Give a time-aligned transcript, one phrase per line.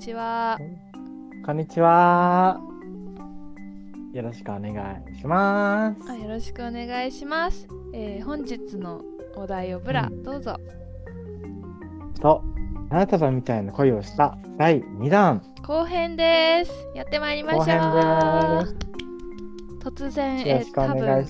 [0.00, 0.58] ちは。
[1.44, 2.58] こんにちは。
[4.14, 4.72] よろしくお願
[5.14, 6.10] いします。
[6.10, 7.68] あよろしくお願いします。
[7.92, 9.02] えー本日の
[9.36, 10.56] お題をブラ、うんどうぞ。
[12.18, 12.42] と、
[12.88, 15.42] 花束みたいな恋をした第2弾。
[15.66, 16.72] 後編です。
[16.94, 17.66] やってまいりましょう。
[19.80, 21.26] 突然、よろしくお多分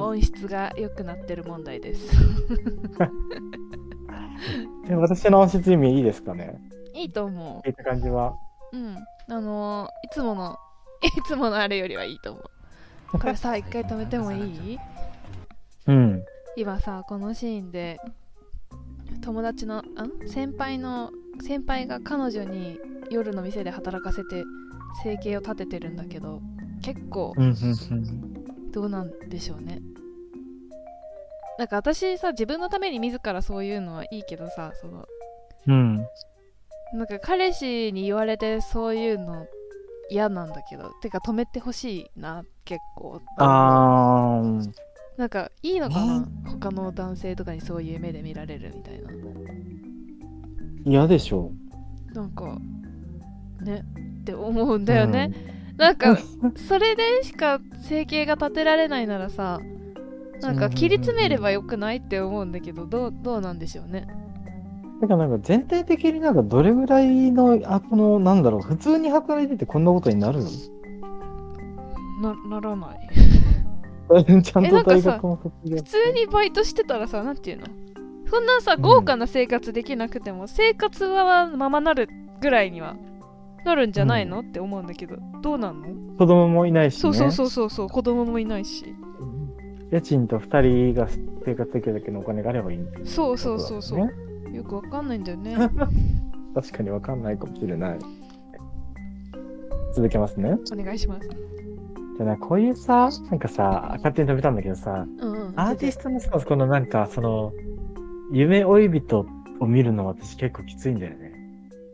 [0.00, 2.08] 音質が良くなってる問題です。
[2.08, 2.16] す。
[4.88, 6.60] で私の音質意味いいですかね？
[7.02, 8.34] いいと思聞いた感じは。
[8.72, 8.76] う。
[8.76, 8.96] うん。
[9.28, 10.58] あのーいつもの、
[11.02, 12.40] いつものあれよりはいいと思
[13.14, 13.18] う。
[13.18, 14.78] これさ、一回止めてもいい？
[15.86, 16.24] うん。
[16.56, 17.98] 今さ、このシーンで、
[19.20, 20.28] 友達の、ん？
[20.28, 22.78] 先輩の、先輩が彼女に
[23.10, 24.44] 夜の店で働かせて
[25.02, 26.40] 生計を立ててるんだけど、
[26.82, 27.34] 結構。
[28.70, 29.80] どうなんでしょうね。
[31.58, 35.06] なんか私さ、自分のために自らそういうのはいいけどさ、その、
[35.66, 36.06] うん。
[36.94, 39.46] なんか彼氏に言われてそういうの
[40.10, 43.20] 嫌なんだけど、てか止めてほしいな、結構。
[43.38, 44.72] あー。
[45.16, 49.10] なんかいいのかなね他の男性とかにそういう目で見られるみたいな。
[50.84, 51.52] 嫌でしょ
[52.12, 52.58] なんか、
[53.62, 53.84] ね、
[54.20, 55.32] って思うんだよね。。
[55.76, 56.18] なんか、
[56.68, 59.60] それでしか生計が立てられないならさ、
[60.42, 64.06] なんか切り詰めればよくないって思うんだけど、どうどうなんでしょうね。
[65.02, 70.38] だからなんか全体的になんかどれぐらいの、あ、この、なんだろう、普通に働いててこんなことになる
[72.20, 73.08] なならない。
[74.08, 77.66] の ちゃんと大学も卒業普通にバイトしてたらさ、なんていうの？
[78.30, 82.08] そんなさ、豪華な生活できなくても、生活はままなる
[82.40, 82.94] ぐらいには
[83.64, 85.88] なるんじゃないの、って思うんだけど、どうなんの？
[86.16, 87.00] 子供もいないし、ね。
[87.00, 88.94] そうそうそうそう子供もいないし。
[89.90, 91.08] 家賃と二人が
[91.44, 93.82] 生活できるだけのお金があればいいっていうそうそうそう。
[93.82, 94.08] そう。
[94.56, 95.56] よくわかんないんだよね。
[96.54, 97.98] 確かにわかんないかもしれない。
[99.94, 100.58] 続けますね。
[100.72, 101.28] お願いします。
[101.28, 105.52] じゃあな、こういうさ、なんかさ、勝手に食べたんだけどさ、うんうん。
[105.56, 107.52] アーティストのさ、このなんか、その、
[108.30, 109.26] 夢追い人
[109.60, 111.32] を見るの私結構きついんだよね。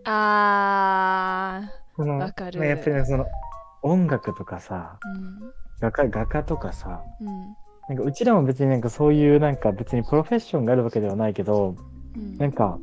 [0.05, 3.27] あこのわかるまあやっぱりね、その、
[3.83, 5.19] 音楽とかさ、ー。
[5.19, 5.53] うん。
[5.81, 7.27] 画家、画家とかさ、うん。
[7.89, 11.75] なんかうちらも別になんかそういうなんか別にプロフェッションがあるわけではないけど、
[12.17, 12.39] うん。
[12.39, 12.79] なんか、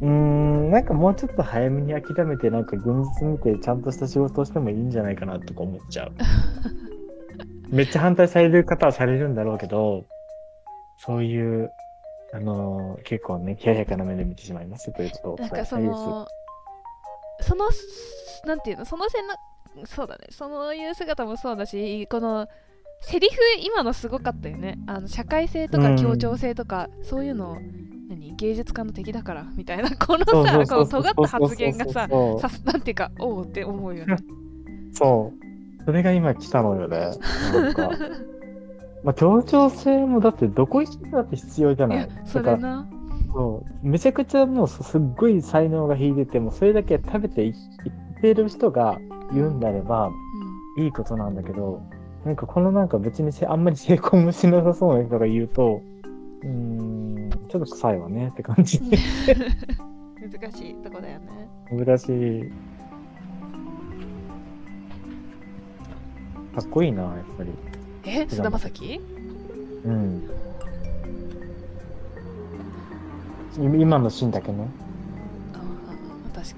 [0.00, 2.86] うーん、なんかもうちょっと早めに諦めて、なんか現
[3.20, 6.12] 実見てちゃんとした仕事をしてもいいんじゃないかなとか思っちゃう。
[7.70, 10.06] めっちゃ反対される方はされるんだろうけど、
[10.98, 11.70] そういう、
[12.32, 16.26] あのー結構ね、冷ややかな目で見てしまいますということをなんかその、
[17.40, 17.68] その、
[18.44, 19.36] なんていうの、そのせな、
[19.86, 22.48] そうだね、そういう姿もそうだし、この、
[23.00, 24.78] セリフ、今のすごかったよね。
[24.86, 27.56] あの社会性とかうん協調性とか、そういうのを、
[28.08, 32.08] 何、芸術家の敵だから、みたいな、このさ、この尖った発言がさ、
[32.40, 34.16] さすなんていうか、おおって思うよね。
[34.92, 35.32] そ
[35.80, 35.84] う。
[35.84, 37.10] それが今来たのよね。
[37.52, 37.90] なんか。
[39.02, 42.86] まあ、協調性もだってどこ行ってだって必要じゃないいや、それな。
[43.32, 47.54] そうめちゃくちゃもうすすっごい才能が引いててもそれだけ食べていいっ
[48.20, 48.98] てる人が
[49.32, 50.10] 言うんであれば
[50.76, 51.80] いいことなんだけど
[52.24, 55.82] なんかこのなんか別にせあんまり成功もしなさそうな人が言うと
[56.42, 58.78] うーんちょっと臭いわねって感じ。
[58.78, 58.90] うん
[60.20, 61.48] 難しいとこだよね。
[61.70, 62.52] 難しい。
[66.54, 67.50] かっこいいなやっぱり。
[68.04, 69.00] え、菅田将暉？
[69.84, 70.30] うん。
[73.58, 74.68] い今のシーンだけね。
[75.54, 76.54] ああ、確か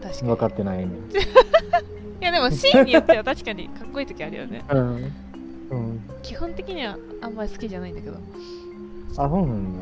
[0.00, 0.02] に。
[0.02, 0.28] 確かに。
[0.28, 0.92] 分かってないね
[2.20, 4.62] いやでもシーンによっては確かにかっこいい時あるよね。
[4.68, 5.12] うん
[5.70, 8.16] うん基本的にはあんまり好きじゃないんだけど。
[9.16, 9.80] あそうなん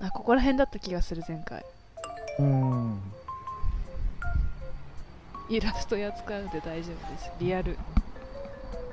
[0.00, 1.64] だあ、ここら辺だった気がする前回。
[2.38, 3.00] うん
[5.48, 7.30] イラストや使うで大丈夫です。
[7.40, 7.78] リアル。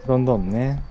[0.08, 0.82] どんどんね。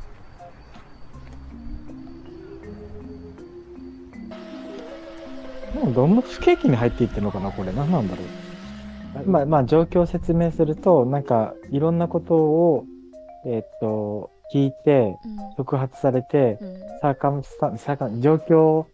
[5.75, 7.73] もうどんどん不景気に入っていってるのかな、これ。
[7.73, 8.44] 何なんだろう。
[9.27, 12.85] まあ、まあ、状況を説明すると、なんか、いろんなことを、
[13.47, 15.55] えーっと、聞いて、うん。
[15.57, 16.79] 触発されて、うん。
[17.01, 18.87] サーカムスタン、サーカム、状況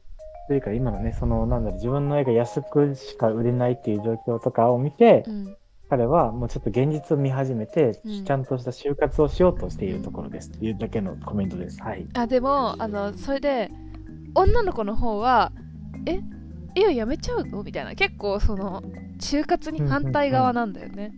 [0.48, 5.56] というか、今のね、その、なんだろう、自分の絵が安くしか売れないっていう状況とかを見て、うん。
[5.90, 11.82] 彼はもうちょっと現実を見始めて、うんちゃんとした就活をしようとしているところですっていうだけのコメントです。
[11.82, 12.06] はい。
[12.14, 13.70] あ、でも、あの、それで、
[14.36, 15.50] 女の子の方は、
[16.06, 16.20] え
[16.74, 17.62] いや、やめちゃうの？
[17.62, 17.94] みたいな。
[17.94, 18.82] 結構、その、
[19.18, 21.12] 就活に反対側なんだよね。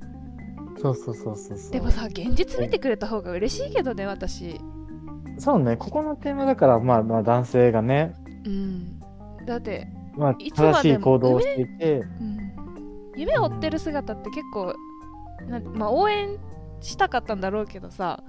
[0.80, 1.72] そうそうそうそうそう。
[1.72, 4.60] でもさ、現実見てくれた方が嬉しいけどね、私。
[5.38, 8.14] そうね、ここのテーマだから、まあまあ男性がね、
[8.44, 9.00] うん。
[9.46, 12.52] だってまあ、正しい行動をしていて、うん、
[13.16, 14.74] 夢を追ってる姿って結構
[15.48, 16.38] な、まあ、応援
[16.80, 18.22] したかったんだろうけどさ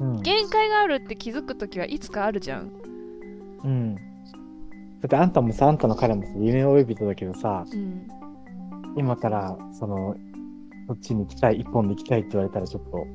[0.00, 2.72] うん限界があるって気づく時はいつかあるじゃん、
[3.62, 3.96] うん。
[5.00, 8.06] だってあんたもさ、あんたの彼もさ、夢追い人だけどさ、うん、
[8.96, 10.14] 今から、その、
[10.86, 13.06] そっちに行きたい、一本で行きたいって言われたらちょっと、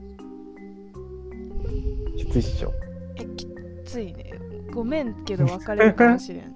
[2.18, 2.74] きついっしょ。
[3.18, 3.48] えき
[3.86, 4.32] ついね。
[4.74, 6.56] ごめんけど別れるかもしれん。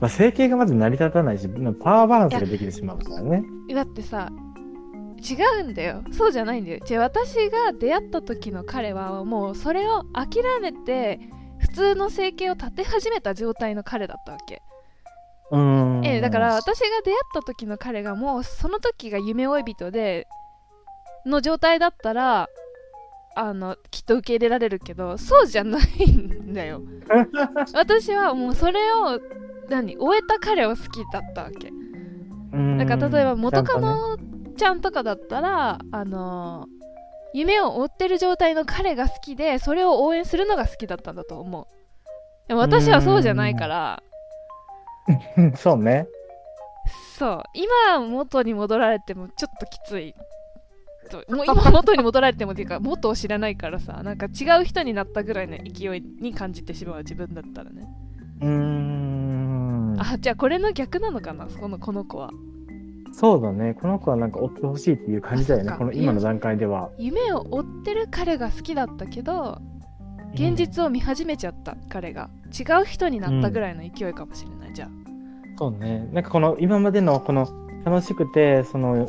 [0.00, 3.42] まあ、整形がまず成り立たないし、パワーバランスができてしまうからね。
[3.74, 4.30] だってさ
[5.22, 6.02] 違うんだよ。
[6.10, 6.80] そうじゃないんだよ。
[6.84, 11.20] じゃあ私が出会った時の彼はもうそれを諦めて
[11.62, 14.62] 普通の生計を立て始めた状態の彼だったわけ。
[16.04, 20.26] ええだから、私が出会った時の彼がもうその時が夢追い人で
[21.26, 22.48] の状態だったら
[23.34, 26.82] あのきっと受け入れられるけどそうじゃないんだよ。
[27.74, 29.20] 私はもうそれを
[29.68, 31.68] 何終えた彼を好きだったわけ。
[31.68, 31.72] う
[32.56, 32.78] ん。
[32.78, 34.16] だから例えば元カノ
[34.56, 36.66] ちゃんとかだったらあの
[37.34, 41.66] 夢を追ってる状態の彼が好きでそれを応援するのが好きだったんだと思う。
[42.48, 44.02] でも私はそうじゃないから。
[45.36, 45.52] うん。
[45.56, 46.06] そうね。
[47.18, 47.42] そう。
[47.54, 50.14] 今元に戻られてもちょっときつい。
[51.10, 54.02] ともう今元に戻られてもっていうか 元を知らないからさ。
[54.02, 57.86] なんか違う人になったぐらいの勢いに感じてしまう自分だったらね。
[58.40, 59.96] うーん。
[59.98, 61.46] あじゃあこれの逆なのかな？
[61.46, 62.30] このこの子は
[63.12, 63.74] そうだね。
[63.74, 65.72] この子はなんか追ってほしいっていう感じだよね。
[65.76, 66.90] この今の段階では。
[66.98, 69.60] 夢を追ってる彼が好きだったけど
[70.34, 74.90] 現実を見始めちゃった彼が違う人になったぐらいの勢いかもしれない、じゃあ
[75.58, 76.08] そうね。
[76.12, 77.46] なんかこの今までのこの
[77.84, 79.08] 楽しくて、その、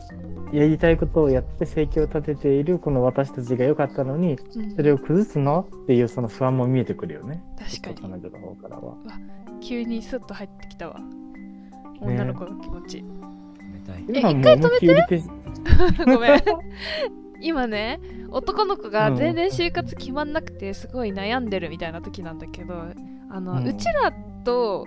[0.51, 7.41] やりたいことをやって生計を立てているこの私たちが良かったのに、うんそれを崩すのっていうその不安も見えてくるよね。
[7.57, 8.95] 確かに彼女の方からは。
[9.61, 10.99] 急にスッと入ってきたわ
[12.01, 13.05] 女の子の気持ち、冷
[13.83, 14.05] たい。
[14.09, 15.23] え一回止めて？
[16.05, 16.41] ごめん。
[17.41, 17.99] 今ね
[18.31, 22.73] 男の子が全然就活決まんなくてすごい悩んでるみたいな時なんだけど
[23.29, 24.13] あの、ううんちら
[24.45, 24.85] と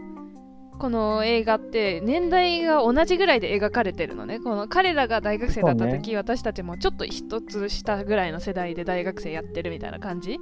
[0.79, 4.41] この映画って年代が同じぐらいで描かれてるのね。
[4.41, 10.37] この彼らが大学生だった時、私たちもちょっと一つ下ぐらいの世代で大学生やってるみたいな感じ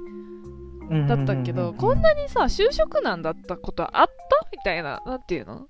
[1.07, 4.47] だったけど、こんなにさ就職難だったことあった？
[4.51, 5.65] みたいななんていうの？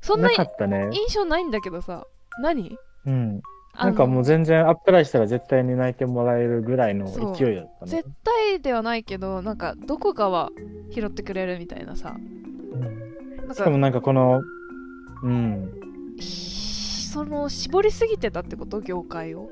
[0.00, 0.88] そんななかったね。
[0.92, 2.06] 印象ないんだけどさ
[2.40, 2.76] 何？
[3.06, 3.42] うん。
[3.76, 8.08] なんかもう全然アップライしたら絶対に泣いてもらえるぐらいの勢いだったね絶。
[8.24, 10.50] 対ではないけどなんかどこかは
[10.90, 14.42] 拾ってくれるみたいなさうんなんしかもかなんかこの、
[15.22, 15.72] うん。
[16.18, 18.80] ひその絞りすぎてたってこと？
[18.80, 19.50] 業界を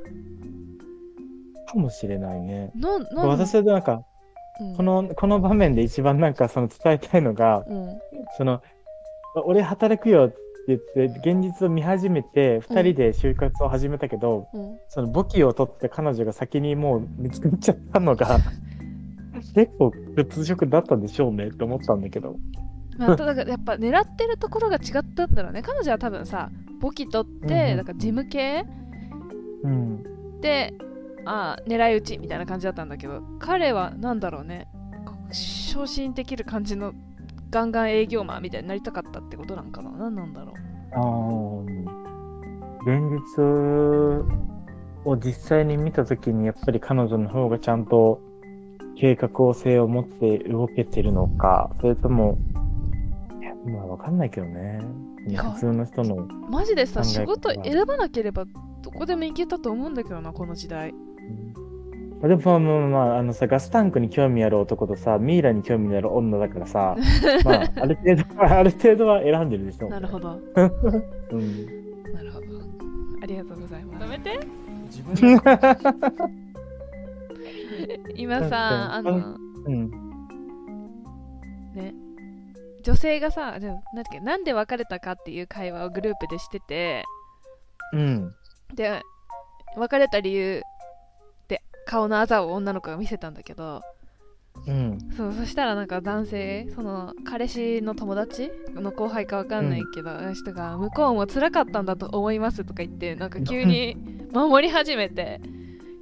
[1.68, 2.72] かもしれないね。
[2.74, 3.28] ななん？
[3.28, 4.02] 私はなんか、
[4.60, 7.98] うんこの、この場面で一番なんかその伝えたいのが、うん
[8.36, 8.62] その、
[9.44, 10.36] 俺働くよって
[10.68, 14.78] 言って、現実を見始めて、二人で就活を始めたけど、うん。
[14.88, 18.38] その簿記を取って彼女が先にもう見つかっちゃったのが、
[19.54, 22.36] 結構普通職だったんでしょうねって思ったんだけど。
[22.98, 25.62] まあ、ただやっぱ狙ってるところが違ったんだろうね。
[25.62, 26.50] 彼女は多分さ
[26.80, 27.76] 簿記取って、うんうん。
[27.76, 28.64] なんか事務系？
[29.62, 30.40] うん。
[30.40, 30.72] で
[31.26, 34.68] あー狙い撃ちみたいな感じだったんだけど彼はなんだろうね。
[35.32, 36.94] 昇進できる感じの
[37.50, 39.90] ガンガン営業マンみたいになりたかったってことなんかな？
[39.90, 40.54] 何なんだろう？
[40.94, 41.96] あー
[42.86, 43.42] 現実
[45.04, 48.20] を実際に見たときにやっぱり彼女の方がちゃんと
[48.98, 52.38] 計画性を持って動けてるのか、それとも、
[53.66, 54.80] まあわかんないけどね。
[55.28, 56.26] 普通の人の。
[56.48, 58.44] マジでさ仕事選ばなければ
[58.82, 60.94] どこでも行けたと思うんだけどなこの時代
[62.22, 66.96] うんでもまあまあ、あのさ、ガスタンクに興味ある男とさ、ミイラに興味ある女だからさ、
[67.44, 69.90] まあ、ある程度は、ある程度は選んでるでしょう。
[69.90, 70.36] なるほどうん。
[72.14, 72.46] なるほど
[73.22, 74.40] ありがとうございます止めて
[74.86, 75.76] 自分が
[78.14, 79.90] 今さあのうん。
[81.74, 81.94] ね
[82.82, 87.04] 女性がさじゃあなんだっけなんで別れたかっていう会話をグループでしてて
[87.92, 88.34] うん。
[88.74, 89.02] で
[89.76, 90.62] 別れた理由で
[91.86, 93.80] 顔のあざを女の子が見せたんだけど
[94.66, 94.98] うん。
[95.16, 103.96] そうそしたらなんか男性その彼氏の友達の後輩かわかんないけど、あの人が向こうも辛かったんだと思いますとか言ってなんか急に
[104.32, 105.40] 守り始めて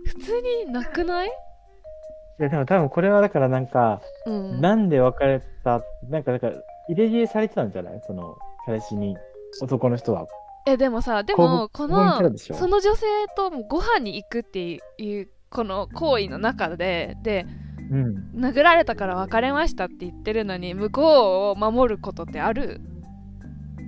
[0.07, 1.29] 普通になくない？
[1.29, 4.61] いや、でも多分これはだからなんか、うん。
[4.61, 6.57] なんで別れた、なんか、だから、
[6.89, 8.03] 入れ知恵されてたんじゃない？
[8.07, 8.37] その、
[8.67, 9.17] 彼氏に、
[9.63, 10.27] 男の人は。
[10.67, 17.47] えでもさでもこのその女性ともご飯に行くっていうこの行為の中でで
[17.91, 18.31] ううん。
[18.41, 22.81] 殴られたから別れましたって言ってるのに向こうを守ることってある？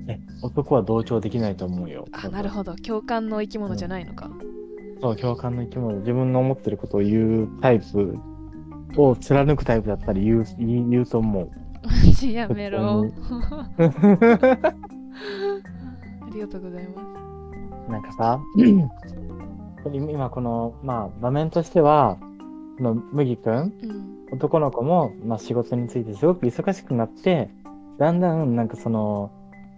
[0.08, 2.04] え、男は同調できないと思うよ。
[2.12, 2.74] あなるほど。
[2.76, 4.30] 共感の生き物じゃないのか、
[5.00, 8.16] そう、共感の生き物、自分の思ってることを言うタイプ
[8.96, 11.50] を貫くタイプだったり言う言う言うと思う。
[11.84, 13.04] マ ジやめろ。
[13.78, 14.72] あ
[16.32, 17.02] りがとうございま
[17.86, 17.90] す。
[17.90, 18.40] なんかさ、
[19.92, 22.18] 今この、まあ、場面としては、
[22.78, 27.48] この麦くん、うん男の子も、まあ、仕事についてすごく忙しくなって、
[27.96, 29.30] だんだんなんかその、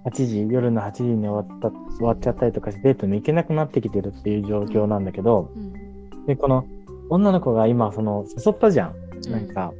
[0.06, 6.64] 8時、夜の8時に終わった、終わっちゃったりとかしてデートに行けなくなってきてるっていう状況なんだけど、うんで、この
[7.10, 8.94] 女の子が今、その、誘ったじゃん。
[9.26, 9.72] うんなんか、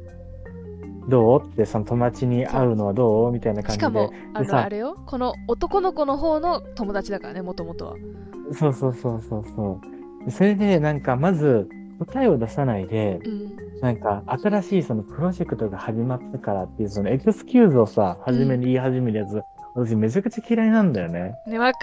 [1.07, 3.31] どうって、その友達に会うのはどう？
[3.31, 3.79] みたいな感じで。
[3.79, 7.95] しかもああれよこの男の子の方の友達だからねもともとは
[8.53, 9.98] そうそうそうそうそう。
[10.25, 13.55] でそれで、なんか、まず、答えを出さないで、うん。
[13.81, 19.41] なんか、新しいそのプロジェクトが始まったからっていう、そのエクスキューズをさ、初めに言い始めるやつ、
[19.75, 21.35] 私めちゃくちゃ嫌いなんだよね。
[21.47, 21.79] ねわか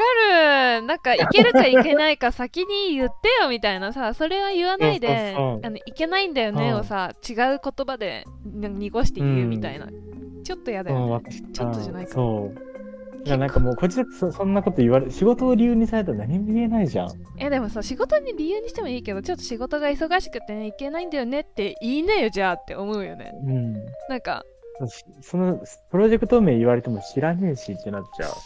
[0.80, 0.86] る。
[0.86, 6.74] なんかいけるかいけないか先に言ってよみたいなさそれは言わないであのいけないんだよねう。
[6.74, 9.86] んをさ違う言葉でな濁して言うみたいな、
[10.44, 12.65] ちょっと嫌だうん、よね私ちょっとじゃないかそう。
[13.26, 17.08] いや、なんかもう、こっちだってそそんなこと言われ、仕事を理由にされたら何も言えないじゃん。
[17.38, 23.74] えでもさ仕事に理由にしてもいいけどちょっと仕事が忙しくてねいけないんだよねって言いねよじゃあって思うよねうん。
[24.08, 24.44] なんか
[24.88, 28.28] しその、プロジェクト名言われても知らねえしってなっちゃう。
[28.28, 28.36] そ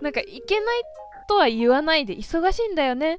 [0.00, 0.82] うなんかいけない
[1.28, 3.16] とは言わないで忙しいんだよね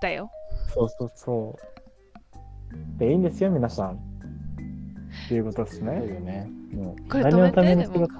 [0.00, 0.30] だよ
[0.74, 2.98] そうそうそう。
[2.98, 3.92] で、いいんですよ、皆さん。
[3.92, 5.98] っていうことですね。
[6.00, 6.50] そうよね。
[6.72, 8.14] もうこれ何のため止めてに仕事？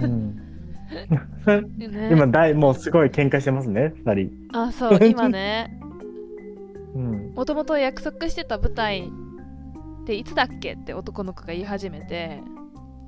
[0.02, 0.45] うん。
[0.90, 4.30] ね 今、だい、もうすごい喧嘩してますね、二人。
[4.52, 5.78] あそう今ね
[6.94, 7.32] うん。
[7.34, 9.10] もともと約束してた舞台
[10.02, 12.40] っていつだっけって男の子が言い始めて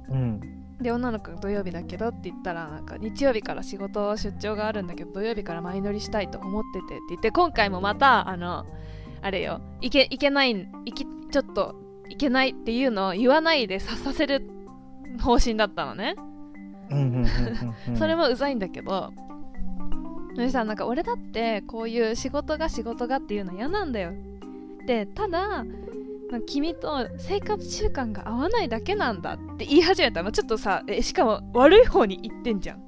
[0.08, 0.40] うん。
[0.80, 8.64] で女の子が土曜日だけどって言ったらなんか日曜日から仕事出張があるんだけど土曜日から前乗りしたいと思っててって言って今回もまたあの
[9.20, 11.74] あれよいけいけないいきちょっと
[12.08, 14.48] いけないっていうのを言わないでささせる
[15.20, 16.14] 方針だったのね、
[17.96, 19.12] それもうざいんだけど
[20.34, 24.12] それさなんか俺だってこういう仕事が仕事がっていうの嫌なんだよ。
[24.86, 25.64] でただ
[26.46, 30.22] 君と生活習慣が合わないだけなんだって言い始めた。
[30.22, 32.82] のちょっとさえしかも悪い方に言ってんじゃん。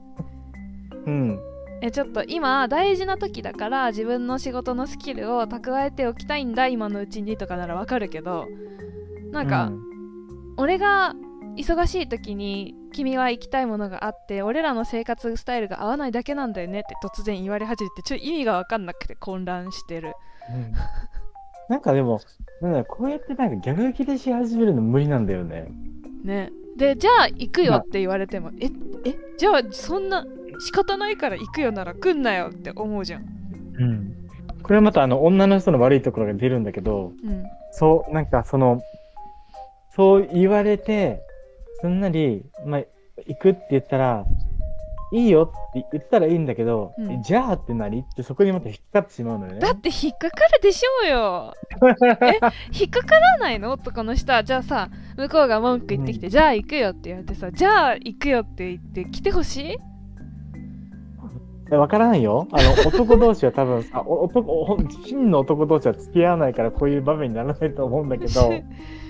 [1.06, 1.40] うん。
[1.82, 8.46] えちょっと今大事な時だから自分の仕事のスキルを蓄えておきたいんだ今のうちにとかならわかるけど
[9.32, 9.80] なんか、うん。
[10.58, 11.14] 俺が
[11.56, 20.14] 忙しい時に君は行きたいものがあって俺らの生活スタイルが合わないだけなんだよねって突然言われ始めてちょっと意味が分かんなくて混乱してる。
[20.50, 20.72] うん。
[21.68, 22.20] なんかでも、
[22.60, 25.68] なんだこうやってなんか逆ギレし始めるの無理なんだよね。
[26.24, 26.50] ね。
[26.76, 28.66] でじゃあ行くよって言われても、え
[29.04, 30.24] えじゃあそんな
[30.58, 33.24] 仕方ないから行くよなら来んなよって思うじゃん。
[33.78, 34.16] うん。
[34.62, 37.44] これはまたあの女の人の悪いところが出るんだけど、うん。
[37.72, 38.82] そう、なんかその、
[39.94, 41.22] そう言われて、
[41.80, 42.80] すんなり、まあ、
[43.26, 44.24] 行くって言ったら、
[45.12, 47.10] いいよって言ったらいいんだけど、うん。
[47.10, 49.58] えじゃあって何ってそこにまた引っかかってしまうのよね。
[49.58, 51.54] だって引っかかるでしょうよ。
[52.72, 53.72] 引っかからないの？
[53.72, 54.44] 男の人は。
[54.44, 59.76] じゃあさ向こうが文句言ってきて、じゃあ行くよって言われてさじゃあ行くよって言って来てほしい？
[61.72, 62.46] えわからんよ。
[62.52, 68.52] あの、 男同士は多分さ、お男、お真の男同士は付き合わないからこういう場面にならないと思うんだけど、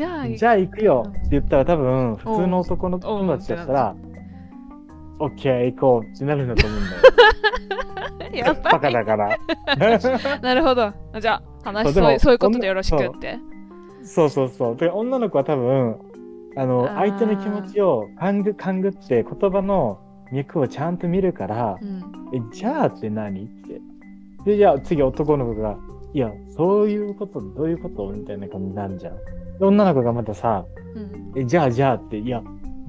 [0.00, 3.94] じゃあじゃあ行くよって言ったら多分、普通の男の友達だったら、
[5.18, 6.96] オッケー行こうってなるんだと思うんだ
[8.30, 8.46] よ。
[8.46, 9.36] やっぱバカだから。
[10.40, 10.90] なるほど
[11.20, 13.38] じゃあ話そうそういうことでよろしくって
[14.02, 14.76] そうそうそう。
[14.76, 15.96] で女の子は多分、
[16.56, 19.98] あの、相手の気持ちを勘ぐ勘ぐって言葉の
[20.32, 22.02] 肉をちゃんと見るからう、ん
[22.32, 23.82] え、じゃあって何って。
[24.46, 25.76] で、じゃあ次男の子が、
[26.14, 29.39] いや、そういうこと、どういうことみたいな感じになるじゃん。
[29.60, 30.64] で、女の子がまたさ、
[30.96, 31.32] うん。
[31.36, 32.42] え、じゃあじゃあって、いや、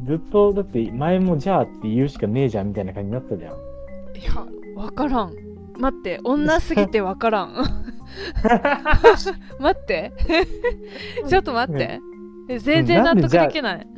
[0.05, 3.53] ずっと、だって前もじゃあって言うしかねえじゃんみたいな感じになったじゃん。
[4.17, 5.33] いやわからん。
[5.77, 7.53] 待って女すぎてわからん。
[9.59, 10.11] 待って。
[11.27, 11.99] ちょっと待って、
[12.49, 13.75] え全然納得できない。
[13.75, 13.91] うん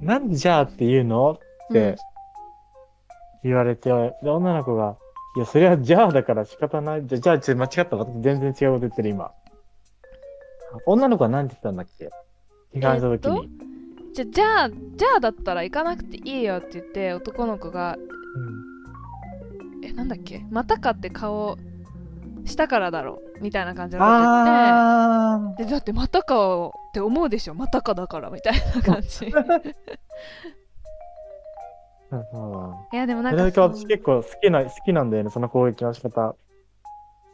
[0.00, 1.32] なんでじゃあって言うの？
[1.32, 1.38] っ
[1.70, 1.96] て
[3.44, 3.90] 言われて、
[4.22, 4.96] で女の子が、
[5.36, 7.06] いや、それはじゃあだから仕方ない。
[7.06, 7.96] じゃ、じゃあ、ちょ間違った。
[7.96, 9.32] 私全然違うこと言ってる、今。
[10.86, 12.10] 女の子は何て言ったんだっけ？
[12.74, 13.48] 批判した時に。
[14.12, 17.96] じゃじゃあじゃあだったら行かなくていいよって言って男の子が
[19.82, 20.44] えなんだっけ？
[20.50, 21.56] またかって顔
[22.44, 25.64] したからだろうみたいな感じになあって。
[25.64, 27.54] てでだってまたかって思うでしょ？
[27.54, 29.26] またかだからみたいな感じ。
[32.92, 36.36] いやでもなんか私結構好きな、好きなんだよね、その攻撃の仕方。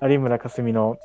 [0.00, 0.96] 有村架純の。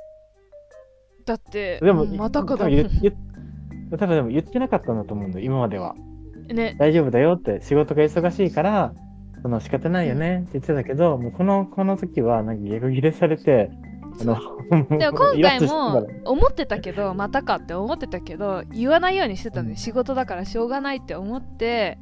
[1.28, 2.16] だってでも、うん。
[2.16, 5.96] またかだ多分でも言ってなかったんだと思うんだよ、今までは。
[6.48, 6.76] ね。
[6.80, 8.94] 大丈夫だよって、仕事が忙しいから、
[9.42, 13.70] その仕方ないよねって言ってたけど、もうこの、この時は、なんか逆切れされて、
[14.22, 14.36] あの、
[14.98, 19.76] でも 今回も思ってたけどまたかって思ってたけど言わないようにしてたのうん。
[19.76, 22.00] 仕事だからしょうがないって思って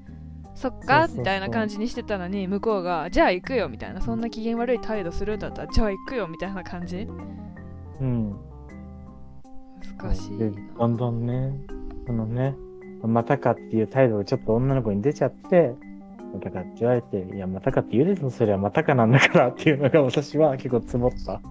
[0.55, 7.07] そっかみたいな感じにしてたのに向こうがじゃあ行くよみたいなそんな機嫌悪い態度するんだったらじゃあ行くよみたいな感じ。
[8.01, 8.35] うん。
[9.97, 11.59] 難しいで、どんどんね、
[12.07, 12.55] そのね、
[13.03, 15.75] またかっていう態度がちょっと女の子に出ちゃって、
[16.33, 21.41] またかって言われて、いや、またかって言うですよ、それはまたかなんだからっていうのが私は結構積もった。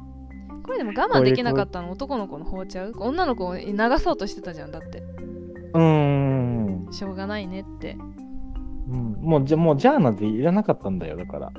[0.62, 2.92] これでも我慢できなかったの男の子の方ちゃう？
[2.96, 5.02] 女の子を流そうとしてたじゃんだって
[5.74, 6.92] うーん。
[6.92, 7.96] しょうがないねって
[8.88, 11.52] うん、もうじゃ、もうじゃあなんていらなかったんだよ、だから。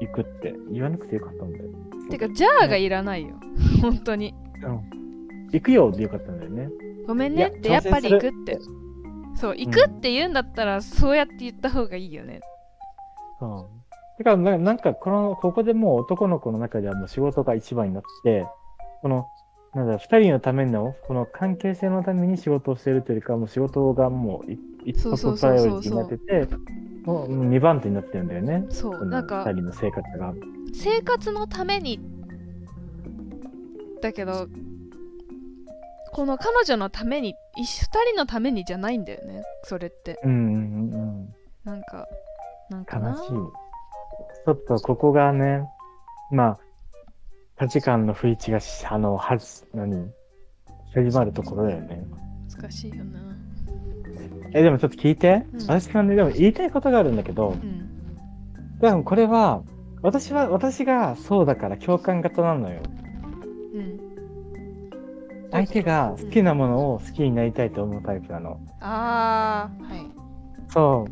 [0.00, 0.54] 行くって。
[0.70, 1.64] 言わなくてよかったんだよ。
[2.10, 3.34] てかじゃあがいらないよ
[3.82, 4.34] 本当に
[5.52, 6.68] 行くよでよかったんだよね。
[7.06, 8.58] ごめんねっていややっぱり行くって
[9.34, 12.40] そう行くって言うんだったらそうやって言った方がいいよね
[13.38, 13.78] そう。
[14.18, 18.46] だからな、なんか、この、ここでもう男の子の中ではもう仕事が一番になって、
[19.00, 19.28] この、
[19.74, 26.48] なんだろう、二人のための、この関係性のために仕事をしてるというよりかは、もう仕事がもうい一発プライオリティになってて、
[27.04, 28.66] もう二番手になってるんだよね。
[28.70, 30.34] そうなんか二人の生活が。
[30.74, 32.00] 生活のために
[34.02, 34.48] だけど
[36.18, 37.64] この彼女のために2
[38.10, 41.34] 人のためにじゃないんだよねそれってうんうんうん。
[41.62, 42.08] なんか
[42.70, 43.28] なんかな悲しい。
[43.28, 45.62] ちょっとここがね、
[46.32, 46.58] まあ、
[47.56, 50.10] 価値観の不一致がし、あの、はず、何？
[50.92, 52.04] 始まるところだよね。
[52.52, 53.20] 難しいよな
[54.54, 55.44] え、でもちょっと聞いて。
[55.52, 57.88] うん私からね、でも言いたいことがあるんだけど、うん
[58.80, 59.62] 多分これは、
[60.02, 62.82] 私は、私がそうだから共感型なのよ。
[65.50, 68.60] うん相手が好きなものを好きになりたいと思うタイプなの。
[68.80, 70.06] ああはい
[70.68, 71.06] そ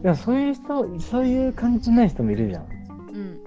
[0.00, 0.02] う。
[0.02, 2.62] でもそういう人、そういう感じない人もいるじゃん。
[2.62, 3.44] うん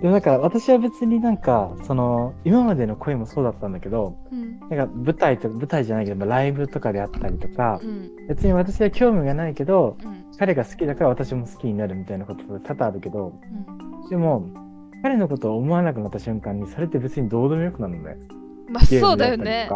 [0.00, 13.32] でもなんか私は別になんか、その、今までの恋もそうだったんだけど、うんなんか舞台と舞台じゃないけど、まあライブとかであったりとかう、ん別に私は興味がないけど、うん彼が好きだから私も好きになるみたいなことが多々あるけど、
[14.02, 14.48] うんでも、
[15.02, 18.16] 彼のことを思わなくなった瞬間に、それって別にどうでもよくなるのね。
[18.68, 19.68] まあそうムだよね。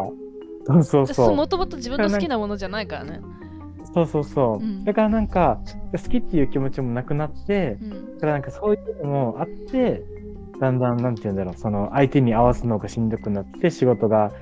[0.66, 1.34] そうそうそう。
[1.34, 3.20] もともと自分の好きなものじゃないからね。
[3.94, 4.64] そうそうそう。
[4.64, 4.84] うん。
[4.84, 5.60] だからなんか、
[5.92, 8.14] 好きっていう気持ちもなくなって、うん。
[8.14, 10.02] だからなんかそういうのもあって、
[10.60, 14.32] だんだん、なんて言うんだろう、その相手に合わすのがしんどくなって、仕事が、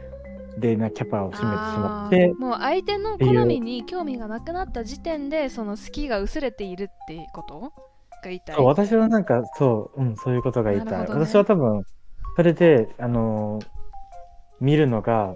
[0.58, 2.34] でなキャパを占めてしまって。
[2.36, 7.72] もう相手の好みに興味がなくなった時点でその好きが薄れているっていうことが
[8.24, 8.56] 言いたい。
[8.58, 11.00] 私はなんか、そう、うん、そういうことが言いたい。
[11.02, 11.06] ね。
[11.10, 11.84] 私は多分、
[12.36, 13.77] それで、あのー
[14.60, 15.34] 見るのが、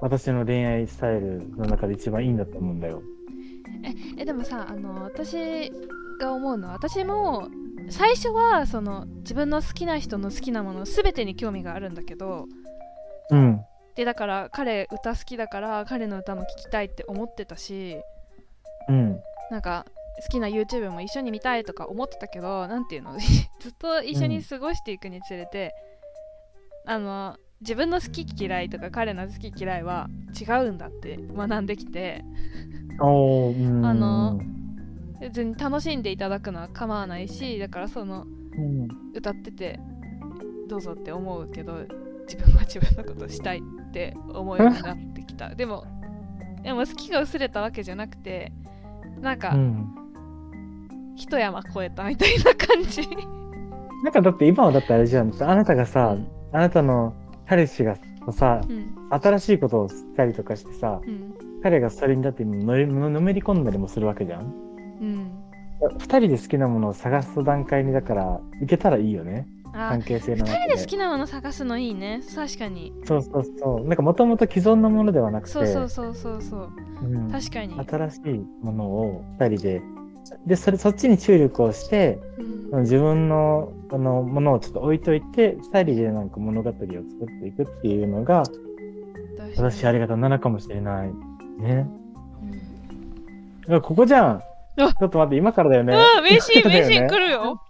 [0.00, 3.02] 私の恋愛スタイルの中で一番いいんだと思うんだよ。
[4.18, 5.70] えでもさあの私
[6.20, 7.48] が思うのは私も
[7.90, 12.46] 最初はその自分の好きな人の好きなもの全てに興味があるんだけど
[13.30, 13.60] うん。
[13.94, 17.96] でだから彼歌好きだから彼の歌も聴きたいって思ってたし
[18.88, 19.20] うん。
[19.50, 19.86] なんか
[20.22, 23.16] 好きな YouTube も一緒に見たいとか思ってたけどなんていうの？
[23.60, 25.74] ずっと一緒に過ごしていくにつれて、
[26.86, 32.24] あの自分の好き嫌いとか彼の好き嫌いは違うんだって学んできて。
[32.98, 34.40] あの
[35.20, 39.78] 別に楽しんでいただくのは構わないしだからそのうん、歌ってて
[40.66, 41.84] どうぞって思うけど
[42.26, 45.84] 自分は自分のことしたいって思うようになってきた でも
[46.62, 48.52] でも好きが薄れたわけじゃなくて
[49.20, 49.86] なんか、うん。
[51.18, 53.00] 一山越えたみたいな感じ
[54.04, 55.32] なんかだって今はだってあれじゃん。
[55.40, 57.12] あなたがさ、うんあなたの
[57.46, 57.98] 彼氏が
[58.32, 58.96] さ、うん。
[59.10, 61.34] 新しいことを知ったりとかしてさ、うん。
[61.62, 64.42] 彼がそれにだってのりのめり込んだりもするわけじゃん。
[64.42, 65.30] うん。
[65.98, 69.46] 二人で好きなものを探す段階にだから行けたらいいよね。
[69.74, 70.58] あ関係性の二中で。
[70.60, 72.22] 人で好きなもの探すのいいね。
[72.34, 72.94] 確かに。
[73.04, 73.86] そうそうそう。
[73.86, 76.70] なんかもともと既存のものではなくて、そうそうそうそうそう。
[77.02, 77.30] うん。
[77.30, 79.82] 確かに、新しいものを二人で、
[80.46, 86.88] で、それ、そっちに注力をして、うん自分のあのものをちょっと置いといて、二人でなんか物語を作っ
[87.40, 88.42] ていくっていうのが、
[89.56, 91.08] 正しいあり方なのかもしれない。
[91.58, 91.86] ね。
[93.68, 94.42] うんあここじゃん。
[94.76, 95.94] ちあょっと待って、今からだよね。
[95.94, 97.60] あ名シーン名シーン 来るよ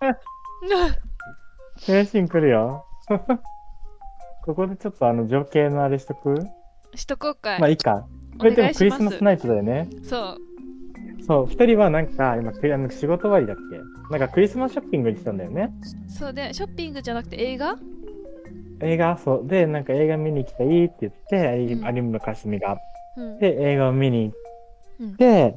[1.89, 2.85] 名シーン来るよ。
[4.45, 6.35] ここでちょっとあの情景のあれしとく？
[6.95, 8.07] しとこうかい、まあいいか。
[8.37, 9.89] おこれでもクリスマスナイトだよね。
[10.03, 10.39] そう
[11.27, 12.53] そう、二人はなんか今
[12.91, 13.79] 仕事終わりだっけ？
[14.11, 15.73] なんかクリスマスショッピングに行ってたんだよね。
[16.09, 17.77] そうでショッピングじゃなくて映画？
[18.81, 19.19] 映画？
[19.19, 19.49] そう。
[19.49, 22.79] で、なんか映画見に行きたいって言って、うん有村架純が。
[23.17, 24.33] うんで、映画を見に
[25.01, 25.57] 行って、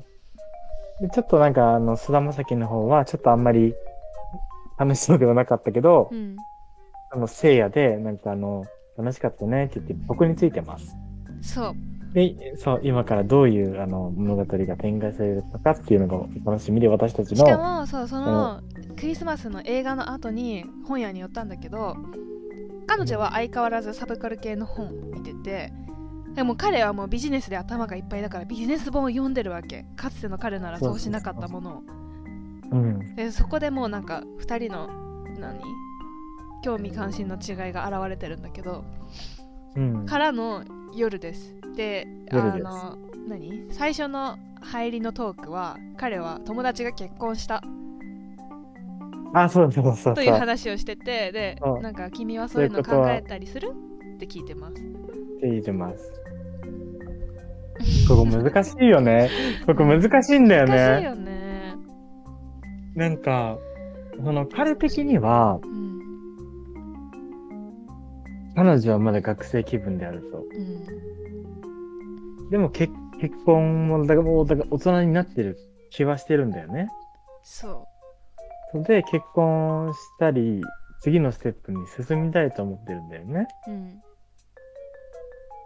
[1.02, 3.74] でちょっとなんかあの菅田将暉の方はちょっとあんまり
[4.78, 6.36] 楽しそうではなかったけど、うん
[7.12, 8.66] あの聖夜でなんかあの
[8.98, 10.96] 楽しかったねって言って僕についてます。
[11.42, 11.74] そう
[12.14, 17.80] で、そう、今からどういうあの物語が展開されるのかっていうのがお楽しみで私たちしかの。
[17.82, 18.62] もそうその
[18.96, 21.96] クリスマスの映画の後に本屋に寄ったんだけど
[22.88, 25.72] 彼女は相変わらずサブカル系の本を見てて
[26.36, 31.84] でも彼はもうビジネスで頭がいっぱいだからビジネス本を読んでるわけかつての彼ならそうしなかったものを
[32.72, 33.16] うん。
[33.16, 34.90] でそこでもうなんか2人の
[35.40, 35.60] 何？
[36.64, 38.84] 興味関心の違いが現れてるんだけど
[39.76, 40.06] うん。
[40.06, 40.64] からの
[40.96, 42.98] 夜ですであの
[43.30, 43.68] 何？
[43.72, 47.64] 最初の入りのトークは彼は友達が結婚した
[49.34, 50.14] あ、そうそうそう。
[50.14, 53.72] という話をしててでうんなんか君はそういうの考えたりする？
[54.16, 54.86] って聞いてますっ
[55.40, 56.12] て言ってます。
[58.10, 59.30] ここ難しいよね。
[59.66, 60.76] ここ難しいんだよね。
[60.76, 61.76] 難しいよね
[62.96, 63.58] なんか、
[64.22, 65.90] その彼的には、うん
[68.56, 70.40] 彼女はまだ学生気分であると。
[70.40, 71.19] うん
[72.50, 75.58] でも結結婚も、だからもうだから大人になってる
[75.92, 76.88] 気はしてるんだよね。
[77.44, 77.88] そ
[78.72, 80.62] それで結婚したり、
[81.02, 83.48] 次のステップに進みたいと思ってるんだよね。
[83.68, 84.02] ううん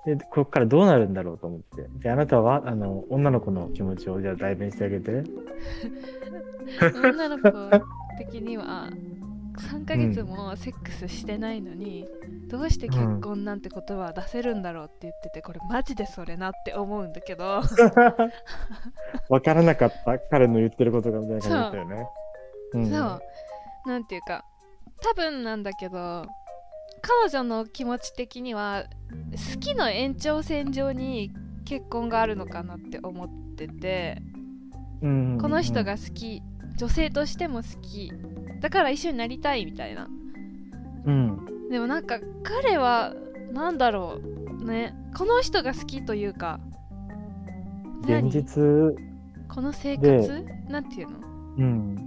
[0.06, 1.88] で、ここからどうなるんだろうと思って。
[2.00, 5.24] で、あなたは、あの、女の子の気持ちをじゃあ代弁してあげて。
[7.02, 7.52] 女の子
[8.18, 8.90] 的には
[9.60, 12.08] 3ヶ月もセックスしてないのに、
[12.48, 17.62] どうして結婚なんて言葉は出せるんだろうって言っててこれマジでそれなって思うんだけど。
[19.30, 22.08] わからなかった彼の言ってることがみたいな感じだったよね。
[22.74, 22.80] う。
[22.80, 22.90] ん。
[22.90, 23.22] そう。
[23.86, 24.46] なんていうか
[25.02, 26.26] 多分なんだけど
[27.02, 28.86] 彼女の気持ち的には
[29.54, 31.32] 好きの延長線上に
[31.66, 34.22] 結婚があるのかなって思ってて
[35.02, 35.38] うん。
[35.40, 36.42] この人が好き
[36.78, 38.12] 女性としても好き
[38.64, 40.08] だから一緒になりたいみたいな。
[41.06, 41.70] うん。
[41.70, 43.14] でもなんか彼は
[43.52, 44.22] なんだろ
[44.62, 44.96] うね。
[45.18, 46.62] この人が好きというか。
[48.08, 48.30] 何？
[48.30, 48.96] 現実、
[49.54, 50.46] この生活？
[50.70, 51.18] なんていうの？
[51.58, 51.98] うん。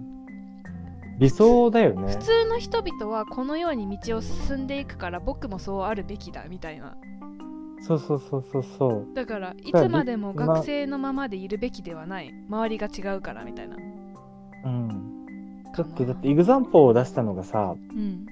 [1.19, 2.15] 理想だよね。
[2.15, 2.19] 普。
[2.21, 6.97] 通の人々はこのように道を進んでいくから僕もそうあるべきだみたいな。
[7.83, 9.15] そうそうそうそうそう。
[9.15, 12.31] だからいつまでもま学生のままでいるべきではない。
[12.49, 13.77] 周りが違うからみたいな。
[14.65, 15.16] うん。
[15.77, 18.27] だって、だって、イグザンポを出したのがさ、うん。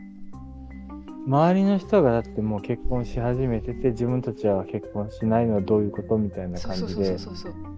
[1.26, 7.16] 周りの人がだってもう結婚し始めてて、自分たちは結婚しないのはどういうことみたいな感じで。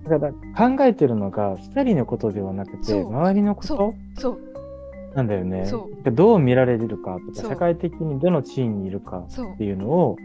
[0.09, 3.94] だから考えてるのが、二人のことではなくて、周りのこそと？
[4.18, 4.38] そう。
[5.14, 5.70] なんだよね。
[6.12, 10.16] どう見られるかとか、社会的にどの地位にいるかっていうのを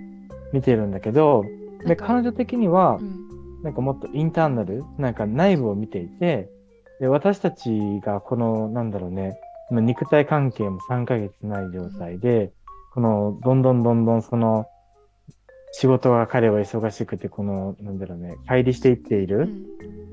[0.52, 1.46] 見てるんだけど、
[1.86, 3.64] で、彼女的にはう、ん。
[3.64, 6.50] なんかもっとインターナル、なんか内部を見ていて、
[7.02, 9.38] で、私たちがこの、なんだろうね、
[9.72, 12.54] まあ肉体関係も3ヶ月ない状態で、
[12.94, 14.68] この、どんどんどんどんその、
[15.74, 19.66] 仕事が彼は忙しくて、この、なんだろうね、乖離していっていうるん。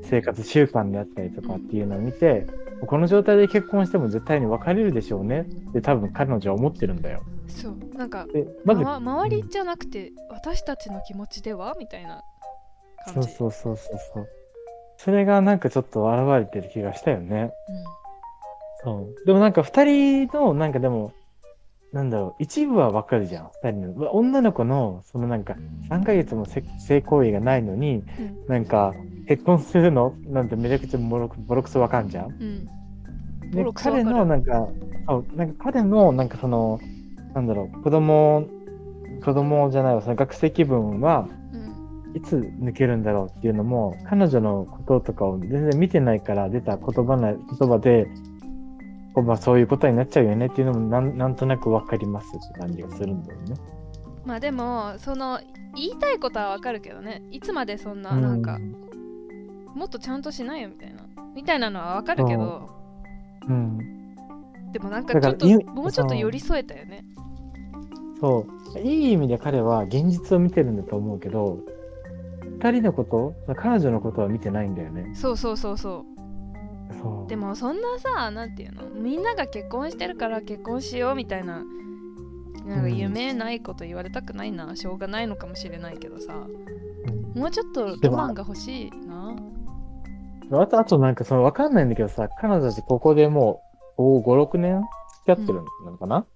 [0.05, 2.47] 生活習慣であったりとかっていうのを見て、
[2.87, 5.41] この状態で結婚しても絶対に別れるでしょうね。
[5.41, 7.21] って多分彼女は思ってるんだよ。
[7.49, 7.77] そう。
[7.95, 11.75] なんかで、まず、ま周りじゃなくて私たちの気持ちでは？
[11.79, 12.23] みたいな
[13.05, 13.29] 感じ。
[13.33, 14.27] そうそうそうそう。
[14.27, 14.38] そ
[15.11, 17.53] れがなんかちょっと現れてる気がしたよね。
[18.83, 19.27] そう。
[19.27, 21.13] でもなんか二人の、なんかでも、
[21.93, 24.15] なんだろう、一部はわかるじゃん、二人の。
[24.15, 25.55] 女の子の、そのなんか、
[25.89, 28.93] 3ヶ月もせ性行為がないのに、うんなんか、
[29.27, 30.15] 結婚するの？
[30.27, 32.27] なんてめちゃくちゃボロクボロクソわかんじゃん。
[32.27, 32.67] うん
[33.51, 34.69] ボでロクソわか彼るのなんか、
[35.07, 36.81] そう、なんか彼の、なんかその、
[37.35, 38.47] なんだろう、子供、
[39.25, 41.38] 子供じゃないわ、その学生気分は、うん
[42.15, 48.09] いつ抜けるんだろうっていうのも、彼女のこととかを全然見てないから出た言葉な、言葉で、
[49.15, 52.29] こうまあそういうことになっちゃうよねっていうのもなんなんとなくわかります。
[52.29, 53.57] って感じがするんだよね。
[54.25, 55.41] まあでもその
[55.75, 57.23] 言いたいことはわかるけどね。
[57.31, 58.59] いつまでそんななんか、
[59.75, 61.03] もっとちゃんとしないよみたいな。
[61.35, 62.69] みたいなのはわかるけど。
[63.49, 63.53] う。
[63.53, 63.79] ん。
[64.73, 67.05] でもなんかちょっともうちょっと寄り添えたよね。
[68.21, 68.79] そう。
[68.81, 71.59] いい意味で彼は現実を見てるんだと思うけど、
[72.61, 75.13] 二人のこと、彼女のことは見てないんだよね。
[75.15, 76.05] そうそうそうそ
[76.91, 76.99] う。
[77.01, 77.29] そう。
[77.29, 78.89] でもそんなさなんていうの？
[78.91, 81.63] みんなが結婚してるから結婚しようみたいな
[82.65, 86.35] なんか夢ないこと言われたくないな、しょうがないのかもしれないけどさ。
[87.35, 89.37] もうちょっとロマンが欲しいな。
[90.51, 93.63] あと、あとなんかそのわかんないんだけどさ、彼女たちここでも
[93.99, 94.83] う5、5、6年
[95.25, 96.27] 付き合ってるのかな、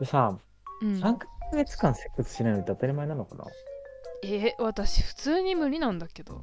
[0.00, 0.36] でさ、
[0.82, 0.94] うん。
[0.94, 3.44] 3ヶ月間セックスしないのって当たり前なのかな？
[4.22, 6.42] え私普通に無理なんだけど。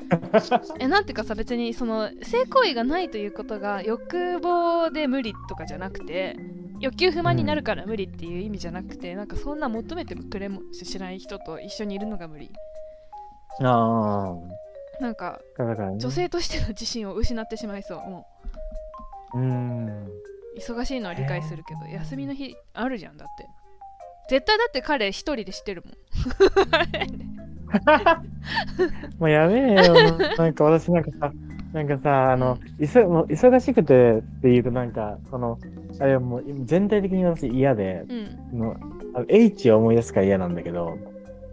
[0.78, 6.36] えなんていうかさ別にその性行為がないということが欲望で無理とかじゃなくて
[6.80, 12.50] 欲求不満になるから無理っていう意味じゃなくて、なんかそんな求めてもくれもしない人と一緒にいるのが無理。
[13.60, 14.34] あ
[15.00, 15.98] なんかね。
[15.98, 18.26] 女性としての自信を失ってしまいそうも
[19.34, 19.38] う。
[19.38, 20.06] ーん。
[20.06, 20.10] う
[20.58, 23.46] 忙しいのは理解するけど休みの日あるじゃんだって
[24.28, 25.94] 絶対だって彼一人でしてるもん。
[29.18, 30.18] もうやめえよ。
[30.36, 31.32] なんか私なんかさ、
[31.72, 35.58] なんかさ、あの、いそもう忙しくてっていうとなんか、その、
[36.00, 38.04] あれはもう全体的に私嫌で、
[38.52, 38.58] うん。
[38.58, 38.76] もう
[39.14, 40.96] あの H を思い出すから嫌なんだけど、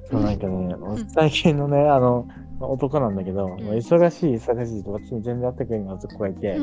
[0.09, 0.75] そうなんかね、
[1.07, 2.27] 最近のね、あの、
[2.59, 6.57] 男なんだけど、もう忙しい、忙しいと私に全然会ってくれる男がいて、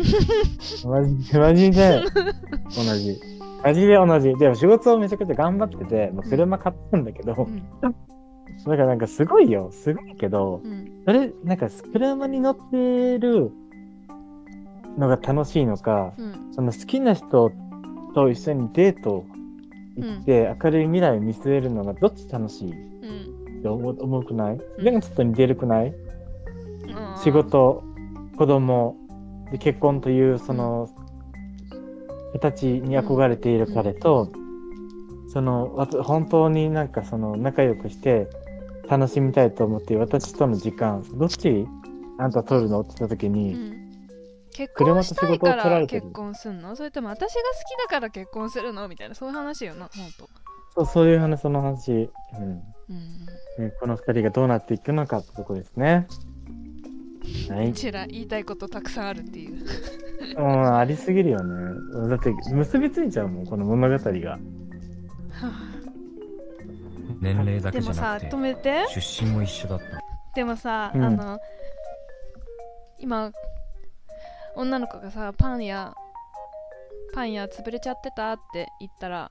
[0.87, 2.01] マジマジで。
[2.77, 3.39] 同じ。
[3.62, 4.35] マジで同じ。
[4.35, 7.62] でも仕事をめちゃくちゃ頑張ってて、もう車買ったんだけど、うん。
[7.83, 7.90] だ
[8.64, 11.03] からなんかすごいよ、すごいけど、うん。
[11.05, 13.51] それ、なんか車に乗ってる
[14.99, 16.53] のが楽しいのか、うん。
[16.53, 17.53] その好きな人
[18.14, 19.25] と一緒にデート
[19.96, 22.73] 行って明るい未来を見据えるのがどっち楽しい？
[22.73, 23.61] うん。
[23.61, 24.55] って思うくない？
[24.55, 25.94] うんそれがちょっと似てるくない？
[27.23, 27.85] 仕事、
[28.37, 28.96] 子供
[29.53, 30.88] で結婚というその
[32.33, 34.31] 形に憧れている彼と、
[35.33, 38.29] その本当になんかその仲良くして
[38.88, 41.66] 楽しみたいと思っている私との時間どっち
[42.19, 42.81] あんた取るの？
[42.81, 43.81] って言った時に、うん。
[44.53, 46.75] 結車婚したいかと仕事を取ら結婚すんの？
[46.77, 48.88] それとも私が好きだから結婚するの？
[48.88, 50.29] みたいなそういう話よなほんと
[50.75, 52.62] そうそういう話その話、うん。
[52.90, 53.27] うん。
[53.59, 56.09] ねこの二人がどうなっていくのかってとこですね。
[57.48, 57.70] はい。
[57.70, 59.64] うちら言いたいことたくさんあるっていう
[60.37, 62.09] うん、ありすぎるよね。
[62.09, 64.38] だって結びついちゃうもん、この物語が。
[67.20, 69.85] 年齢だけでもさじゃなくて止めて出身も一緒だった
[70.35, 71.38] でもさ、うんあの
[72.98, 73.33] 今
[74.56, 75.94] 女の子がさパン屋
[77.14, 79.30] パン屋潰れちゃってたって言ったら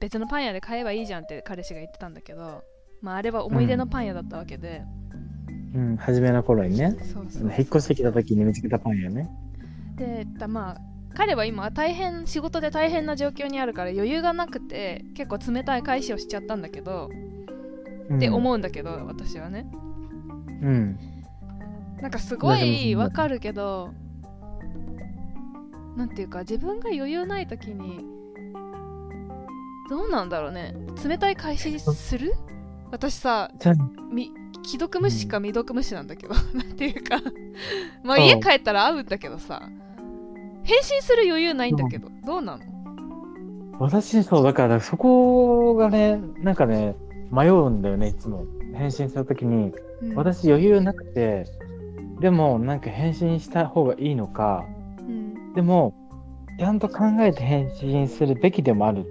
[0.00, 2.64] 別のパン屋で買えばいいじゃんって彼氏が言ってたんだけど
[3.00, 5.23] まああれは思い出のパン屋だったわけで、うん、
[5.98, 6.96] 初めの頃にね。
[7.12, 9.28] そうそう引っ越してきた時に見つけたパンよね。
[9.96, 10.80] でだまあ
[11.14, 17.08] 彼は今大変仕事で大変な状況にあるから余裕がなくて結構冷たい返しをしちゃったんだけど、
[18.08, 19.66] うん、って思うんだけど私はね
[20.62, 20.98] うん。
[22.02, 23.92] なんかすごいわかるけど
[25.96, 28.04] なんていうか自分が余裕ない時に
[29.88, 32.34] どうなんだろうね冷たい返しする？
[32.90, 33.50] 私さ
[34.12, 34.32] み
[34.64, 37.20] 既読無視か未読無視なんだけど、 なんていうか。
[38.02, 38.22] まあうん。
[38.24, 39.62] 家帰ったら会うんだけどさ。
[40.64, 42.64] 返信する余裕ないんだけどどうなの？
[43.78, 46.96] 私、そう、だからそこがね、なんかね、
[47.30, 48.46] 迷うんだよね、いつも。
[48.74, 49.72] 返信するときに、
[50.02, 50.14] うん。
[50.14, 51.44] 私余裕なくて、
[52.20, 54.64] でもなんか返信した方がいいのか、
[55.00, 55.52] うん。
[55.54, 55.92] でも、
[56.58, 59.04] ちゃんと考えて返信するべきでもある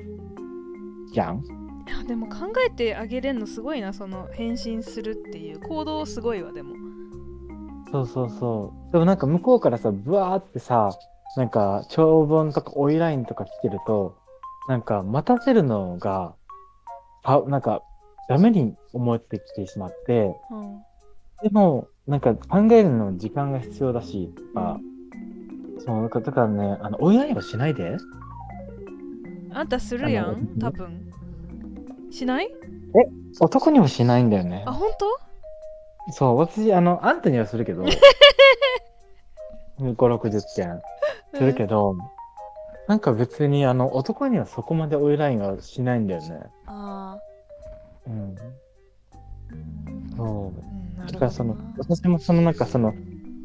[1.14, 1.44] じゃん？
[1.88, 5.60] いやでも考えてあげれんのすごいなその返信するっていう。
[5.60, 6.76] 行動すごいわでも。
[7.92, 8.92] そうそうそう。
[8.92, 10.92] でもなんか向こうからさ、ブワーってさ、
[11.36, 14.18] なんか長文とか追いラインとか来てると、
[14.68, 16.34] なんか待たせるのが、
[17.24, 17.82] あなんか
[18.30, 20.82] ダメに思ってきてしまって、うん。
[21.44, 24.80] でもなんか考えるのに時間が必要だし、とか、
[25.86, 27.98] そう、だからだからね、あの、追いラインはしないで。
[29.52, 31.03] あんたするやん多分
[32.14, 32.50] しない？
[33.40, 34.64] 男にもしないんだよね。
[34.68, 34.72] あ。
[34.74, 36.12] 本当？
[36.14, 37.84] そう、私、あの、あんたにはするけど、
[39.80, 40.82] 5、60件。
[41.34, 41.96] するけど、
[42.88, 46.42] なんか別に、あの、男にはそこまで追いラインはしないんだよね。
[46.68, 47.18] あ
[48.06, 48.36] うん。
[50.16, 50.56] そあ、うん、
[50.98, 51.08] なう。
[51.08, 52.94] るほどだからそのな、私もそのなんかその、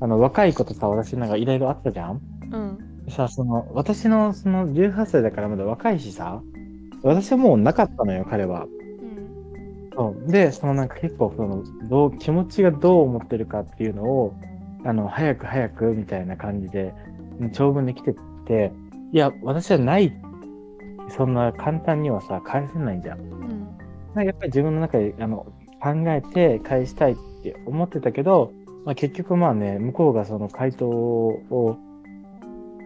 [0.00, 2.20] あの、若い子とさ、私なんかいろいろあったじゃん？
[2.52, 3.04] うん。
[3.09, 6.42] さ、その、私のその18歳だからまだ若いしさ、
[7.02, 8.64] 私はもうなかったのよ、彼は。
[8.64, 10.30] うんそう。
[10.30, 14.34] で、そのなんか結構その、どう、気持ちがどう思ってるかっていうのを、
[14.84, 16.94] あの、早く早くみたいな感じで、
[17.40, 18.14] うん長文で来て
[18.46, 18.72] て、
[19.12, 20.12] いや、私はない。
[21.11, 23.20] そんな簡単にはさ、返せないじゃん。
[23.20, 23.48] うん
[24.14, 25.46] なんかやっぱり自分の中であの
[25.80, 28.52] 考えて返したいって思ってたけど、
[28.84, 31.78] まあ、結局まあね、向こうがその回答を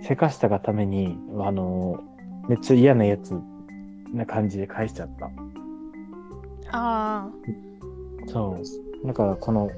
[0.03, 2.01] せかしたがために、あの、
[2.49, 3.35] めっちゃ嫌なやつ
[4.13, 5.31] な感じで返しちゃった。
[6.73, 7.29] あ
[8.27, 8.59] そ
[9.03, 9.07] う。
[9.07, 9.71] だからこの、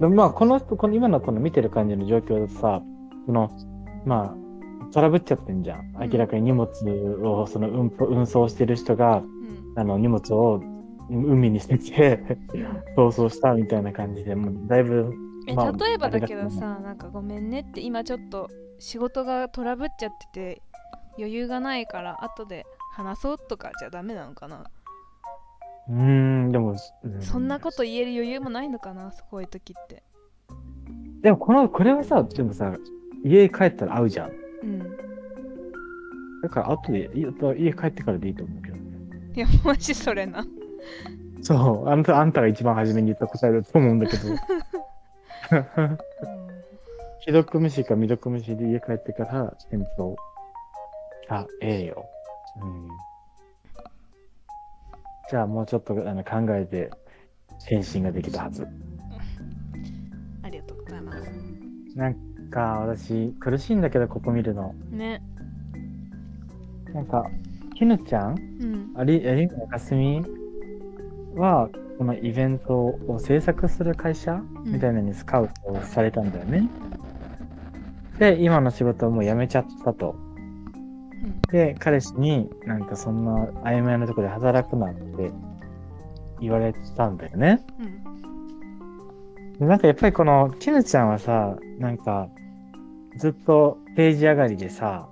[0.00, 2.82] まあこの人、この今のこの見てる感じの状況だとさ、
[3.26, 3.50] この、
[4.04, 5.80] まあ、トラブっちゃってんじゃん。
[5.80, 6.68] うん明らかに荷物
[7.22, 9.30] をその運運送してる人が、ーうん
[9.76, 10.60] あの荷物を
[11.10, 12.20] 海に捨てて
[12.96, 15.12] 逃走したみたいな感じで、もうだいぶ、
[15.46, 20.62] えまあ例えばだけどさなんかごめんねって今ちょっと仕事がトラブっちゃってて
[21.18, 24.64] 余裕がないから後で話そうとかじゃダメなのかな、
[25.88, 26.76] うーん、でも、う
[27.20, 29.12] そんなこと言える余裕もないのかな？
[29.30, 30.02] こういう時って
[31.22, 32.76] でもこの、これはさ、でもさ、
[33.24, 34.30] 家帰ったら会うじゃん。
[34.62, 34.96] うん
[36.42, 37.20] だから後で、い
[37.64, 38.82] 家帰ってからでいいと思うけどね。
[39.34, 40.42] いやマジそれな
[41.42, 44.22] そう、あんた、あんたが一番初めに言った答えだと思うんだけど。
[47.20, 50.16] 既読無視か未読無視で家帰ってから返答
[51.28, 52.06] あ、ええよ。
[52.56, 52.88] うん。
[55.30, 56.90] じゃあもうちょっとあの考えて
[57.66, 58.66] 返信ができたはず。
[60.42, 61.30] ありがとうございます
[61.94, 62.14] なん
[62.50, 64.74] か私苦しいんだけどここ見るの。
[64.90, 65.22] ね
[66.92, 67.24] なんか、
[67.76, 68.34] きぬちゃん？
[68.34, 70.24] うんあり、有村架純
[71.36, 74.42] はこのイベントを制作する会社？
[74.64, 76.68] みたいなのにスカウトされたんだよね。
[78.18, 80.16] で、今の仕事をもう辞めちゃったと。
[81.22, 85.30] うんで、彼氏になんかそんな曖昧なところで働くなって
[86.40, 87.64] 言われたんだよね。
[87.78, 88.00] うん
[89.58, 92.28] でなんかやっぱりこのきぬちゃんはさ、なんか
[93.18, 95.06] ずっとページ上がりでさ、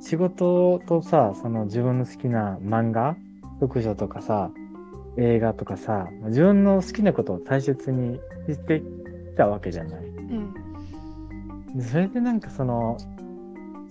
[0.00, 3.16] 仕事とさ、その自分の好きな漫画、
[3.60, 4.50] 読書とかさ、
[5.16, 10.04] 映画とかさ、自分の好きなことを大切にしてきたわけじゃない。
[10.04, 10.54] うん
[11.76, 12.96] でそれでなんかその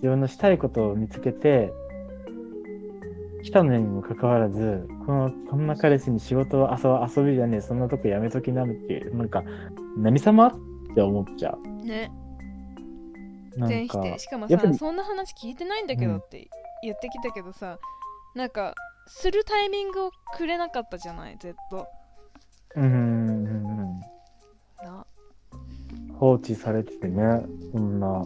[0.04, 1.72] 自分のしたいことを見つけて
[3.42, 9.46] 来たのにもかかわらずこのこんな彼氏に仕事を遊遊びじゃねえそんなとこやめときなってなんか
[9.96, 10.54] 何様っ
[10.94, 12.12] て思っちゃね。
[13.56, 16.50] うなん全否か定しかもさそんな話聞いてないんだけうんどって
[16.84, 17.80] 言ってきたけどさ、
[18.36, 18.76] なんか
[19.08, 21.88] するタイミングをくれなかったじゃないずっと。
[22.76, 24.00] うんうんうんうん。
[24.84, 25.06] な。
[26.20, 28.26] 放置されててねそんな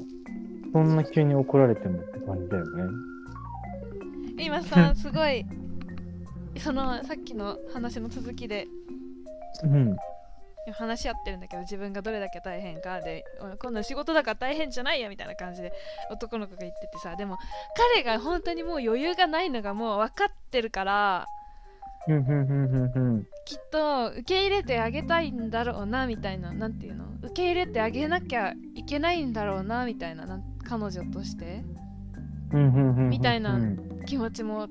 [0.73, 2.93] そんな急に怒られてもって感じだよね。
[4.39, 5.45] 今さ すごい
[6.57, 8.67] そのさっきの話の続きで。
[9.63, 9.97] うん。
[10.73, 15.71] 話し合ってるんだけど自分がどれだけ大変かでお今度仕事だから大変じゃないよみたいな感じで
[16.11, 17.37] 男の子が言っててさでも
[17.93, 21.25] 彼が本当にもう余裕がないのがもう分かってるから
[22.07, 23.27] うんうんうんうんうん。
[23.45, 26.53] きっと受け入れてあげたいんだろうなみたいな。
[26.53, 27.05] なんていうの？
[27.21, 30.25] 受け入れてあげなきゃいけないんだろうなみたいな。
[30.25, 31.63] なん彼女として。
[32.51, 33.09] うんうんうんうん。
[33.09, 34.03] みたいなうん。
[34.05, 34.67] 気持ちも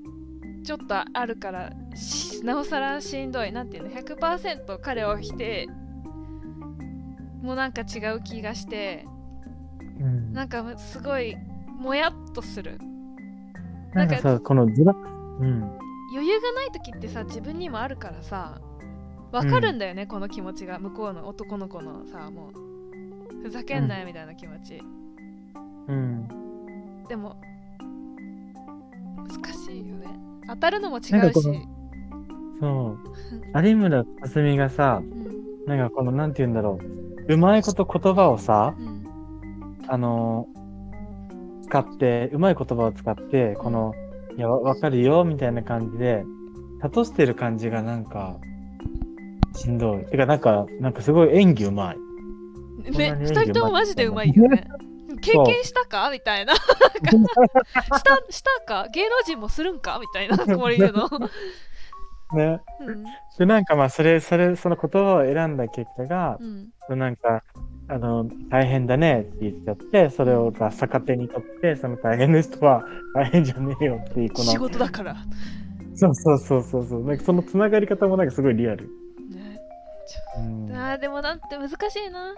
[0.65, 3.53] ちょっとあるからしなおさらしんどい。
[3.53, 5.67] なんていうの？100%彼を否定
[7.43, 9.07] もうなんか違う気がして。
[10.01, 10.33] うん。
[10.33, 11.37] なんかすごい
[11.79, 12.79] もやっとする。
[13.95, 14.97] なんかさこのズラう
[15.47, 15.63] ん。
[16.13, 18.61] 余裕がない時ってさ自分にもあるからさ
[19.33, 20.79] わかるんだよね、この気持ちが。
[20.79, 23.43] 向こうの男の子のさもう。
[23.43, 25.06] ふざけんなよみたいな気持ち、うん
[27.09, 27.37] でも
[29.17, 30.07] 難しいよね
[30.49, 31.43] 当たるのも違うし
[32.61, 32.99] そう。
[33.67, 35.27] 有村架純がさ、うん
[35.67, 36.79] なんかこの、なんて言うんだろ
[37.29, 37.35] う。
[37.35, 39.05] うまいこと言葉をさ、うん
[39.89, 40.57] あのー
[41.67, 43.93] 使って、うまい言葉を使って、この、
[44.37, 46.25] いや、わわかるよ、みたいな感じで、
[46.81, 48.37] 諭してる感じがなんか、
[49.57, 50.05] しんどい。
[50.07, 51.97] てか、なんか、なんかすごい演技うまい。
[52.97, 54.65] ね、二人ともマジでうまいよね。
[55.33, 56.11] 経験したか？
[56.11, 56.55] みたいな。
[56.55, 58.89] した したか？
[58.93, 59.99] 芸能人もするんか？
[60.01, 61.09] みたいな、こういうの。
[62.35, 62.61] ね。
[62.81, 63.05] うん
[63.39, 66.39] で、なんかまあ、それ、それ、その言葉を選んだ結果が
[66.89, 67.43] う、んなんか、
[67.89, 72.83] あの、大変だねって言っちゃって、それをが逆手に取って、その大変な人は
[73.15, 75.13] 大変じゃねえよっていう、この、仕事だから。
[75.15, 75.21] ね、
[75.95, 77.05] そうそうそうそうそう。
[77.05, 78.89] なんかそのつながり方もなんかすごいリアル。
[80.39, 80.73] うん。
[80.75, 82.35] あーでもなんて難しいな。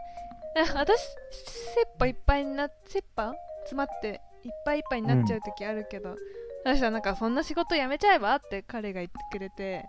[0.56, 3.32] え私、切羽いっぱいにな切羽
[3.62, 6.16] 詰まっていっぱいいっぱいになっちゃう時あるけど、
[6.64, 9.84] 私はなんかそんな仕事辞めちゃえばって彼が言ってくれて、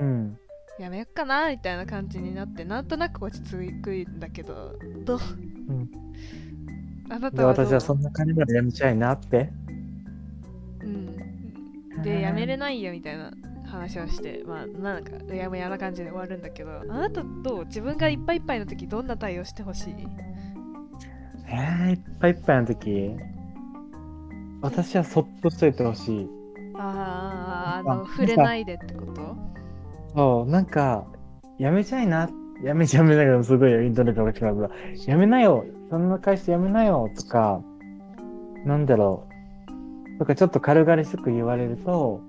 [0.00, 0.38] うん。
[0.78, 5.16] やめよっかなみたいな感じになってなんとなく落ち着くんだけどど
[5.68, 5.90] う、ん。
[5.90, 5.98] で、
[7.14, 9.50] あなたは私はそんな感じならやめちゃいなって。
[10.82, 13.32] うん、でやめれないよみたいな
[13.74, 19.94] 話をしてまあなんかうやむやな感じで終わるんだけどあなたどう自分がいっぱいいっぱいの時どんな対応してほしい？
[21.46, 23.16] えー、いっぱいいっぱいの時、
[24.62, 26.28] 私はそっとしといてほしい。
[26.76, 29.36] あーあの触れないでってこと？
[30.14, 31.04] そう、なんか、
[31.58, 32.30] やめちゃいな、
[32.62, 34.70] やめちゃやめないけど、すごいイントネーションが違う
[35.06, 37.60] やめなよ、そんな会社やめなよ、とか、
[38.64, 39.28] なんだろ
[40.16, 42.22] う、とかちょっと軽々しく言われると、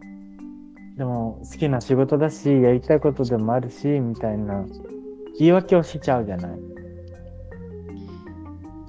[0.97, 4.65] でも好きな仕事だし、やりたいことでもあるし、みたいな
[5.37, 6.51] 言い訳をしちゃうじゃない。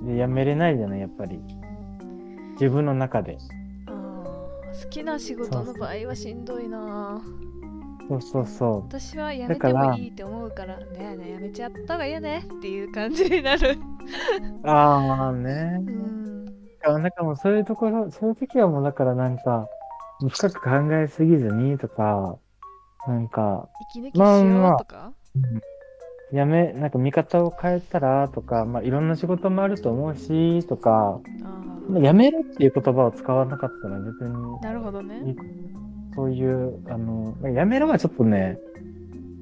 [0.02, 1.40] で、やめれないじゃない、やっぱり。
[2.52, 3.38] 自分の中で。
[3.86, 7.20] 好きな仕事の場合はしんどいな
[8.08, 8.76] そうそうそう。
[8.82, 13.78] 私はやめてもいいって思うからねえねえやめちゃった方がいいよねっていう感じになる
[14.64, 15.80] ああね。
[15.80, 16.26] うん
[16.82, 19.66] なんかもうそういうところ、そういう時はもうだからなんか、
[20.20, 22.38] 深く考えすぎずにとか、
[23.06, 25.12] なんか、息抜きしようとか、
[26.32, 34.58] やめ、なんか見方を変えたらとか、まあいろんな仕事もあると思うし、とか、あやめるっていう言葉を使わなかったら別に。
[34.62, 35.36] あなるほどね。
[36.14, 38.58] そういう、あの、やめるはちょっとね、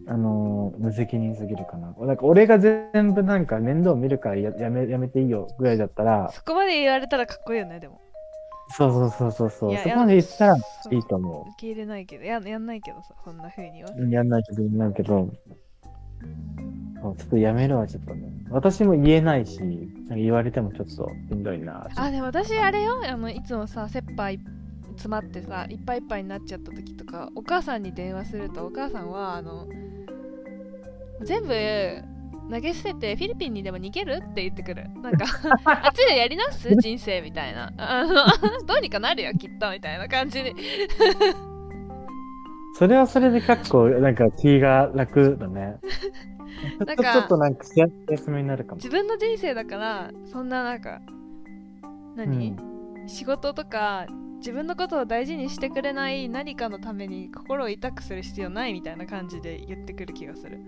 [0.07, 1.95] あの、無責任すぎるかな。
[1.99, 8.01] なんか俺が全部なんか面倒見るからややめやめていいよぐらいだったら、そこまで言われたらかっこいいよねでも
[8.71, 13.91] そうそうそうそうそう、そこまで言ったらいいと思受け入れないけどややんないけどさそんな風には。
[13.91, 14.11] う。
[14.11, 15.31] やんないけど、やんないけど、
[17.03, 19.61] そうちょっとやめるはちょっとね、私も言えないし、
[20.11, 21.89] 言われてもちょっとしんどいな。
[21.95, 23.01] あでも私あれよ。
[23.07, 24.41] あのいつもさ切羽い
[24.95, 29.69] 詰まってさいっぱいいっぱいになっちゃった時とかお母さんに電話するとお母さんはあの
[31.23, 32.14] 全部
[32.51, 34.89] 投げ捨ててフィリピンにでも逃げるって言ってくる。
[35.03, 35.25] なんか
[35.65, 36.75] あっちでやり直す？
[36.77, 37.73] 人生みたいな。
[37.77, 38.15] あの
[38.67, 40.53] どうにかなるよきっとみたいな感じで
[42.77, 45.79] それはそれで結構、なんか気が楽だね。
[46.85, 48.77] なんかちょっとなんか気休めになるかも。
[48.77, 51.01] 自分の人生だからそんななんか
[52.17, 52.57] 何、
[53.07, 54.07] 仕事とか
[54.39, 60.59] 自分のことを大事にしてくれない何かのために心を痛くする必要ないみたいな感じで言ってくる気がする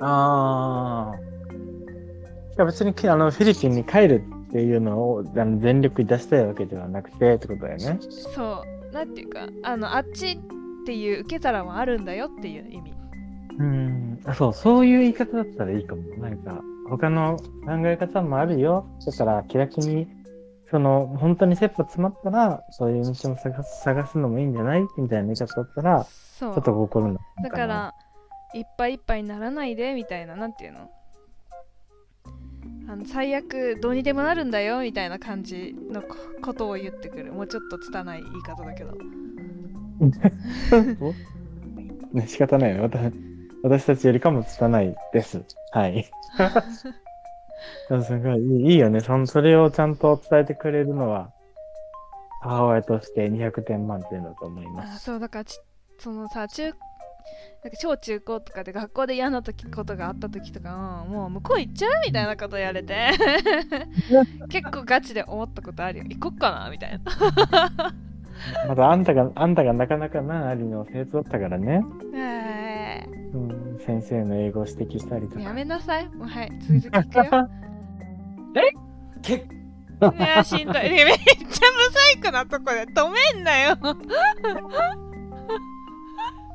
[0.00, 1.18] ああ。
[1.18, 7.98] いや別にあのフィリピンに帰るっていうのをあの全力に出したいわけではなくてってことだよね。
[8.10, 10.38] そうなんていうかあのあっちっ
[10.86, 12.94] ていう受け皿もあるんだよっていう意味
[13.58, 14.20] うん。
[14.24, 16.02] あそう、そういう言い方だったらいいかも。
[16.18, 17.44] なんか、他の考
[17.86, 18.86] え方もあるよ。
[19.06, 20.06] だから気楽に、
[20.70, 24.86] その、本当に切羽詰まったら、そういう道も探す探すのもいいんじゃない？
[24.98, 27.18] みたいな言い方だったら、そうちょっと心の。
[27.42, 27.94] だから
[28.54, 30.90] いっぱいいっぱいにならないでみたいななんていうの？
[32.88, 38.92] あの最悪どうにでもなるんだよみたいな感じのこことを言ってくるもうちょっと拙い言い方だけど
[42.12, 42.80] ね、仕方ないね。
[42.80, 43.12] 私
[43.62, 45.44] 私たちよりかも拙いです。
[45.72, 46.08] はい。
[48.04, 49.26] すごいいいよねそん。
[49.26, 51.32] それをちゃんと伝えてくれるのは、
[52.42, 55.04] 母親として200点満点だと思いまあす。
[55.04, 55.58] そうだからち
[55.98, 56.72] そのさ中
[57.66, 63.10] なんか小中高とかで学校で嫌な時ことがあった時とか、うんもう向こう行っちゃうみたいなこと言われて。
[64.48, 66.04] 結構ガチで思ったことあるよ。
[66.04, 67.00] 行こっかなみたいな。
[68.68, 71.84] まだあんたが、あんたがなかなかなありの生徒だったからね。
[72.14, 73.04] え
[73.34, 75.40] うん、先生の英語を指摘したりとか。
[75.40, 76.06] ーやめなさい。
[76.10, 77.02] もうはい続きくよ。
[79.22, 79.42] けい
[80.20, 80.82] やしんどい。
[80.82, 83.76] めっちゃブサイクなとこで止めんなよ。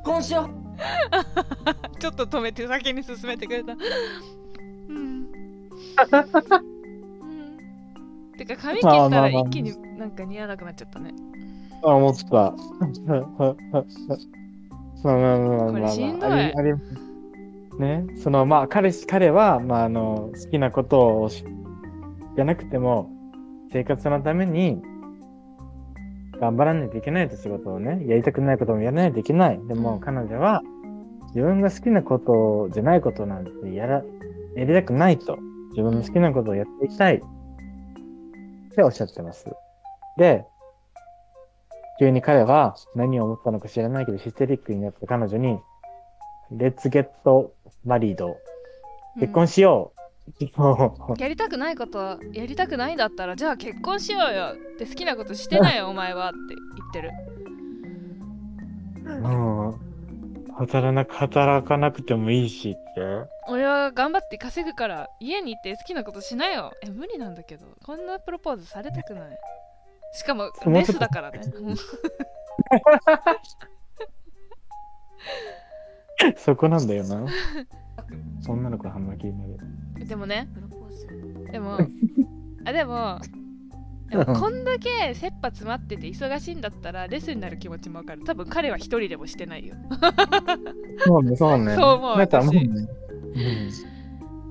[0.04, 0.61] 婚しよ
[1.98, 3.72] ちょっと止めて先に進めてくれた。
[4.88, 5.28] うん、うん、
[8.36, 11.14] てか髪切ったら一気になんか似合わなくなっちゃったね。
[11.82, 12.26] あ、思った。
[15.04, 15.94] まあまあまあまあまあ。
[15.94, 16.30] んどい。
[16.30, 16.72] あり
[17.78, 21.44] ね、そのまあ彼氏彼はまああの好きなことをし
[22.36, 23.10] じゃなくても
[23.72, 24.82] 生活のために
[26.38, 29.60] 頑張らないといけないと仕事をねやりたくないこともやらないといけない。
[29.68, 30.00] でも、うん。
[30.00, 30.62] 彼女は
[31.34, 34.02] 自分が好きなことじゃないことなんてやら
[34.56, 35.38] やりたくないと。
[35.70, 37.16] 自分の好きなことをやっていきたい。
[37.16, 39.46] っておっしゃってます。
[40.18, 40.44] で
[41.98, 45.58] 急に彼は何を思ったのか知らないけどヒステリックになった彼女に
[46.50, 47.54] レッツゲット
[47.84, 48.36] マリード
[49.20, 49.92] 結婚しよ
[50.56, 56.38] う、も やりたくないことはやりたくないんだったらじゃあ結婚しようよって好きなことしてないよ お前はって
[56.76, 57.10] 言ってる。
[59.04, 59.91] うもう
[60.58, 62.80] 働かな働かなくてもいいしって。
[63.48, 66.72] 俺は頑張って稼ぐから家に行って好きなことしなよ。
[66.82, 67.66] え無理なんだけど。
[67.84, 69.38] こんなプロポーズされたくない。
[70.14, 71.40] しかももうちょっとレスだからね。
[76.36, 77.26] そこなんだよな。
[78.48, 79.58] 女の子の反応気になる。
[80.06, 80.48] でもね。
[81.50, 81.78] でも
[82.64, 83.18] あでも
[84.12, 88.24] でもこんだけ切羽詰まってて忙しいんだったらレスになる気持ちもわかる。
[88.24, 89.74] 多分彼は一人でもしてないよ。
[91.04, 91.74] そうね、そうね。
[91.74, 92.68] そう思うなんかもう私。
[92.68, 92.88] ね、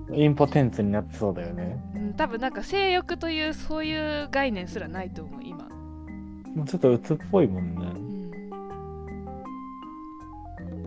[0.09, 0.15] うん。
[0.15, 1.79] インポテンツになってそうだよね。
[1.95, 5.69] うん多分なんか性欲というそういう概念すらないと思う今、
[6.55, 7.85] もうちょっと鬱っぽいもんね。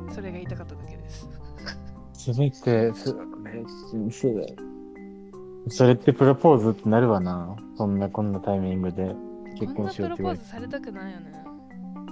[0.07, 1.29] うん、それが言いたかっただけです。
[2.13, 3.15] それって、す
[4.11, 4.27] す
[5.69, 7.57] それってプロポーズってなるわな。
[7.77, 9.15] そんなこんなタイミングで
[9.59, 10.43] 結婚こんなプしようって言われて。
[10.43, 11.45] ロポーズされたくないよね。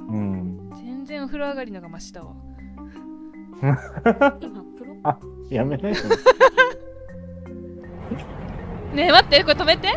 [0.08, 0.70] うん。
[0.74, 2.34] 全然お風呂上がりのがマシだわ。
[4.40, 4.96] 今プロ？
[5.50, 5.92] やめない
[8.94, 9.88] ねえ待ってこれ止めて。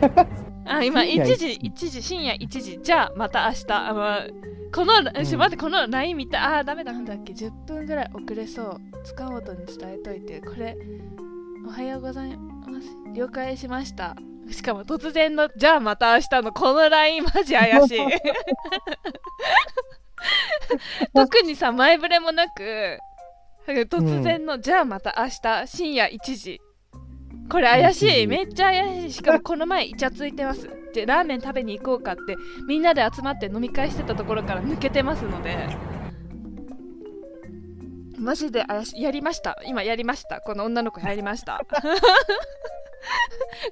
[0.66, 2.80] あ今深夜1時1時深夜1時。
[2.82, 3.88] じゃあまた明日。
[3.88, 4.26] あ、まあ、
[4.74, 5.24] この、ん。
[5.24, 6.58] し待ってこの LINE 見た。
[6.58, 6.92] あーダメだ。
[6.92, 7.32] なんだっけ。
[7.32, 8.80] 10分ぐらい遅れそう。
[9.04, 10.40] 塚本に伝えといて。
[10.40, 10.76] これ
[11.66, 12.88] おはようございます。
[13.14, 14.16] 了解しました。
[14.50, 18.00] しかも突然のじゃあまた明日のこの LINE マジ怪しい。
[21.14, 22.98] 特にさ前触れもなく
[23.66, 26.60] 突然の、じゃあまた明日深夜1時。
[27.50, 28.24] これ怪しい。
[28.24, 28.30] うん。
[28.30, 29.12] めっちゃ怪しい。
[29.12, 30.68] しかもこの前イチャついてます。
[30.94, 32.36] でラーメン食べに行こうかって
[32.68, 35.68] みんなで集まって飲み会してたところから抜けてますので
[38.18, 39.58] マジで怪しいやりました。
[39.66, 40.40] 今やりました。
[40.40, 41.60] この女の子やりました。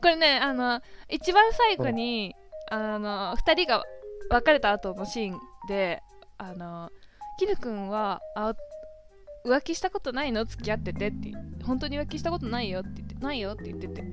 [0.01, 2.35] これねあの一番最後に
[2.71, 3.83] あの2人が
[4.31, 6.03] 別れた後のシーンで
[6.39, 6.91] あの
[7.39, 8.55] 絹くんはあ
[9.45, 10.45] 浮気したことないの？
[10.45, 11.33] 付き合っててって。
[11.65, 14.05] 本当に浮気したことないよって言ってないよって言ってて。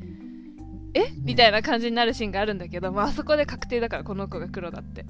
[0.94, 1.12] え？
[1.24, 5.06] みたいな感じになるシーンがあるんだけど、まああそこで確定だからこの子が黒だって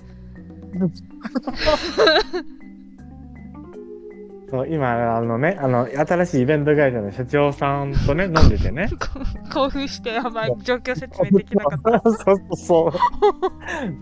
[4.50, 8.90] そう今、あのね、あの、新しいイベント会社の社長さんとね、飲んでてね。
[8.90, 9.20] こ
[9.54, 12.92] 興奮してやばい状況説明できなかった そうそうそう。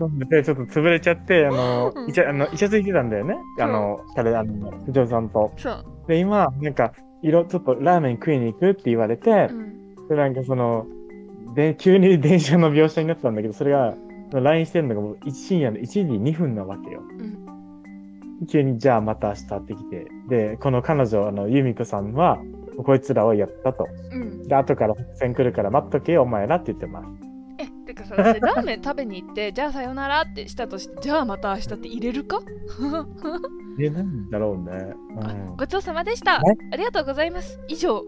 [0.02, 3.36] 飲んでて、ちょっと潰れちゃって、あのう、んいちゃ、あの、イチャついてたんだよね。
[3.60, 5.52] あの、彼、あの、社長さんと。
[5.56, 6.92] そう、で、今、なんか、
[7.22, 10.86] いろ、ちょっとラーメン食いに行くって言われてう、ん、で、なんかその、
[11.54, 13.94] で、急に電車の描写になってたんだけど、それが、
[14.32, 17.02] LINE してるのがもう一深夜の1時2分なわけよ。
[17.18, 17.47] うん
[18.46, 20.06] 急に、じゃあまた明日ってきて。
[20.28, 22.38] で、この彼女、あの、由美子さんは、
[22.84, 23.88] こいつらをやったと。
[24.12, 27.08] うん、で、後から伏線来るから待っとけよ、お前らって言ってます。
[27.58, 32.40] えてかさラーメン食べに行って じゃあさよならってしたとしてじゃあまた明日って入れるか？
[33.80, 34.94] え、なんだろうね。
[35.20, 38.04] あごちそうさまでしたねありがとうございます以上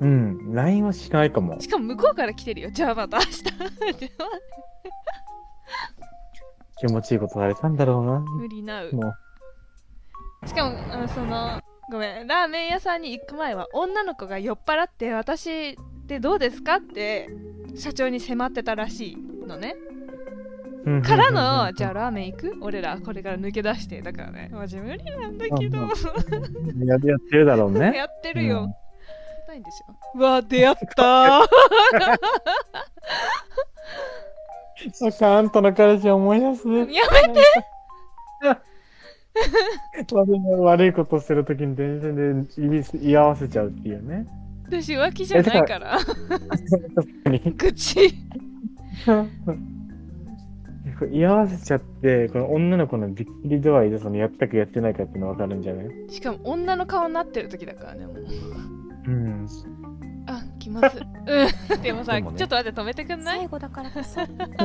[0.00, 0.38] うん。
[0.46, 0.54] うん。
[0.54, 1.60] LINE はしないかも。
[1.60, 3.44] しかも向こうから来てるよじゃあまた明日
[6.80, 8.20] 気持ちいいことされたんだろうな。
[8.20, 8.92] 無理なう。
[8.92, 9.14] も
[10.46, 11.60] しかもあのその
[11.90, 15.76] ごめんラーメン屋さんに行く前は女の子が酔っ払って私
[16.06, 17.28] でどうですかって
[17.74, 19.16] 社長に迫ってたらしい
[19.46, 19.74] のね。
[20.84, 21.02] う。
[21.02, 22.56] からのじゃあラーメン行く？
[22.60, 24.00] 俺らこれから抜け出して。
[24.02, 25.78] だからねマジ無理なんだけど。
[25.80, 25.88] うん
[26.86, 27.92] ややってるだろうね。
[27.96, 28.74] やってるよ、うん。
[29.48, 31.40] ないんでしょうわ出会った
[34.92, 36.68] そうか、あんたの彼氏を思い出す。
[36.68, 37.40] やめて
[40.60, 44.26] 悪いことするときに電車で言い言い合わせちゃうっていうね。
[44.66, 46.16] 私浮気じゃないから確
[47.24, 47.40] かに。
[47.56, 48.00] 口
[51.12, 55.86] 居合わせちゃって、この女の子のびっくり度合いでそのやったかやってないかっていうの分かるんじゃない？
[56.08, 58.16] しかも女の顔になってる時だからねもう
[59.06, 59.46] うん。
[60.76, 61.06] あ気まず
[61.70, 61.82] うん。
[61.82, 62.38] でもさでもね。
[62.38, 63.38] ちょっと待って止めてくんない？
[63.38, 64.20] 最後だからこそ。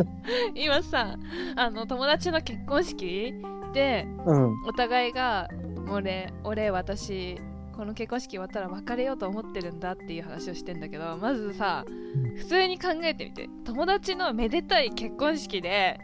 [0.56, 1.16] 今さ
[1.56, 3.34] あの友達の結婚式
[3.74, 4.64] でうん。
[4.68, 5.48] お互いが
[5.90, 7.40] 俺俺私
[7.76, 12.36] この結婚式終わったら別れようと思ってるんだっていう話をしてんだけどまずさうん。
[12.38, 13.50] 普通に考えてみて。
[13.66, 16.00] 友達のめでたい結婚式で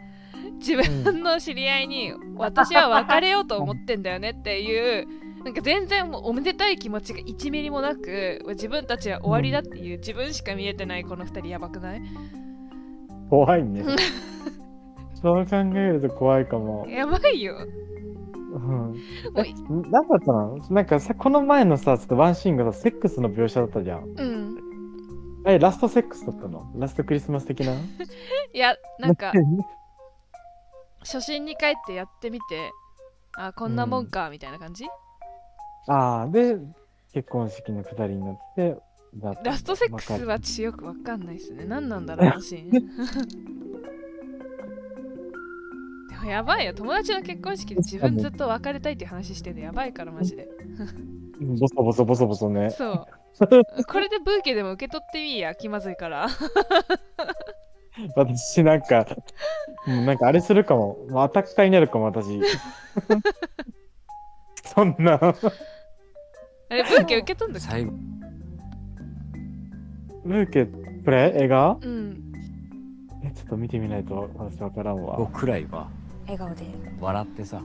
[0.58, 5.06] 自分の知り合いに私は別れようと思ってんだよねっていう
[5.44, 12.02] なんか全然もうおめでたい気持ちが1ミリもなく自分たちは終わりだっていう自分しか見えてないこの2人やばくない？
[13.30, 13.84] 怖いね。
[15.22, 16.86] そう考えると怖いかも。
[16.88, 17.56] やばいよ
[18.52, 18.94] うん。
[19.90, 20.58] なんだったの？
[20.70, 24.04] なんかさ、この前のさ、ちょっとワンシーンがさ、セックスの描写だったじゃん。
[24.04, 24.56] うん
[25.46, 26.70] え、ラストセックスだったの？
[26.76, 27.72] ラストクリスマス的な？
[28.52, 29.32] いやなんか
[31.00, 32.70] 初心に帰ってやってみて
[33.38, 34.84] あこんなもんかみたいな感じ、
[35.86, 36.58] ああ、で、
[37.12, 38.76] 結婚式のくだりになって、
[39.42, 41.64] ラストセックスはちよくわかんないですね。
[41.64, 42.70] 何なんだろうあのシーン
[46.08, 46.74] でもやばいよ。
[46.74, 50.48] 友達の結婚式で自分ずっと別れたいっていう話しててやばいからマジで。
[51.40, 52.70] ボソボソボソボソね。
[52.70, 53.06] そう。
[53.88, 56.28] これでブーケでも受け取ってみいや気まずいから。
[58.14, 59.06] 私なんか、
[59.86, 60.98] もうなんかあれするかも。
[61.08, 62.40] もうアタッカーになるかも、私。
[64.74, 65.14] そんな。
[65.14, 67.68] あれブーケ受け取んだっけ？
[67.68, 67.92] 最後。
[70.24, 71.32] ルーケ、これ？
[71.44, 71.76] 映画？
[71.80, 72.32] うん。
[73.24, 75.26] え、ちょっと見てみないと私わからんわ。
[75.32, 75.88] くらいは
[76.26, 76.64] 笑顔で。
[77.00, 77.60] 笑ってさ。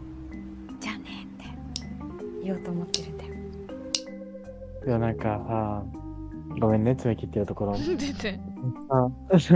[0.80, 1.06] じゃあねっ
[1.38, 1.46] て
[2.44, 3.34] 言おうと思ってるんだよ。
[4.88, 7.76] いや、なんか、あーごめんね、爪切ってるところ。
[7.78, 8.40] 全然
[8.90, 9.10] あ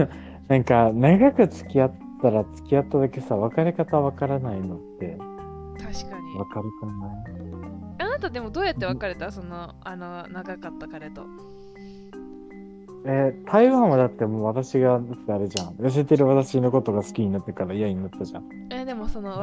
[0.48, 5.18] なんか、長く付き合ったら付き合っただけさ、別れ方わからないのって、
[5.82, 6.38] 確かに。
[6.38, 7.39] わかるくない？
[7.39, 7.39] あ
[8.20, 9.32] なたでもどうやって別れた？
[9.32, 11.24] そのあの長かった彼と。
[13.06, 15.70] えー台湾はだってもう私が、あれじゃん。
[15.76, 18.44] 痩せてる私のことが好きになってから嫌になったじゃん。
[18.72, 19.42] えでもその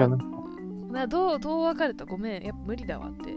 [0.93, 2.05] などうどう別れた？
[2.05, 3.35] ごめんやっぱ無理だわって。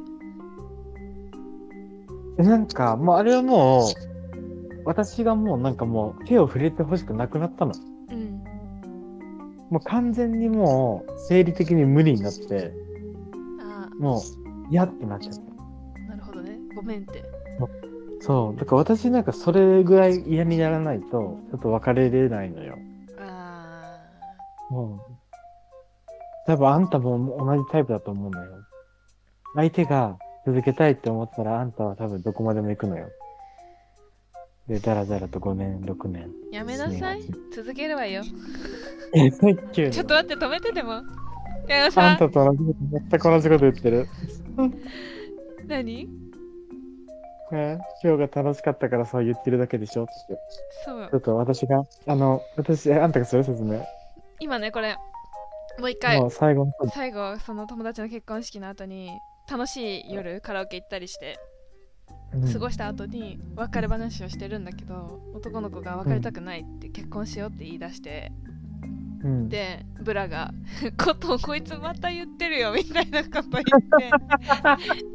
[2.37, 3.89] えなんか、もうあれはもう、
[4.85, 7.73] 私がもうなんかもう手を触れてほしくなくなったの。
[8.11, 8.43] うん。
[9.69, 12.73] もう完全にもう生理的に無理になって、
[13.61, 14.21] あもう
[14.69, 15.39] 嫌ってなっちゃった。
[15.39, 17.23] あなるほどねごめんって
[18.21, 18.59] そう。
[18.59, 22.77] だから私なんかそれぐらい嫌にならないと、ちょっと別れれないのよ。
[23.19, 23.97] あ
[24.69, 24.99] もう。
[26.45, 28.51] 多分あんたも同じタイプだと思うのよ。
[29.55, 33.09] 相手が続けたいって思ったらあんたは多分どこまでも行くのよ。
[34.67, 36.29] で、だらだらと5年、6年。
[36.51, 37.23] ーやめなさい
[37.55, 38.23] 続けるわよ
[39.13, 41.01] え、さっきちょっと待って止めてでもあ
[41.87, 44.07] んさたと同じこと、全く同じこと言ってる。
[45.67, 46.09] 何？
[47.51, 50.03] え今日が楽しかったからそう言ってるだけでしょ？
[50.03, 50.13] って。
[50.85, 53.83] そうちょっと私が、あの、私、えあんたがする説明。
[54.39, 54.95] 今ねこれ
[55.79, 59.09] もう一回もう最後最後その友達の結婚式の後に
[59.49, 61.37] 楽しい夜カラオケ行ったりして
[62.33, 68.48] うん過ごした後に別れ話をしてるんだけど男の子が別れたくないって結婚しようって言い出して、うん。
[69.49, 70.51] でブラが
[70.97, 73.63] 「ことこいつまた言ってるよ」みたいなこと言っ
[73.99, 74.11] て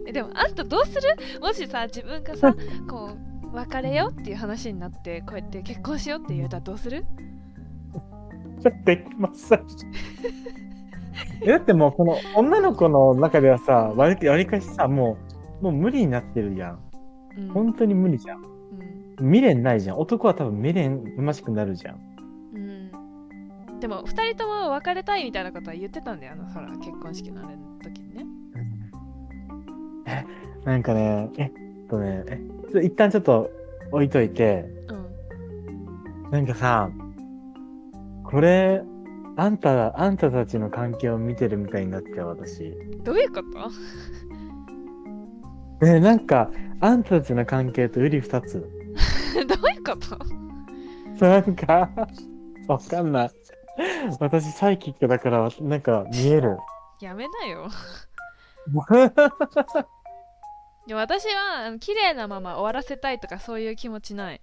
[0.06, 1.40] え でもあんたどうする？
[1.40, 2.54] もしさ自分がさ
[2.88, 3.10] こ
[3.52, 7.04] う別れようっていう話になってこうやって結婚しようって言うたらどうする？
[8.84, 9.64] できません。
[11.42, 15.16] えだってもうこの女の子の中ではさ、わりわりかしさ、も
[15.60, 16.78] う、もう無理になってるやん。
[17.38, 18.38] うん、本当に無理じゃん。
[18.38, 18.44] うん
[19.18, 19.98] 未練ないじゃん。
[19.98, 22.00] 男は多分未練うましくなるじゃん。
[23.84, 26.32] うん、でも2人とも別れたいみたいなことは言ってたんだよ。
[26.32, 28.26] あのほら結婚式のあれの時にね。
[30.06, 30.24] え、
[30.64, 31.50] なんかね、えっ
[31.88, 32.40] とね、え、
[32.72, 33.50] ち一旦ちょっと
[33.92, 36.30] 置いといて、うん。
[36.30, 36.90] なんかさ、
[38.24, 38.82] これ、
[39.36, 42.72] あんた、あんたたちの関係を見てるみたいになっちゃう、私。
[43.02, 43.42] どういうこ
[45.80, 45.86] と？
[45.86, 48.60] え、なんか、あんたたちの関係とうり二つ。
[49.34, 49.96] どういうこ
[51.18, 51.26] と？
[51.26, 51.90] なんか、
[52.68, 53.30] わかんない。
[54.20, 56.58] 私、サイキックだから、なんか、見える。
[57.00, 57.68] やめなよ。
[60.86, 64.40] でも私はあの綺麗なまま終わらせたいとかそういう気持ちない。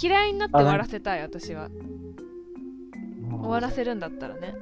[0.00, 1.68] 嫌いになって終わらせたい私は。
[3.30, 4.54] 終わらせるんだったらね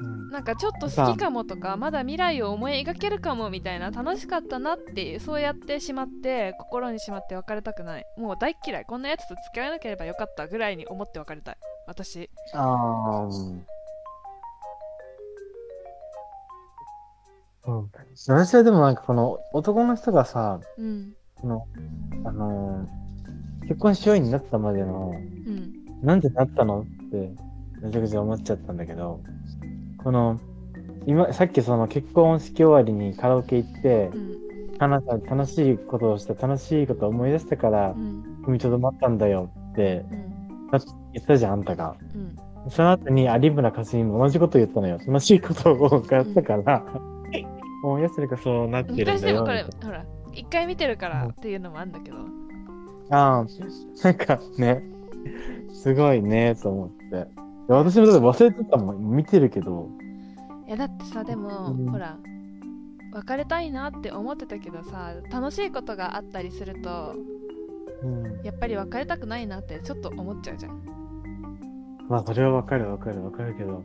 [0.00, 0.30] うん。
[0.30, 8.04] なんかちょっと好きかもとかまだ未来を思い描けるかもみたいな楽しかったなっていうそうやってしまって心にしまって別れたくない。
[8.16, 8.84] もう大っ嫌い。
[8.84, 11.56] こんなやつと付き合わなければよかったぐらいに思って別れたい。
[11.86, 12.30] 私。
[12.54, 13.66] ああ、うん。
[17.66, 17.90] うん。
[18.28, 21.12] 私はでもなんかこの男の人がさ、うん。
[21.34, 21.66] この、
[22.24, 22.98] あのー
[23.68, 25.74] 結婚しようになったまでの、うん。
[26.02, 27.30] なんでなったのって、
[27.82, 29.20] めちゃくちゃ思っちゃったんだけど、
[30.08, 30.40] この、
[31.06, 40.70] 今、さっきその結婚式終わりにカラオケ行ってう、ん楽し楽しいことをした、楽しいことを思い出したからう、ん踏みとどまったんだよってうん
[41.12, 41.94] 言ったじゃん、あんたが。
[42.14, 42.36] うん
[42.70, 44.98] その後に有村架純も同じこと言ったのよ。
[45.06, 46.82] 楽しいことをやったから、
[47.82, 49.44] もうやつらがそうなってるんだよ。
[49.44, 52.16] ほら一回見てるからっていうのもあるんだけど
[53.10, 53.46] なああ、
[54.04, 54.82] なんかね、
[55.74, 57.47] すごいね、と思って。
[57.68, 59.90] で私もだって忘れてたもん、見てるけど。
[60.66, 62.18] いやだってさでも、うんほら
[63.10, 67.14] 別れたいなって思ってたけどさ楽しいことがあったりすると
[68.02, 68.42] うん。
[68.44, 70.82] やっぱり別れたくないなってちょっと思っちゃうじゃん
[72.08, 73.82] まあ、それはわかるわかるわかるけど。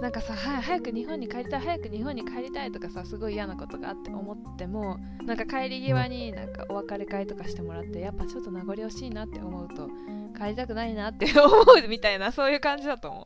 [0.00, 9.88] なんかさは早く日本に帰りたい早く日本に帰りたいとかさすごい嫌なことがあって思ってもなんか帰り際になんかお別れ会とかしてもらってやっぱちょっと名残惜しいなって思うと
[10.36, 11.48] 帰りたくないなって思
[11.84, 13.24] うみたいなそういう感じだと思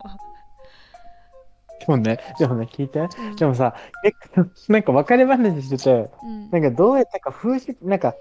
[1.80, 3.00] でもね、でもね、聞いて。
[3.00, 6.50] う、でもさ、結構、 なんか別れ話してて、うん。
[6.50, 8.14] なんかどうやったか風習、なんか、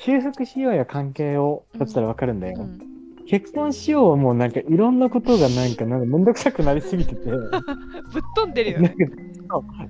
[0.00, 2.60] 修復しようや関係を、だったらわかるんだよ。
[2.60, 2.96] うん
[3.28, 7.50] 結婚しようもうなんかいろんなことがなんかなんかめんどくさくなりすぎてて、 ぶっ
[8.36, 8.94] 飛んでるよね。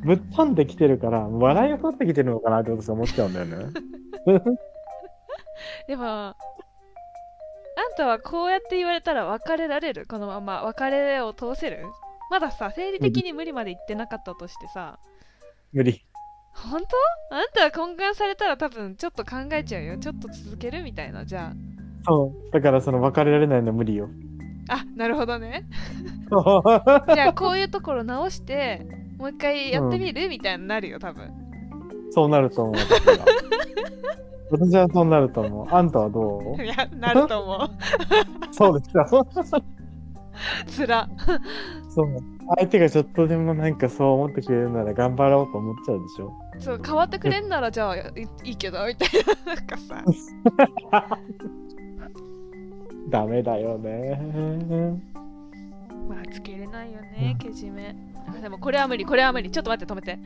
[0.05, 3.57] ぶっ飛んできてるから、笑いを取ってきてるのかなって私思っちゃうんだよね。
[5.87, 6.35] でも
[7.77, 10.07] あんたはこうやって言われたら別れられる？
[10.07, 10.63] このまま。
[10.63, 11.85] 別れを通せる？
[12.31, 14.99] まださ生理的に無理まで言ってなかったとしてさ。
[15.73, 16.05] 無理。
[16.55, 16.81] 本
[17.31, 17.37] 当？
[17.37, 19.99] あんたは懇願されたら多分ちょっと考えちゃうよ。
[19.99, 21.25] ちょっと続けるみたいな。
[21.27, 21.53] じゃ
[22.07, 22.51] そう。
[22.53, 24.09] だからその別れられないの無理よ。
[24.69, 25.65] ああなるほどね。
[27.15, 28.87] じゃあこういうところ直して
[29.19, 31.31] もう一回やってみる、みたいになるよ多分
[32.17, 32.75] そうなると思う。
[34.51, 35.67] 私はそうなると思う。
[35.71, 36.63] あんたはどう？
[36.65, 37.69] いやなると思う
[38.53, 39.07] そうですか。
[40.67, 41.07] つら
[41.95, 42.07] そう。
[42.57, 46.33] 相手がちょっとでもなんかそう思ってくれるなら頑張ろうと思っちゃうでしょ。
[46.59, 48.03] そう変わってくれんならじゃあい
[48.45, 49.09] いいけどみたい
[49.45, 50.03] ななんかさ
[53.11, 54.19] ダメだよね。
[56.09, 57.95] まあつけれないよねけじめ
[58.29, 60.19] あでもこれは無理これは無理ちょっと待って止めて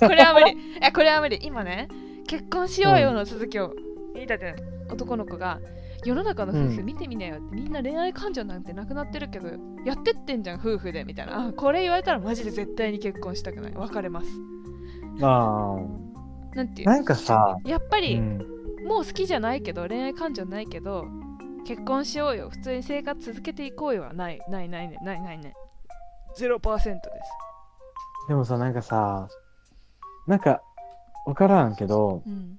[0.00, 1.88] これは無理えこれは無理今ね
[2.26, 3.74] 結婚しようよの続きを
[4.14, 4.54] 言いたて
[4.90, 5.60] 男の子が
[6.04, 6.86] 世の中の夫婦うん。
[6.86, 9.48] 見てみなよって、みんな恋愛感情なんてなくなってるけど
[9.84, 11.48] やってってんじゃん夫婦でみたいな。
[11.48, 13.72] あこれ言われたらマジで絶対に結婚したくない。
[13.74, 14.28] 別れます。
[15.22, 15.76] あ
[16.54, 16.90] なんていあ。
[16.90, 16.94] う？
[16.94, 18.38] なんかさ、やっぱり、うん、
[18.86, 21.06] もう好きじゃないけど恋愛感情ないけど
[21.66, 22.50] 結婚しようよ。
[22.50, 25.54] 普通に生活続けていこうよはないないないねないないね。
[26.38, 27.00] 0%です
[28.28, 29.28] でもさ、なんかさ、
[30.26, 30.62] なんか、
[31.26, 32.58] わからんけど、うん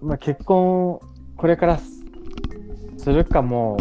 [0.00, 1.00] まあ、結婚、
[1.36, 2.02] これからす
[2.98, 3.76] するかも、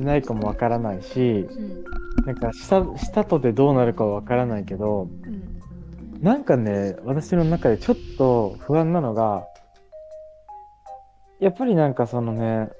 [0.00, 1.84] ないかもわからないし、うん
[2.24, 5.52] なんかした、したとでどうなるかはわからないけど、うん
[6.20, 9.44] なんかね、私の中でちょっと不安なのが、
[11.40, 12.70] やっぱりなんかそのね、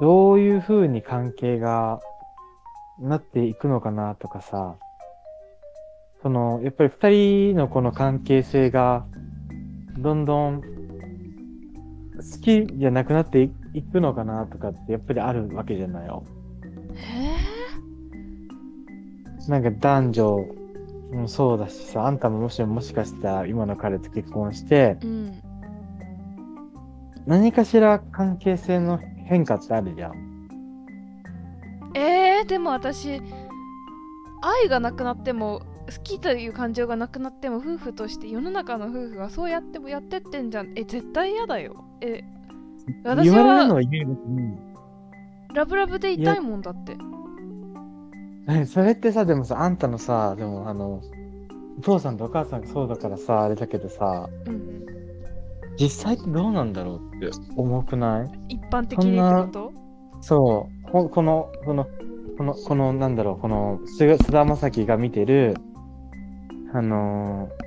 [0.00, 2.00] どういう風に関係が
[3.00, 4.76] なっていくのかなとかさ、
[6.22, 7.10] その、やっぱり二
[7.52, 9.04] 人のこの関係性が、
[9.98, 10.66] どんどん好
[12.42, 16.24] きじゃなくなっていいくのかなとかってやっぱりあるわけじゃないよ。
[16.94, 17.36] え
[19.50, 20.38] なんか男女
[21.12, 25.42] もそうだしさ、あんたももしもしかしたら今の彼と結婚して、ー、うん
[27.26, 30.25] 何かしら関係性の変化ってあるじゃん。
[31.96, 33.20] えー、でも私
[34.42, 40.72] 愛がなくなっても好きという感情がなくなっても夫婦として世の中の夫婦はそうやってもやってってんじゃん。
[40.76, 41.84] え絶対嫌だよ。
[42.00, 42.22] え
[43.04, 43.80] 私言われるのは
[45.54, 46.96] ラブラブでいたいもんだって。
[48.48, 51.00] えそれってさ、でもさ、あんたのさ、でもあの、
[51.78, 54.86] お父さんとお母さんがそうだからさ、あれだけどさ、うん。
[55.78, 58.54] 実際ってどうなんだろうって重くない？
[58.54, 59.85] 一般的にってこと？
[60.26, 61.86] そう、ここの、この、
[62.36, 65.54] この、この、なんだろう、この、菅田将暉が見てる、
[66.74, 67.66] あのー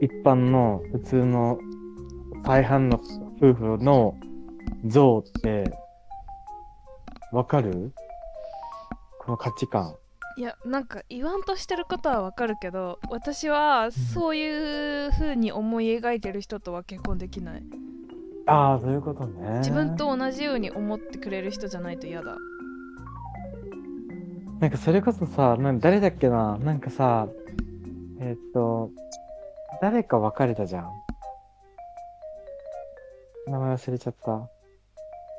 [0.00, 1.58] 一般の普通の
[2.44, 3.00] 大半の
[3.42, 4.14] 夫婦の
[4.86, 5.64] 像って、
[7.32, 7.92] わかる？
[9.18, 9.96] この価値観。
[10.36, 17.62] いやなんか言わんとしてることはわかるけど私はそういう風に思い描いてる人とは結婚できない
[18.48, 19.58] ああ、そういうことね。
[19.58, 22.36] 自分と同じように思ってくれる人じゃないと嫌だ
[24.60, 27.28] なんかそれこそさ、なん誰だっけな、なんかさ、
[28.20, 28.90] えーっと、
[29.80, 30.90] 誰か別れたじゃん。
[33.46, 34.48] 名前忘れちゃった。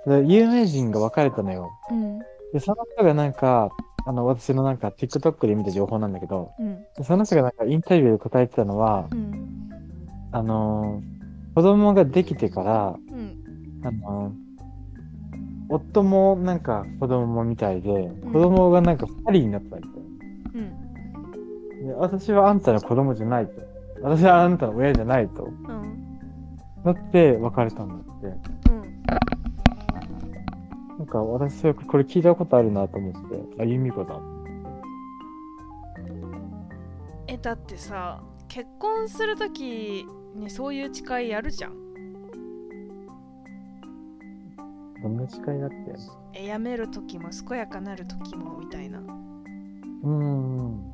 [0.08, 1.70] で有名人が別れたのよ。
[1.92, 2.20] うん
[2.54, 3.70] で、その人がなんか、
[4.08, 9.70] あの、私のなんか TikTok で見た情報なんだけど、うんでその人がなんかインタビューで答えてたのは、うん
[10.32, 11.19] あのー
[11.60, 13.36] 子供ができてから、うん
[13.84, 14.50] あのー
[15.72, 20.00] 夫もなんか子供みたいで、子供がなんか二人になったみたいな。
[20.56, 23.52] うんで私はあんたの子供じゃないと。
[24.02, 25.44] 私はあんたの親じゃないと。
[25.44, 26.20] うん
[26.86, 28.28] なって別れたんだって。
[28.72, 29.04] うん
[30.98, 33.62] なんか私はこれ聞いたことあるなと思って。
[33.62, 34.18] あ、由美子だ。
[37.28, 39.50] えだってさ結婚すると
[40.30, 41.76] きにそういう誓いやるじゃん
[45.02, 45.76] どんな誓いだって。
[46.34, 50.94] え辞めるときも健やかなるときもみたいなうーん。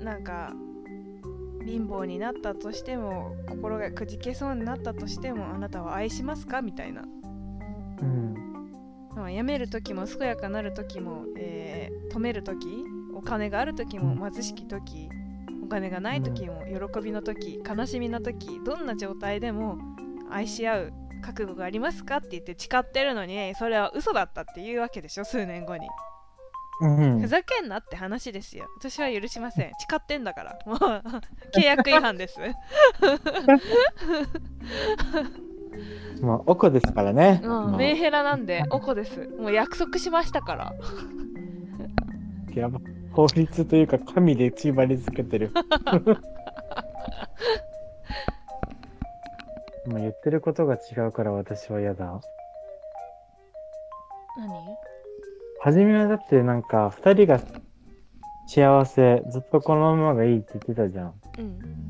[0.00, 0.52] なんか
[1.64, 6.60] 貧乏になったとしても心がくじけそうになったとしてもあなたは愛しますか？
[6.62, 8.34] みたいな、うん。
[9.14, 12.84] まあ、辞める時も健やかなる時も、えー止める時
[13.14, 15.08] お金がある時も貧しき時
[15.64, 19.78] お金がない時も喜びの時悲しみの時どんな状態でも
[20.30, 20.92] 愛し合う
[21.22, 25.88] 覚悟がありますかって言って誓ってるのにそれは嘘だったっていうわけでしょ数年後に。
[26.80, 27.20] うん。
[27.20, 28.66] ふざけんなって話ですよ。
[28.78, 29.70] 私は許しません。
[29.88, 30.58] 誓ってんだから。
[30.66, 30.78] もう
[31.56, 32.38] 契約違反です。
[36.20, 37.40] まあ、おこですからね。
[37.42, 37.76] うん、まあ。
[37.76, 39.28] メンヘラなんでおこです。
[39.38, 40.74] もう約束しましたから。
[42.54, 42.80] やば
[43.14, 45.50] 法律というか神で縛り付けてる。
[49.86, 52.20] まあ言ってることが違うから私は嫌だ。
[54.36, 54.76] 何？
[55.60, 57.38] 初めはだってなんか二人が
[58.46, 61.14] 幸せ、ずっとこのままがいいって言ってたじゃん。
[61.38, 61.84] うん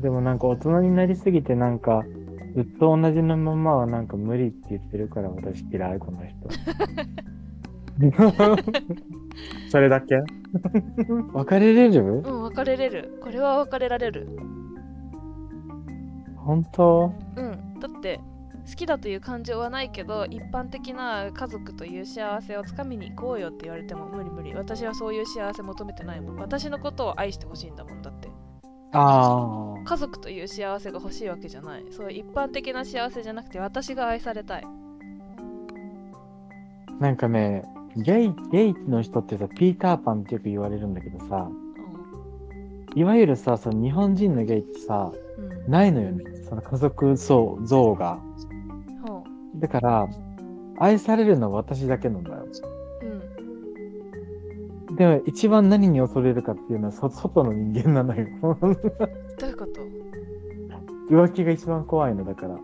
[0.00, 2.04] でもなんか大人になりすぎてなんか
[2.54, 6.36] ずっと同じのままはなんか無理って言ってるから私嫌いこの人。
[9.70, 10.16] それだけ？
[11.32, 12.22] 別れれる？
[12.24, 13.18] うん別れれる。
[13.22, 14.28] これは別れられる。
[16.36, 17.12] 本当？
[17.36, 17.80] うん。
[17.80, 18.20] だって
[18.68, 24.54] 好きだという感情はないけど一般的な家族という幸せをつかみに行こうよって言われても無理無理。
[24.54, 26.36] 私はそういう幸せ求めてないもん。
[26.36, 28.28] 私のことを愛してほしいんだもんだって。
[28.92, 29.84] ああ。
[29.84, 31.84] 家族という幸せが欲しいわけじゃない。
[31.90, 34.66] そういう一般的な幸せじゃなくて私が愛されたい。
[37.00, 37.64] なんかね、
[37.96, 41.48] ゲイ、ゲイの人ってさ、ピーターパンってよく言われるんだけどさ、
[42.94, 46.24] いわゆるさ、その日本人のゲイってさ、うん、うん、ないのよね。
[46.48, 48.18] その家族像像が。
[49.06, 49.24] ほ
[49.56, 50.08] だから、
[50.78, 52.44] 愛されるのは私だけなんだよ。
[53.02, 58.26] ううんでも一番何に恐れるかっていうのはそ外の人間なのよ。
[58.40, 58.70] どう
[59.50, 59.80] いうこと？
[61.10, 62.54] 浮気が一番怖いのだから。
[62.54, 62.60] うん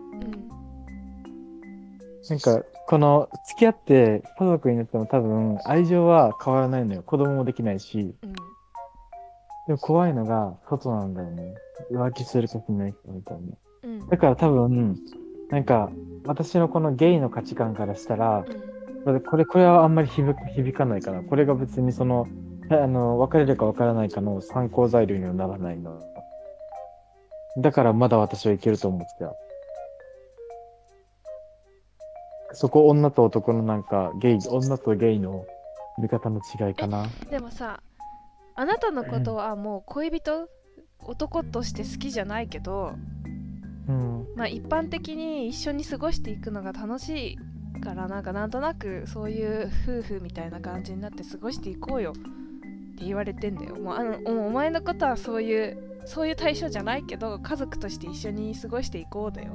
[2.29, 7.03] なんか、この付き合って家族になっても多分愛情は変わらないのよ。
[7.03, 8.13] 子供もできないし。
[8.21, 8.33] うん
[9.67, 11.53] でも怖いのが外なんだよね。
[11.91, 13.53] 浮気する時ない人みたいに。
[13.83, 14.97] うんだから多分、
[15.49, 15.91] なんか、
[16.25, 18.43] 私のこのゲイの価値観からしたら、
[19.05, 21.21] これ、これこれはあんまり響かないかな。
[21.21, 22.27] これが別にその、
[22.71, 26.01] あの、別れるか別れないかの参考材料にはならないの。
[27.57, 29.33] だからまだ私はいけると思ってた。
[32.53, 35.45] そこ女と男のなんか、ゲイ、女とゲイの
[35.99, 37.07] 見方の違いかな。
[37.29, 37.81] でもさ
[38.55, 40.47] あなたのことはもう恋人
[40.99, 42.93] 男として好きじゃないけど
[43.87, 44.27] うん。
[44.35, 47.37] まあ一般的に一緒に過ごしていくのが楽し
[47.75, 52.11] いからなんかなんとなくそういう夫婦みたいな感じになって過ごしていこうよ。
[52.11, 52.13] っ
[52.97, 53.77] て言われてんだよ。
[53.77, 59.53] もうあのお前のことはそういうそういう対象じゃないけど家族として一緒に過ごしていこうだよ。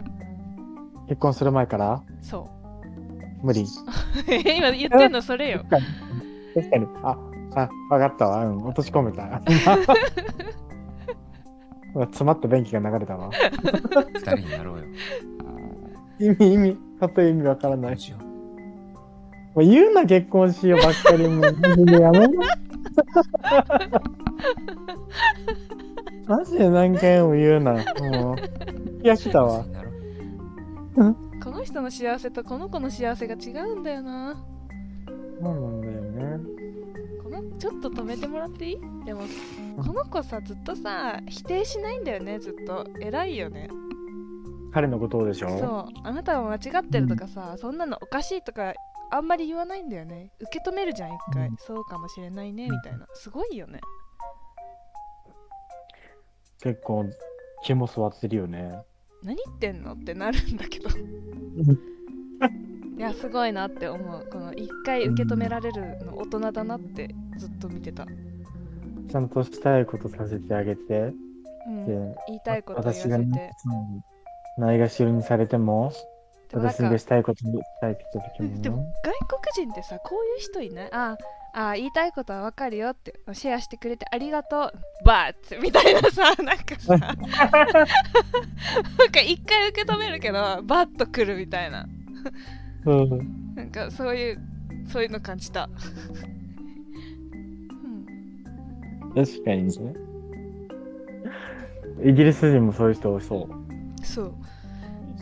[1.08, 2.02] 結婚する前から？
[2.22, 2.48] そ
[3.46, 3.62] 無理。
[3.62, 3.64] う
[4.26, 5.84] 今言ってんのそれよ確かに。
[6.54, 6.86] 確かに。
[7.04, 7.16] あ、
[7.54, 8.44] あ、わかったわ。
[8.44, 9.40] うん、落とし込めた。
[11.94, 13.30] 詰まった便器が流れたわ。
[14.14, 14.84] 二人になろうよ。
[16.18, 17.98] 意味、意味、たとえ意味わからない。
[17.98, 21.36] しよもう言うな、結婚しようばっかりに。
[21.36, 22.32] マジでやめろ。
[26.26, 27.74] マジで何回も言うな。
[27.74, 28.36] もう、
[29.04, 29.16] いやう。
[29.16, 29.64] 来たわ
[31.66, 34.36] 人の幸せとこの子の幸せが違うんだよな。
[35.40, 36.44] そうなんだよね。
[37.22, 38.78] このちょっと止めてもらっていい？
[39.04, 39.24] でも
[39.76, 42.86] この子さずっとさ否定しないんだよねずっと。
[43.00, 43.68] 偉いよね。
[44.72, 45.48] 彼のことをでしょ？
[45.58, 45.86] そう。
[46.04, 48.72] あなたは間違ってるとかさ、そんなのおかしいとか
[49.10, 50.32] あんまり言わないんだよね。
[50.40, 51.56] 受け止めるじゃん一回、うん。
[51.58, 53.06] そうかもしれないねみたいな。
[53.14, 53.80] すごいよね。
[56.62, 57.04] 結構、
[57.64, 58.82] 気も座ってるよね。
[59.26, 60.88] 何言ってんのってなるんだけど。
[62.96, 64.26] いやすごいなって思う。
[64.30, 71.12] この一回受け止められるの大人だなってずっと見てた、ちゃんとしたいことさせてあげて。
[71.66, 73.08] うん、で言いたいこと言わせて。
[73.08, 73.50] 私がね、
[74.58, 75.90] ないがしろにされても、
[76.52, 78.62] 私がしたいことしたいって言った時も。
[78.62, 78.92] でもね。
[79.02, 80.88] 外国人ってさこういう人いない？
[80.92, 81.18] あ
[81.58, 84.72] あ言いたいことはわかるよってシェアしてくれてありがとう。
[85.06, 86.98] バッツみたいなさ なんかさ。
[87.08, 87.24] なんか
[89.22, 91.86] 一回受け止めるけどバッとくるみたいな。
[92.84, 93.54] うん。
[93.54, 94.38] なんかそういう
[94.86, 95.70] そういうの感じた、
[99.06, 99.70] うん、確かにね。
[102.04, 103.48] イギリス人もそういう人多そ
[104.02, 104.04] う。
[104.04, 104.34] そう、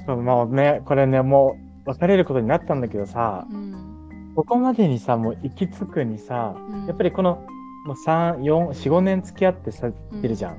[0.04, 1.56] そうまあね、これね、も
[1.86, 3.83] う別れることになったんだけどさ、うん
[4.34, 7.44] ここまでにさ、もう行き着くにさ、うんやっぱりこの、
[7.86, 10.56] もう3、4、4、5年付き合ってさ、ってるじゃん。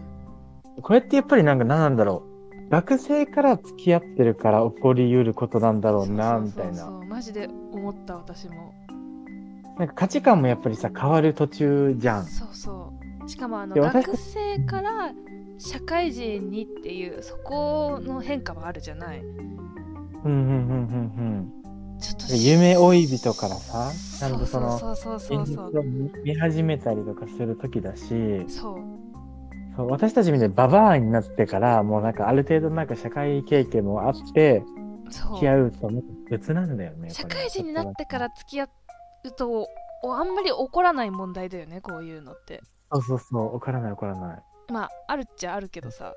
[0.82, 2.23] これってやっぱりなんか何なんだろ
[2.67, 2.69] う。
[2.69, 6.73] 学生から付き合ってるから起こり得ることなんだろうな、みたいな。
[6.73, 8.73] そうそうそうマジで思った私も
[9.78, 12.26] なんか価値観もやっぱりさ、変わる途中じゃん。
[12.26, 12.93] そうそ
[13.26, 15.11] うしかもあの学生から
[15.57, 19.32] 社会人にっていうそこの変化はあるじゃないうん
[20.23, 21.55] うんうんうん
[22.06, 22.41] ちょっとうん。
[22.41, 29.06] 夢追い人からさ、ちゃんとその、現実を見見始めたりとかする時だし、そう
[29.76, 34.64] そう私たちみたいにババアになってから、もうなんかある程度なんか社会経験もあって、
[35.10, 35.89] 付き合うと
[36.30, 37.10] 別なんだよね。
[37.10, 38.66] 社会人になってから付き合
[39.24, 39.68] うと
[40.03, 44.43] おあんまり起こらない問題だよねこういうのってそうそうそう、わからないわからない。
[44.72, 46.14] まああるっちゃあるけどさ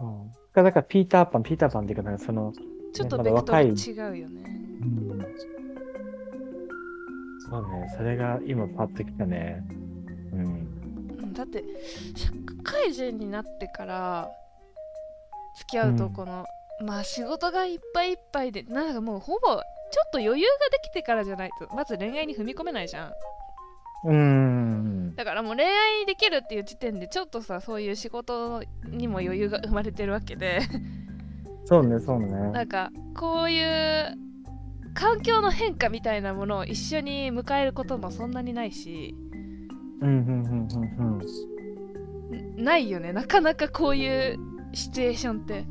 [0.00, 0.32] うん。
[0.52, 2.52] だからピーターパン、ピーターパンっていうか、なんかその、
[2.96, 4.42] ちょっとまベクトル違うよね
[4.82, 5.06] うん
[7.48, 9.62] そうね、それが今パッときたね。
[10.32, 10.40] うん。
[10.40, 11.62] うんだって
[12.16, 12.30] 社
[12.64, 14.30] 会人になってから
[15.58, 16.46] 付き合うとうんこの、
[16.84, 23.12] まあ仕事がいっぱいいっぱいでなんかもうほぼちょっと余裕ができてからじゃないとまず恋愛に踏み込めないじゃん
[24.08, 25.14] うーん。
[25.14, 30.60] だからもう恋愛できるっていう時点でちょっとさそういう仕事にも余裕が生まれてるわけで
[31.66, 32.28] そうね、そうね。
[32.52, 34.16] なんかこういう
[34.94, 39.14] 環境の変化みたいなものを一緒に迎えることもそんなにないし
[40.00, 41.20] うん、うん、うん、
[42.30, 44.38] うん、んないよねなかなかこういう
[44.72, 45.66] シチュエーションって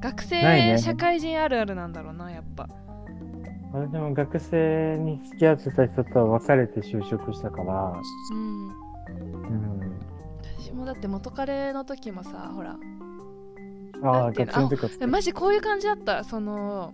[0.00, 2.68] 学ないね生社会人あるあるなんだろうなやっぱ
[3.72, 3.90] うん。
[3.90, 8.00] 私も学生に付き合ってた人と別れて就職したから、
[8.32, 10.00] うんうん。
[10.58, 12.76] 私もだって元彼の時もさほら
[14.02, 16.24] ああ、マジこういう感じだった。
[16.24, 16.92] その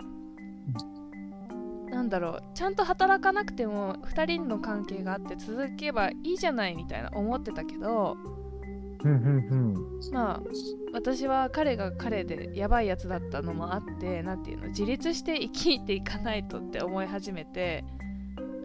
[1.90, 2.42] なんだろう。
[2.54, 8.16] ちゃんと働かなくても2人の関係があって続けばいいじゃないみたいな思ってたけど
[9.02, 9.74] うん、うん、
[10.12, 10.42] まあ
[10.92, 14.68] 私は彼が彼でやばいやつだったのもあってなんていうの？
[14.68, 17.84] 自立して生きていかないとって思い始めて、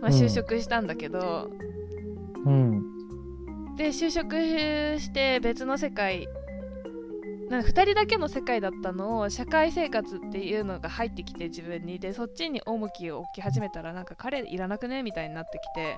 [0.02, 0.18] まあ、うん。
[0.18, 1.50] 就職したんだけど、
[2.46, 2.54] うん。
[2.54, 3.76] うん。
[3.76, 4.36] で就職
[5.00, 6.28] して別の世界
[7.52, 11.99] なんか2人だけの世界だったのを社会生活っていうのが入ってきて自分に。
[11.99, 15.97] でそっちに重きを置き始めたらなんか彼いらなくねみたいになってきて、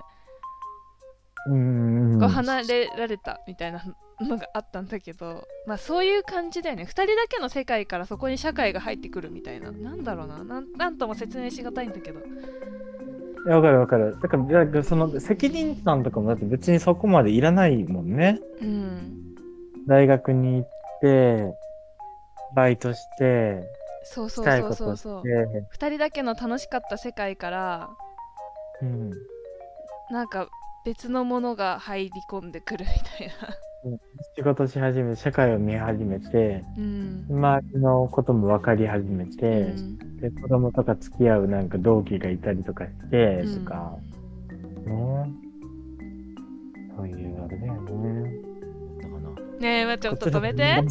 [1.47, 2.20] うん、うん。
[2.20, 3.84] こう離れられたみたいな
[4.20, 5.47] のがあったんだけど。
[5.68, 6.84] まあそういう感じだよね。
[6.86, 9.72] 2人だけの世界からそこに社会が入ってくるみたいな。
[9.72, 10.43] なんだろうな。
[10.43, 12.20] なんなんとも説明しがたいんだけど。
[12.20, 12.24] い
[13.47, 14.18] や、わかるわかる。
[14.20, 18.39] だから、だからその責任感とかもだって別にそこまでいらないもんね。
[18.60, 19.36] うん。
[19.86, 20.68] 大学に行
[22.56, 23.64] バイトして、
[24.04, 25.30] そうそうしたいそうことしそうそうて、
[25.78, 27.89] 2人だけの楽しかった世界から
[28.82, 29.12] うん。
[30.12, 30.47] なんか
[30.86, 33.34] 別のものが入り込んでくるみたいな。
[34.36, 37.26] 仕事し始め、社会を見始めて、うん。
[37.30, 43.97] 周りのことも分かり始めうて、んで子供とか付き合うなんか同期がいたりとかして、うんとか、
[44.86, 45.34] ね。
[46.95, 48.53] そういうあれだよね。
[49.60, 50.84] ねえ、まあちょっと止めて。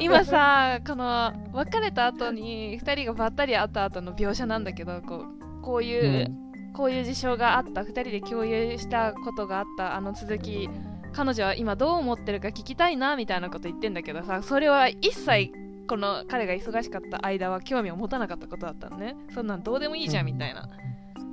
[0.00, 5.24] 今さ、この別れた後に2人がばったり会った後の描写なんだけど、こ
[5.60, 6.30] うこういう、
[6.74, 10.68] こういう事象があった、2人で共有したことがあった、あの続き、
[11.12, 15.52] 彼女は今どう思ってるか聞きたいなみたいなこと言ってんだけどさ、それは一切
[15.86, 19.16] この彼が忙しかった間は興味を持たなかったことだったのね。
[19.34, 20.68] そんなんどうでもいいじゃんみたいな。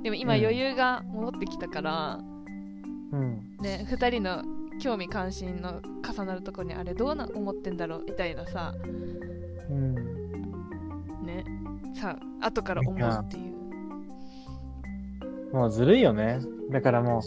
[0.02, 2.18] でも今うん余裕が戻ってきたから、
[3.12, 3.56] うん。
[3.60, 4.42] ね、2人の
[4.80, 8.74] 興味関心の重なるところにあれどうな思ってんだろうみたいなさ
[9.70, 9.94] うん。
[11.24, 11.44] ね
[11.94, 13.60] さ後から思うっていう
[15.52, 16.40] もうずるいよね。
[16.70, 17.22] だからも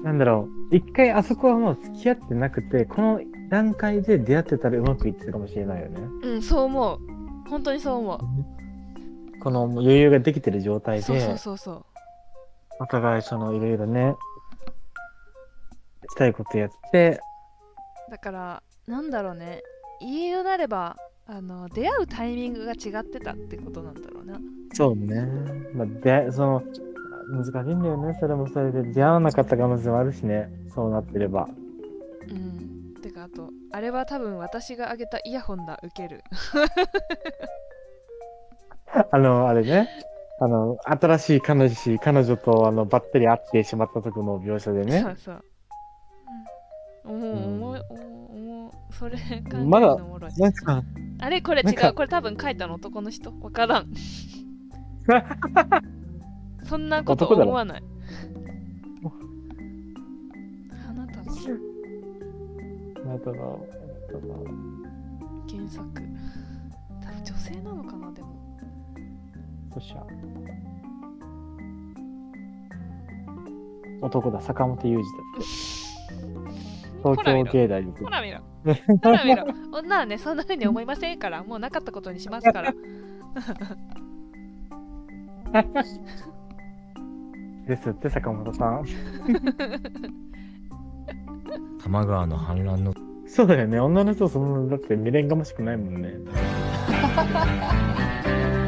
[0.00, 3.20] う、なんだろう、一回あそこはもう付き合ってなくて、この
[3.50, 6.00] 段階で出会ってたらうまくいってたかもしれないよね。
[6.24, 6.98] うんそう思う
[7.48, 8.18] 本当にそう思う
[9.42, 11.84] この余裕ができてる状態で、そうそうそうそう
[12.80, 14.16] お互いそのいろいろね、
[16.10, 17.20] したいことやって、
[18.10, 19.62] だからなんだろうね
[20.00, 20.96] 言うなれば
[21.26, 24.38] あの出会うタイミングが違ってたってことなんだろうな
[24.74, 25.26] そうね。
[25.74, 26.62] まあ、で、その、
[27.30, 28.16] 難しいんだよね。
[28.20, 30.50] それもそれで出会わなかった可能性もあるしね。
[30.74, 31.48] そうなってれば。
[32.28, 36.22] うんてかあとあれは多分私があげたイヤホンだ受ける
[39.10, 39.88] あの、あれね。
[40.40, 45.08] あの、新しい彼氏、彼女とあのばったり会ってしまった時の描写でねそ。
[45.10, 45.42] うそう、うん、
[47.04, 49.22] おもうおもうおもうそれ考
[49.54, 50.32] えるまだのおもろい。
[50.36, 50.84] なんか、
[51.18, 51.94] あれこれ違う。
[51.94, 53.32] これ多分書いたの男の人？
[53.40, 53.92] わからん。
[56.64, 57.82] そんなこと思わない。
[60.88, 61.32] あなたの。
[63.04, 63.66] なんだろ
[65.50, 65.84] 原作。
[67.00, 68.28] 多分女性なのかなでも。
[69.70, 69.74] う。
[69.74, 70.06] そしゃ。
[74.00, 75.46] 男だ、坂本雄二だって。
[77.02, 78.40] 東京芸大にほら見ろ
[79.02, 82.72] ほら見ろ 女はねそんな風に思いませんからもうなかったことにしますから
[87.66, 88.84] ですって、坂本さん。
[91.78, 92.94] 多摩川の氾濫の
[93.26, 93.78] そうだよね。
[93.78, 96.14] 女の人そんな、だって未練がましくないもんね。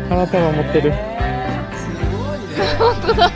[0.09, 0.93] 花束持ってる。
[2.79, 3.31] 本当だ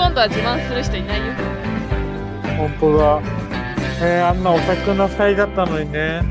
[0.00, 1.34] 今度は自慢する人いないよ
[2.56, 3.20] 本当だ。
[4.02, 6.22] えー、あんなオタクな才だったのにね。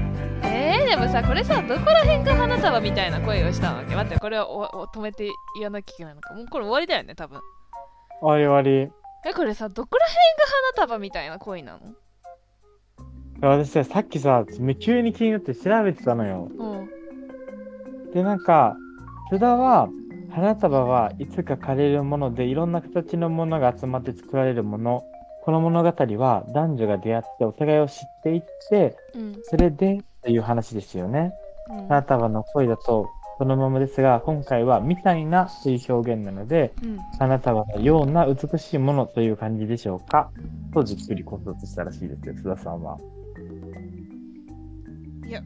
[0.41, 7.39] えー、でもさこれさどこら辺が花束みたいな声をしたわけ待ってこれをおお止めて言わなきゃいけないのかもうこれ終わりだよね多分
[8.24, 8.72] ありあり。
[9.28, 10.45] えこれさどこら辺が
[10.82, 11.80] 花束みたいな声なの？
[13.41, 14.45] 私さ、さっきさ、
[14.80, 16.49] 急に気になって調べてたのよ。
[16.57, 16.89] うん
[18.13, 18.76] で、なんか、
[19.30, 19.88] 津田は、
[20.40, 25.04] 花束はいつか枯れるもので、いろんな形のものが集まって作られるもの。
[25.44, 31.34] この物語は男女が出会ってお互いを知っていって、うんそれでという話ですよね。
[31.70, 40.30] うん花束の恋だとそのままですが、今回はみたいなという表現なので、うん花束のような美しいものという感じでしょうか
[40.74, 42.98] とじっくり考察したらしいですよ、津田さんは。
[45.28, 45.42] いや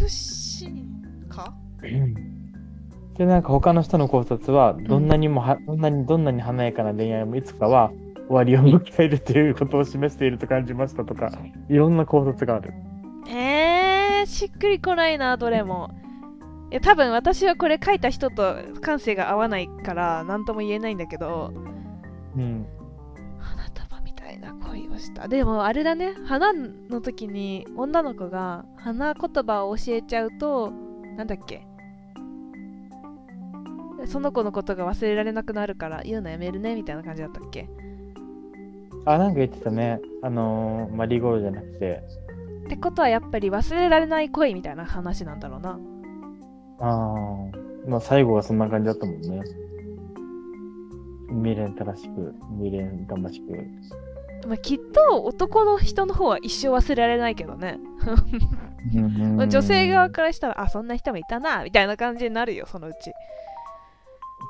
[0.00, 0.88] 美しい
[1.28, 1.54] か？
[3.18, 7.90] で、なんか他の人の考察は、どんなにもは、どんなに、どんなに華やかな恋愛もいつかは
[8.28, 11.30] 終わりを迎えるということを示していると感じましたとか、
[11.68, 12.72] いろんな考察がある。
[13.28, 15.90] えー、しっくりこないなどれも。
[16.70, 21.52] いや多分私はこれ書いた人と感性が合わないから何とも言えないんだけど
[22.34, 22.66] うん。
[23.38, 25.28] 花束みたいな恋をした。
[25.28, 26.14] でもあれだね。
[26.24, 30.70] 花の時に女の子が花言葉を教えちゃうと
[31.16, 31.66] なんだっけ？
[34.06, 37.68] その子のことが忘れられなくなるから言うのやめるねみたいな感じだったっけ？
[39.04, 40.00] あ、なんか言ってたね。
[40.22, 42.02] あのーマリーゴールドじゃなくて、
[42.66, 45.78] ってことはやっぱり忘れられない恋みたいな話なんだろうな。
[46.80, 49.42] ああ、まあ最後はそんな感じだったもんね。
[51.28, 54.46] 未練正しく、未練がましく。
[54.46, 57.78] まあ、きっと男の人の方は一生忘れられないけどね。
[59.36, 63.12] まあ女性側からしたらあそんな人もいたなみたいな感じになるよそのうち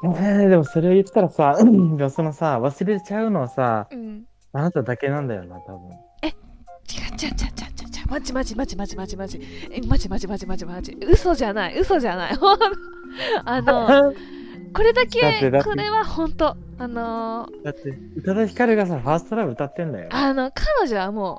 [0.05, 4.25] えー、でもそれを言ったらさ、でもそのさ、忘れちゃうのはさ、うん。
[4.53, 5.91] あなただけなんだよな、多分。
[5.91, 8.11] 違う違う違う違う違う。
[8.11, 9.41] マジマジマジマジマジマジ。
[9.71, 10.97] えマジマジマジマジマジ。
[11.01, 12.33] 嘘じゃない嘘じゃない。
[13.45, 14.13] あの
[14.75, 15.69] これだけだってだって。
[15.69, 16.57] これは本当。
[16.79, 20.09] あのーだって、宇多田ヒカルがさ、ファーストラブ歌ってんだよ。
[20.11, 21.39] あの彼女はも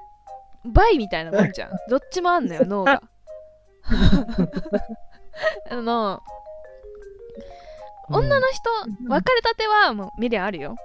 [0.66, 1.72] うバイみたいなもんじゃん。
[1.90, 3.02] どっちもあんのよ脳が。
[5.70, 6.22] あの
[8.10, 8.70] 女の人
[9.10, 10.76] 別れたてはもう未練あるよ。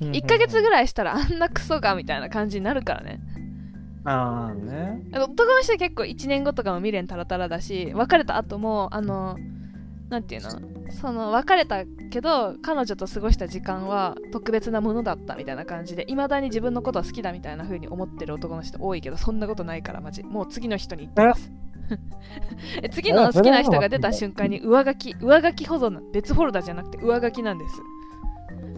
[0.00, 0.70] 1ヶ月ぐい。
[0.70, 3.20] らいしたらあんなクソがみたいな感じになるからね。
[4.04, 5.00] ああね。
[5.12, 9.36] 男の人は結構1年後とかも未練タラタラだし別れた後もあの
[10.08, 10.50] なんていうの？
[10.90, 20.22] その別れたけど彼女と過ごした時間は特別なものだったみたいな感じでいまだに自分のことは好きだみたいな風に思ってる男の人多いけどそんなことないからマジ。
[20.22, 21.50] もう次の人に言ってます。
[21.50, 21.61] え
[22.90, 27.82] 次の好きな人が出た瞬間に上書き上書き保存な別フォルダじゃなくて上書きなんです。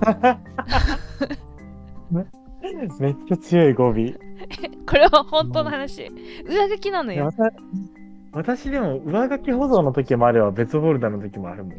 [3.01, 3.99] めっちゃ強い語尾。
[3.99, 4.15] い
[4.87, 6.11] これは本当の話。
[6.47, 7.31] 上書きなのよ。
[8.33, 11.75] 私でも上書き保存の時もあれば別フォルダの時もあるもん。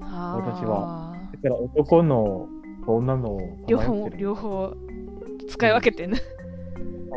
[0.00, 1.14] 私は。
[1.42, 2.48] だから男の
[2.84, 4.74] と女の両方両方
[5.48, 6.18] 使い分けてね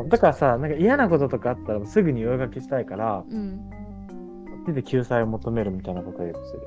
[0.09, 3.69] だからさ、なんか嫌なこととかあったらすぐに上書きしたいから、うん
[4.65, 6.61] こっちで救済を求めるみたいなことをよくする。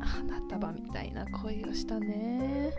[0.00, 2.72] 花束みたいな恋をしたね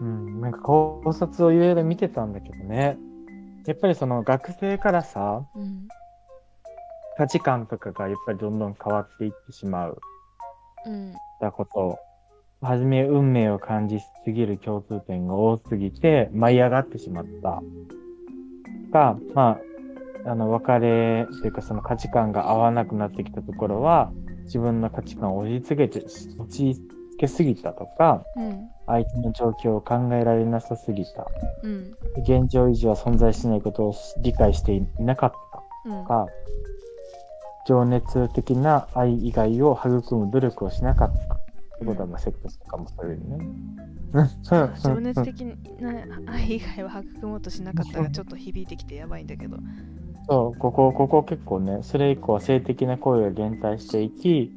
[0.00, 2.98] うん、なんか考察をいろいろ見てたんだけどね。
[3.66, 5.88] やっぱりその学生からさ、うん
[7.18, 9.98] 価値観とかがやっぱりどんどん変わっていってしまう。
[10.86, 11.98] うんだこと、
[12.60, 17.62] はじめ運命を感じすぎる共通点が多すぎて舞い上がってしまった。
[18.90, 19.58] が、ま
[20.24, 24.10] あ、あの、別れというかその価値観が合わなくなってきたところは、
[24.44, 26.86] 自分の価値観を押し付けて、押し付
[27.18, 31.26] けすぎたとか、うん相手の状況を考えられなさすぎた。
[31.62, 35.32] うん現状維持は存在しないことを理解していなかっ
[35.84, 36.26] たうんとか、
[37.66, 41.45] 情熱的な愛以外を育む努力をしなかった。
[41.76, 43.46] ってことは、まあ、セックスとかもそういうね。
[44.82, 45.52] 情熱的な
[46.26, 49.58] 愛以外は育もうとしなかったがちょっと響いてきてやばいんだけど。
[50.28, 54.52] そう、ここ、ここ結構ね、それ以降は性的な行為が減退していき、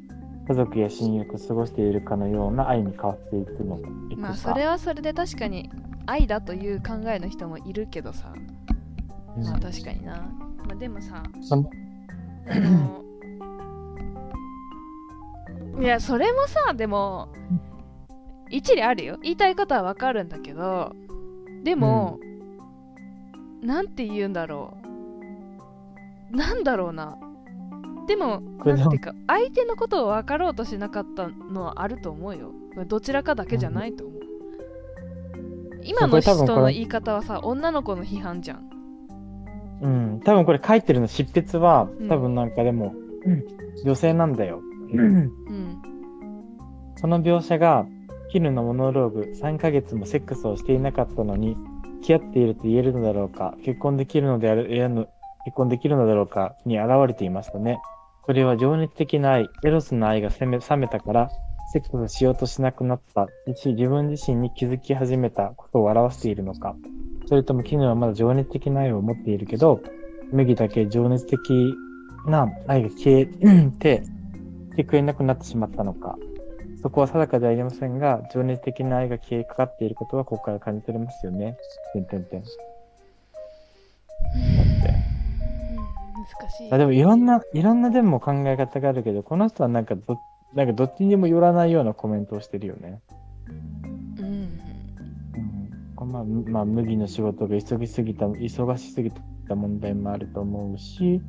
[0.48, 3.78] 家族や親友と過ごしているかのような愛に変わっていくの。
[3.78, 5.70] いくさまあそれはそれで確かに
[6.06, 8.32] 愛だという考えの人もいるけどさ。
[9.36, 9.44] うん。
[9.44, 10.16] まあ確かにな、
[10.66, 11.70] まあ、でもさその
[15.78, 17.28] いやそれもさでも
[18.50, 19.18] 一理あるよ。
[19.22, 20.92] 言いたいことはわかるんだけど
[21.62, 22.18] でも、
[23.62, 24.76] なんて言うんだろ
[26.32, 26.36] う。
[26.36, 27.18] なんだろうな。
[28.06, 32.50] でもなんていうか相手のことを分かろうとしなかったのはあると思うよ。
[32.88, 34.20] どちらかだけじゃないと思う、
[35.82, 38.70] 今の人の言い方はさ女の子の批判じゃん。
[39.82, 42.08] うん、多分これ書いてるの執筆はうん。
[42.08, 42.94] 多分なんかでも、
[43.84, 44.60] 女性なんだよ。
[44.92, 45.32] うん。
[46.96, 47.86] その描写が
[48.30, 51.56] 絹のモノローグ3ヶ月もセックスをしていなかったのに
[52.00, 54.68] 付き合っていると言えるのだろうか結婚できるのである
[55.44, 57.80] 結婚できるのだろうかに現れていましたね。
[58.26, 61.30] それは情熱的な愛、エロスの愛が冷め冷めたから
[61.72, 63.26] セックスをしようとしなくなった。
[63.54, 66.76] し自分自身に気づき始めたことを表しているのか。
[67.26, 69.80] それとも絹はまだ情熱的な愛を持っているけど
[70.32, 71.38] 麦だけ情熱的
[72.26, 73.26] な愛が消え
[73.78, 74.10] てし
[74.76, 76.18] てくれなくなってしまったのか
[76.82, 81.58] そこは定かではありませんが、情熱的な愛が消えかかっていることはここから感じ取れますよね。
[81.92, 82.42] てんてんてん。
[82.42, 82.50] だっ
[84.82, 85.10] て。
[86.40, 90.18] 難しいあでもいろんな、いろんなでも考え方があるけど、この人はなんかど、
[90.54, 93.02] なんかどっちにもよらないようなコメントをしてるよね。
[94.18, 94.26] うん
[96.00, 96.10] うん。
[96.10, 99.10] まあ、むまあ、麦の仕事が急ぎすぎた、忙しすぎ
[99.46, 101.20] た問題もあると思うし、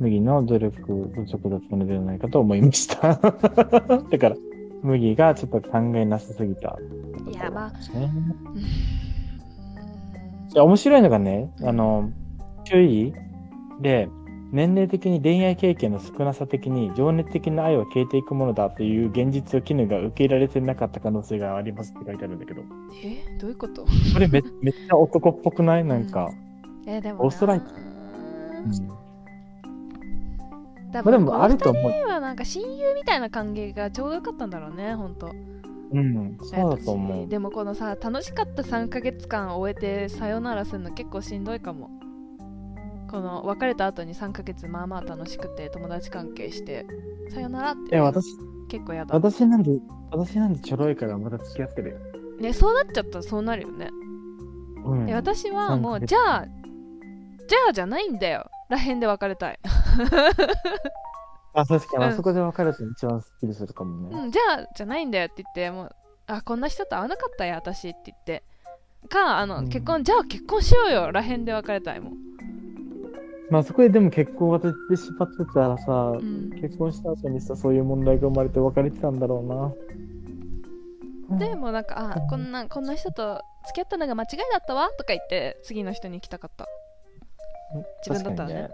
[0.00, 3.14] 麦の努力不足だったのではないかと思いました。
[4.10, 4.36] だから、
[4.82, 6.78] 麦がちょっと考えなさすぎた。
[7.30, 8.10] いやまあね。
[10.56, 12.10] 面白いのがね、あの、
[12.64, 13.12] 注意
[13.80, 14.08] で、
[14.52, 22.62] 年齢的に恋愛経験の少なさ的に情熱的な愛は消えていくものだという現実を絹が受け入れられてなかった可能性がありますって書いてあるんだけど、
[23.04, 23.82] えどういうこと？
[23.84, 25.84] これめめっちゃ男っぽくない？
[25.84, 26.30] なんか。
[26.88, 29.09] えでもなオーストラリうん
[30.92, 35.30] 多分このあると思う二人はなんか親友みたいな関係がちょうどよかったんだろうねほんと
[35.92, 35.98] う。
[35.98, 37.28] ん、そうだと思う。
[37.28, 41.90] でもこのさ楽しかった3ヶ月間を終えてさよならするの結構しんどいかも。
[43.10, 46.86] この別れた後に3ヶ月まあまあ楽しくて友達関係して
[47.28, 48.24] さよならってえ、私、
[48.68, 49.12] 結構やだ。
[49.16, 49.72] 私なんで、
[50.12, 51.98] 私なんでちょろいからまだ付き合ってるよ。
[52.40, 53.90] ねそうなっちゃったらそうなるよね、
[54.84, 55.10] うん。
[55.10, 56.04] え私はも3ヶ月。
[56.04, 58.48] うじゃあじゃあじゃないんだよ。
[58.68, 59.58] らへんで別れたい
[61.54, 62.10] あ、確かに、うん。
[62.10, 64.22] あそこで別れて一番スッキリするかもね。
[64.22, 65.96] うん、じゃあじゃないんだよって言ってもう
[66.26, 68.44] あこんな人と会わなかったや私って言って。
[69.08, 69.68] かあの、うん。
[69.68, 72.14] 結婚じゃあ結婚しようよらへんで別れたいもん、
[73.50, 79.40] まあそこででも結婚渡ってしまってたらさ、うん、結婚した後にさ、そういう問題が生まれて別れてたんだろ
[81.30, 81.38] うな。
[81.38, 86.66] でもなんかあこんなこんな人と付き合ったのが間違いだったわとか言って次の人に行きたかった。
[87.74, 87.84] うん。
[88.06, 88.70] 自分だったらね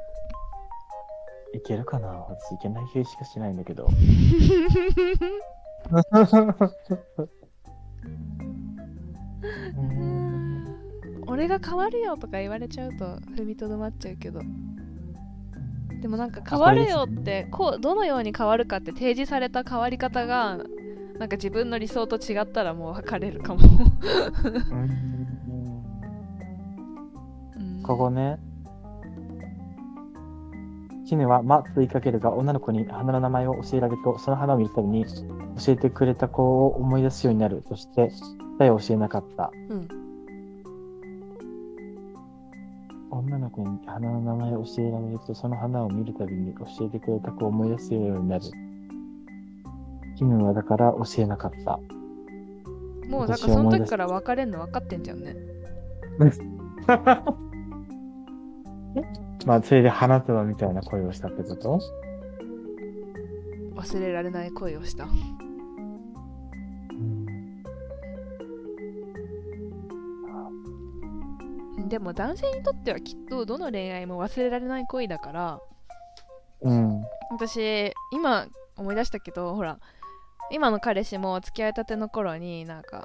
[1.56, 2.06] いけるかな？
[2.08, 3.88] 私いけない気しかしないんだけど。
[9.76, 10.64] うん。
[11.26, 13.04] 俺が変わるよとか言われちゃうと
[13.36, 14.40] 踏みとどまっちゃうけど。
[16.02, 20.58] でもなんか変わるよってこうどのように変わるかって提示された変わり方が
[21.18, 23.64] なんか自分の理想と違ったらもう別れるかも、う
[24.74, 24.86] ん。
[27.82, 28.38] ここね。
[31.06, 38.10] 絹は、ま、と言いかけるが、女の子に花の名前を教えられると、その花を見るたびに、教えてくれた子を思い出すようになるとして、
[38.58, 39.50] 答えを教えなかった。
[39.70, 39.88] うん
[43.08, 48.44] 女の子に花の名前を教えられると、その花を見るたびに教えてくれた子を思い出すようになる。
[50.16, 51.78] 絹はだから教えなかった。
[53.08, 55.34] もうだからその時から別れんの分かってんじゃんね
[59.44, 61.80] まあ、それで花束みたいな声をしたってこと？
[63.76, 65.06] 忘れられない恋をした。
[71.88, 75.60] でも男性にとってはきっとどの恋愛も忘れられない恋だから
[76.62, 77.02] うん。
[77.30, 79.78] 私今思い出したけどほら
[80.50, 83.04] 今の彼氏も付き合いたての頃になんか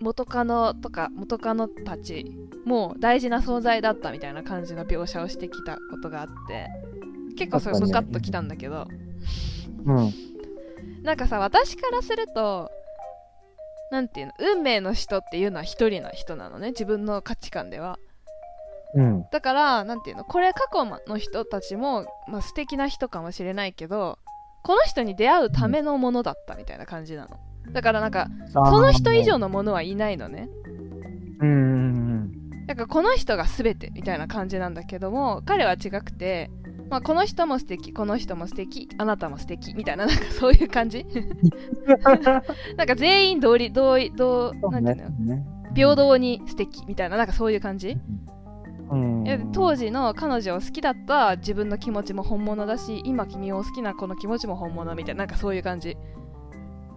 [0.00, 6.68] 元カノとか元カノたちもう大事な存在だったみたいな感じの描写をしてきたことがあって
[7.36, 8.88] 結構それムカッときたんだけど、
[9.84, 10.12] うん。
[11.02, 12.70] なんかさ私からすると
[13.90, 17.98] なんていうの運命の人っていうのは一人の人なのね自分の価値観では
[18.94, 19.24] うん。
[19.30, 24.18] だからなんていうのこれ過去の人たちも、まあ、素敵な人かもしれないけど
[24.62, 27.38] この人に出会うためのものだったみたいな感じなの
[27.72, 30.48] だからなんかそその人以上のものはいないのね。
[31.40, 32.08] うんうん
[32.66, 36.50] だからこの人が全てみたいな感じなんだけども彼は違くて、
[36.90, 41.06] まあ、この人も素敵この人も素敵あなたも素敵みたいななんかそういう感じ。
[42.76, 44.70] なんか全員同理同意同うん。
[44.70, 45.36] なんていうの？
[45.36, 45.46] ね。
[45.74, 47.96] 平等に素敵みたいななんかそういう感じ。
[49.52, 55.96] 当時の彼女を好きだった自分の気持ちも本物だし今君を好きな子の気持ちも本物みたいななんかそういう感じ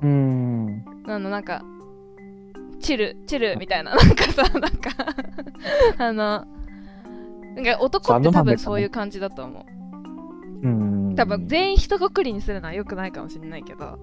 [0.02, 0.86] うん。
[1.07, 1.64] あのなんか
[2.80, 4.91] チルチルみたいな なんかさなんか
[5.98, 6.45] あの
[7.56, 9.65] なんか男って多分そういう感じだと思
[10.64, 11.15] ううん。
[11.15, 13.99] 多分全員一括りにするのは良くないかもしれないけど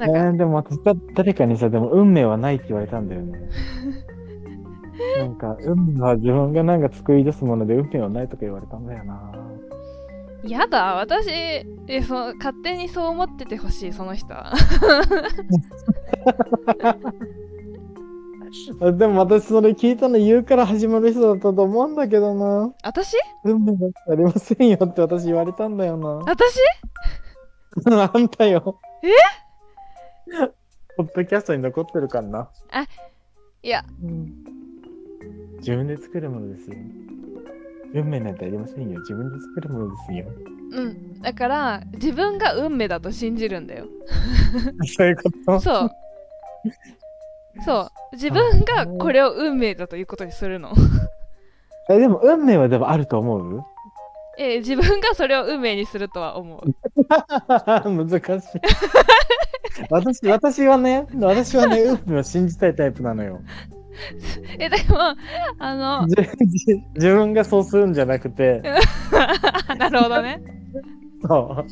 [0.00, 3.38] えなんか、ー、でも私だ誰かにさ、でも運命はないって言われたんだよね。
[5.18, 9.32] なんか、運命は自分がなんか作り出すもので運命はないとか言われたんだよな。
[10.44, 14.52] やだ私えそう勝手にそう思っててほしいその人は
[18.80, 22.74] あでも私それ聞いたの言うから始まる人だったと思うんだけどな。
[22.82, 23.16] 私？
[23.44, 26.08] 運命なんてありませんよって私言われたんだよな。
[26.26, 26.60] 私？
[27.90, 28.78] あんたよ。
[29.02, 29.08] え？
[30.98, 32.50] ポッドキャストに残ってるからな。
[33.62, 34.34] いやうん。
[35.58, 36.76] 自分で作るものですよ。
[37.94, 39.00] 運命なんてありませんよ。
[39.00, 40.24] 自分で作るものですよ。
[40.72, 43.86] うんだから自分が運命だと信じるんだよ
[44.96, 45.60] そういうこと？
[45.60, 45.90] そう
[47.64, 50.72] そう自分がこれを運命だということにするの
[51.90, 53.62] えでも運命はでもあると思う？
[54.38, 56.62] え自分がそれを運命にするとは思う
[58.06, 58.08] 難
[58.40, 58.60] しい。
[59.90, 63.40] 私、私はね、私はね、運命を信じたいタイプなのよ。
[64.58, 64.98] えでも
[65.58, 66.16] あのじ
[66.48, 68.62] じ自分がそうするんじゃなくて、
[69.78, 70.42] なるほどね
[71.26, 71.66] そう。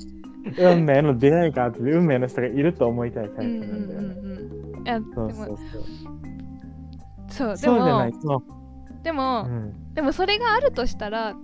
[0.59, 4.17] 運命の出会いがあって、運命の人がいると思いたいタイプなんだよね。
[4.23, 5.85] うんうんいやでもそうそうそう。
[7.29, 8.43] そうでそうじゃないもと。
[9.03, 9.95] でも、うん。
[9.95, 11.35] でもそれがあるとしたら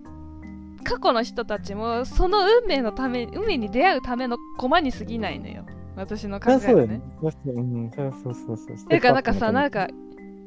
[0.84, 5.66] 過去の人たちもその運命のため運命に出会うための駒に過ぎないのよ
[5.96, 7.32] 私の考えはねそう。
[7.32, 8.88] そうそううんそうそうそうそう。
[8.88, 9.88] だからなんかさなんか、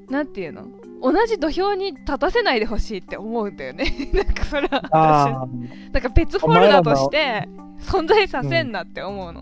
[0.10, 0.66] かなんていうの？
[1.02, 3.86] 同じ土俵に立たせないでほしいって思うんだよね。
[4.14, 5.94] なんかそれは私。
[5.94, 7.48] なんか別フォルダとして
[7.80, 9.40] 存在させんなって思うの、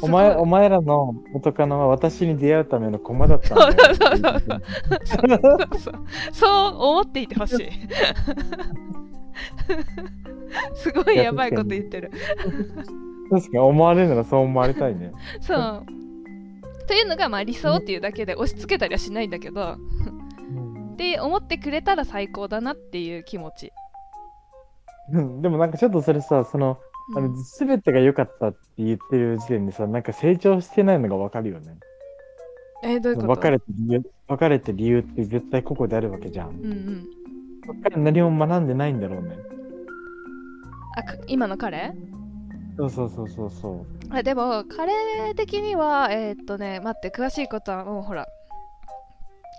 [0.00, 3.72] お前、お前らの元カノは私に出会うための駒だったんだよ。
[3.74, 4.60] そうそうそうそう。
[5.80, 5.94] そう
[6.32, 7.56] そう思っていてほしい。
[10.76, 12.12] すごいやばいこと言ってる。
[13.30, 13.58] 確かに。
[13.58, 15.10] 思われるならそう思われたいね。
[15.40, 15.84] そう
[16.86, 19.78] というのがまあ理想っていうだけで押し付けたりはしないんだけど
[20.94, 23.72] って思ってくれたら最高だなっていう気持ち、
[25.12, 25.42] うん。
[25.42, 26.78] でもなんかちょっとそれさ、その、
[27.16, 27.32] あうん。
[27.34, 31.76] の全てが良かったって言ってる時点でさ、なんか成長してないのがわかるよね。
[32.82, 33.28] えどういうこと？
[33.28, 36.50] 別れて理由、別れて理由って絶対個々であるわけじゃん。
[36.50, 37.06] うんうん。
[37.66, 39.36] そっから何も学んでないんだろうね。
[40.96, 41.92] あか今の彼？
[42.76, 48.26] そうそうそうそうそあでも彼的にはえーっとね待って詳しいことはもうほら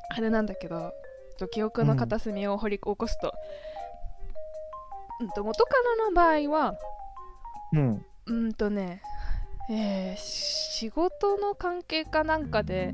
[0.09, 0.93] あれなんだけど
[1.37, 3.33] と記憶の片隅を掘り起こすと,、
[5.19, 6.75] うん、と元カノの場合は
[7.73, 7.77] う。
[7.77, 8.05] うん。
[8.27, 9.01] うんとね
[9.69, 12.93] えー仕事の関係かなんかで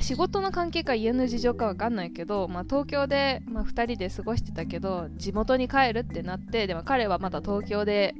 [0.00, 8.14] 仕事の関係か家の事情かわかんないけど、まあ、東京で、まあ、2人で過ごしてたけど地元に帰るってなってでも彼はまだ東京で、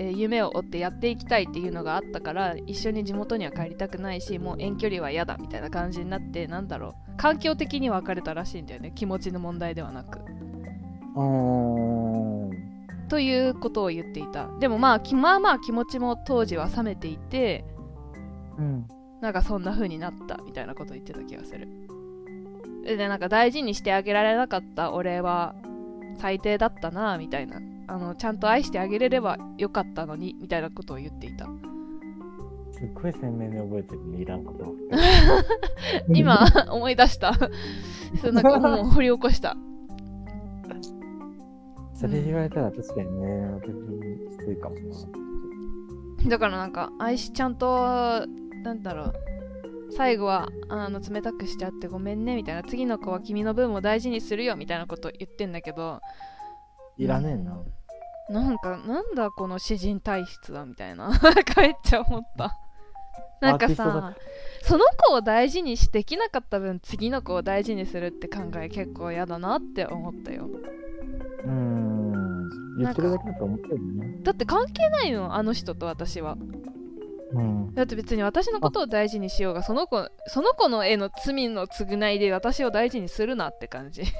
[0.00, 10.20] えー夢を追ってやっていきたいっていうのがあったから一緒に地元には帰りたくないしもう遠距離は嫌だみたいな感じになってなんだろう環境的に別れたらしいんだよね気持ちの問題ではなく。
[13.08, 17.64] ということを言っていたでもまあきまあまあ気持ちも当時は冷めていて
[18.58, 18.86] うん。
[19.20, 21.68] なんかそんな風になったみたいなこと言ってた気がする。
[22.84, 25.54] で、なんか大事にしてあげられなかった俺は
[26.18, 27.60] 最低だったなみたいな。
[27.90, 31.46] あのちゃんと愛してあげれればよかったのにみたいなことを言っていた。
[32.70, 34.72] すっごい鮮明に覚えてるね、いらんこと。
[36.14, 37.34] 今思い出した。
[38.22, 39.56] そうなんかもう掘り起こした。
[41.94, 43.72] それ言われたら確かにね、私
[44.30, 44.76] きついかも
[46.22, 46.30] な。
[46.30, 48.24] だからなんか愛しちゃんと
[48.62, 49.14] なんだろう
[49.90, 56.00] 最後はあの冷たくしちゃってごめんねみたいな次の子は君の分も大事にするよみたいなこと言ってんだけど
[56.96, 57.58] いらねえな。
[58.30, 61.10] なんかなんだこの詩人体質はみたいな
[61.44, 62.56] 帰っちゃ思った
[63.40, 64.14] なんかさ
[64.62, 72.76] その子を大事にしできなかった分次の子を大事にするって考え結構嫌だなって思ったようーん。
[72.78, 74.18] 言ってるだけだと思ってるね。
[74.22, 76.36] だって関係ないのあの人と私は
[77.32, 77.74] うん。
[77.74, 84.02] だって別に私のことを大事にしようがその子その子の絵の罪の償いで私を大事にするなって感じ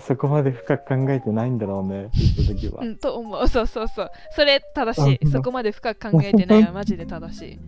[0.00, 2.84] そこまで深く考えてないんだろうね、その時はう。
[2.86, 7.60] んと思う そうそうそうそれ正しいうんそこまで深く考えてないのはマジで正しい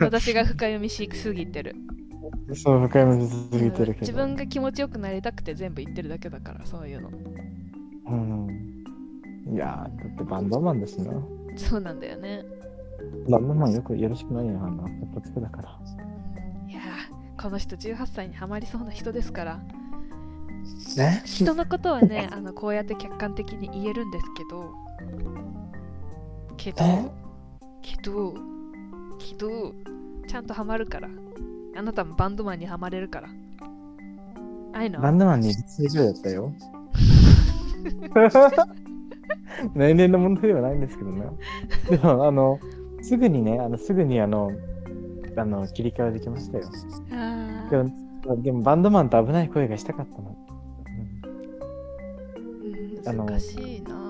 [0.00, 1.76] 私が深読みしすぎてる
[2.54, 4.00] そう、深読みしすぎてるけど。
[4.00, 7.10] 自分が気持ちよくなりたくて全部言ってるだけだからそういうの
[8.08, 9.54] うん。
[9.54, 11.12] いやー、だってバンドマンだしな。
[11.56, 12.42] そうなんだよね
[13.28, 15.78] バンドマンよくよろしくないよ、あの、一発だから。
[16.68, 19.60] いやーこの人18歳にはまりそうな人ですから
[20.96, 24.74] ね人のことはね あのこうやって客観的に言えるんですけど
[26.56, 27.10] けどえ？
[27.82, 28.34] けど
[29.18, 29.74] けど
[30.26, 31.08] ちゃんとハマるから
[31.76, 33.28] あなたもバンドマンにはまれるから
[34.74, 36.52] ああいうのバンドマンに20ぐらいだったよ。
[39.74, 41.26] 年齢の問題ではないんですけどね。
[41.90, 42.58] でも、あの、
[43.02, 44.50] すぐにね、あのすぐにあの、
[45.36, 46.64] あの、切り替えできましたよ。
[47.10, 47.84] あでー
[48.26, 50.36] も、でもバンドマンと危ない声がしたかったの。
[53.04, 54.02] 難しいな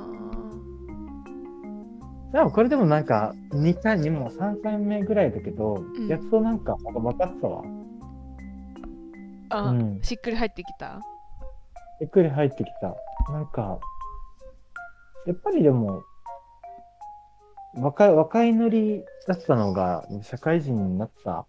[2.33, 7.63] でもこれでもなんか、2回にも3回目ぐらいだけど、うんやっとなんか、分かったわ。
[9.51, 10.99] あ、うんしっくり入ってきた？
[12.01, 12.97] ゆっくり入ってきた。
[13.33, 13.79] なんか、
[15.27, 16.03] やっぱりでも、
[17.75, 21.47] 若い、若いノリだったのが、社会人になった。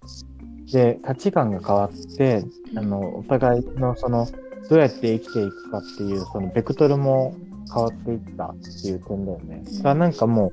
[0.71, 2.43] で、価値観が変わって、
[2.75, 4.27] あの、お互いのその、
[4.69, 7.35] どうやって生きていくかっていう、その、ベクトルも
[7.73, 9.63] 変わっていったっていう点だよね。
[9.65, 10.51] それはなんかもう、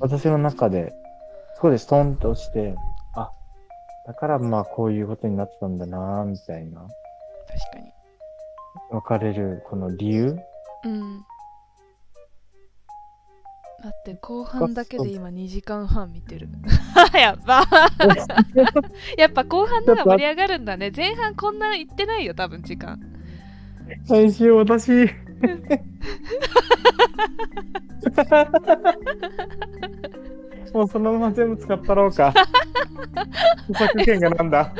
[0.00, 0.92] 私の中で、
[1.56, 2.74] そこでストンとして、
[3.14, 3.30] あ、
[4.06, 6.80] だからまあこういうことになったんだなみたいな。
[6.80, 6.88] 確
[7.72, 7.92] かに。
[8.90, 10.38] 別れるこの理由？
[10.84, 11.20] うん。
[13.82, 16.48] だって後半だけで今2時間半見てる。
[17.18, 17.64] やっぱ。
[19.16, 20.92] やっぱ後半なら盛り上がるんだね。
[20.94, 23.00] 前半こんな言ってないよ多分時間
[24.04, 24.90] 最終私
[30.72, 32.32] もうそのまま全部使ったろうか。
[33.70, 34.72] 著作権がなんだ。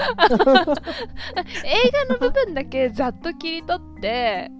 [1.65, 4.51] 映画の部分だけざっと切り取って。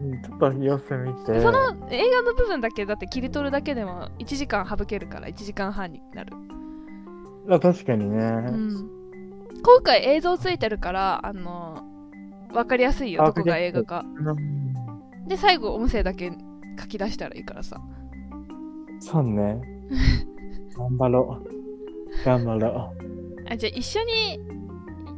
[0.00, 1.40] うんちょっと様子見て。
[1.40, 6.32] その映画の部分だけだって切り取るだけでも1時間省けるから1時間半になる、
[7.50, 8.90] あ確かにね、うん、
[9.62, 11.82] 今回映像ついてるからあの
[12.56, 14.04] 分かりやすいよあどこが映画か。
[14.04, 14.74] うん。
[15.28, 16.32] で最後音声だけ
[16.80, 17.80] 書き出したらいいからさ。
[19.00, 19.60] そうね。
[20.76, 22.24] 頑張ろう。
[22.24, 22.92] 頑張ろ
[23.48, 24.40] あじゃあ一緒に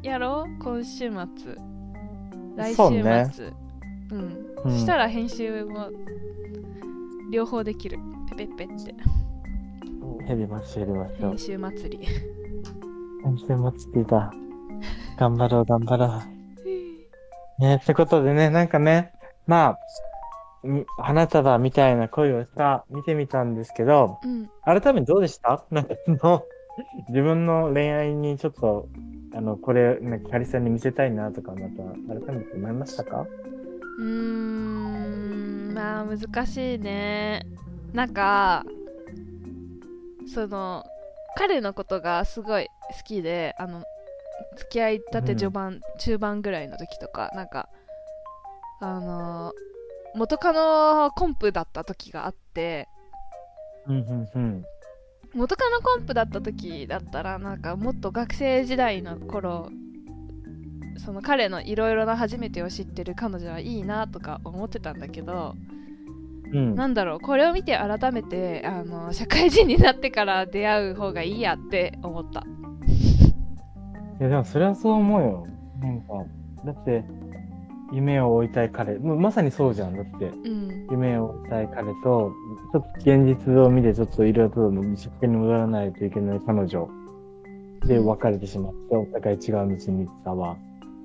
[0.02, 0.62] やろう？
[0.62, 1.54] 今週末。
[2.56, 3.02] 来週そう末。
[3.02, 3.32] ね
[4.10, 4.72] うん、う、うん。
[4.78, 5.90] したら編集も
[7.30, 7.98] 両方できる。
[8.30, 8.94] ペペッペって。
[10.28, 12.06] やりましょうやりましょう編集祭り。
[13.24, 14.32] 編集もつきだ。
[15.18, 16.37] 頑張ろう頑張ろう
[17.58, 19.12] ねってことでね、なんかね、
[19.46, 19.78] まあ、
[20.64, 24.48] み花束みたいな恋をした、見てみたんですけど、うん。
[24.64, 25.64] 改めてどうでした？
[25.70, 26.42] なんかその、
[27.08, 28.88] 自分の恋愛にちょっと、
[29.34, 31.66] あの、これ、ね、カリさんに見せたいなとか、また
[32.26, 33.26] 改めて思いましたか？
[33.98, 37.42] うーんまあ難しいね。
[37.92, 38.64] なんか
[40.32, 40.84] その
[41.36, 43.82] 彼のことがすごい好きであの
[44.56, 47.68] 付き合いたて序盤、中盤ぐらいの時とかなんか
[48.80, 49.52] あの
[50.14, 52.88] 元カノコンプだった時があって
[53.86, 54.64] うん、うん、うん。
[55.34, 59.70] 元カノコンプだった時だったらなんかもっと学生時代の頃
[60.98, 65.54] その彼のいろいろな初めてを知ってる彼女はいいなとか思ってたんだけど、
[66.52, 66.74] うん。
[66.74, 72.44] なんだろうこれを見て改めてあの社会人になってから出会う方がいいやって思った
[74.20, 75.46] いや、でもそれはそう思うよ。
[75.80, 76.24] なんか、
[76.64, 77.04] だって、
[77.92, 79.96] 夢を追いたい彼、もうまさにそうじゃん。
[79.96, 80.86] だって、うん。
[80.90, 82.32] 夢を追いたい彼と、
[82.72, 86.88] ちょっと現実を見て、ちょっといろいろと実験に戻らないといけない彼女
[87.86, 90.56] で別れてしまって、お互い違う道に行ったは、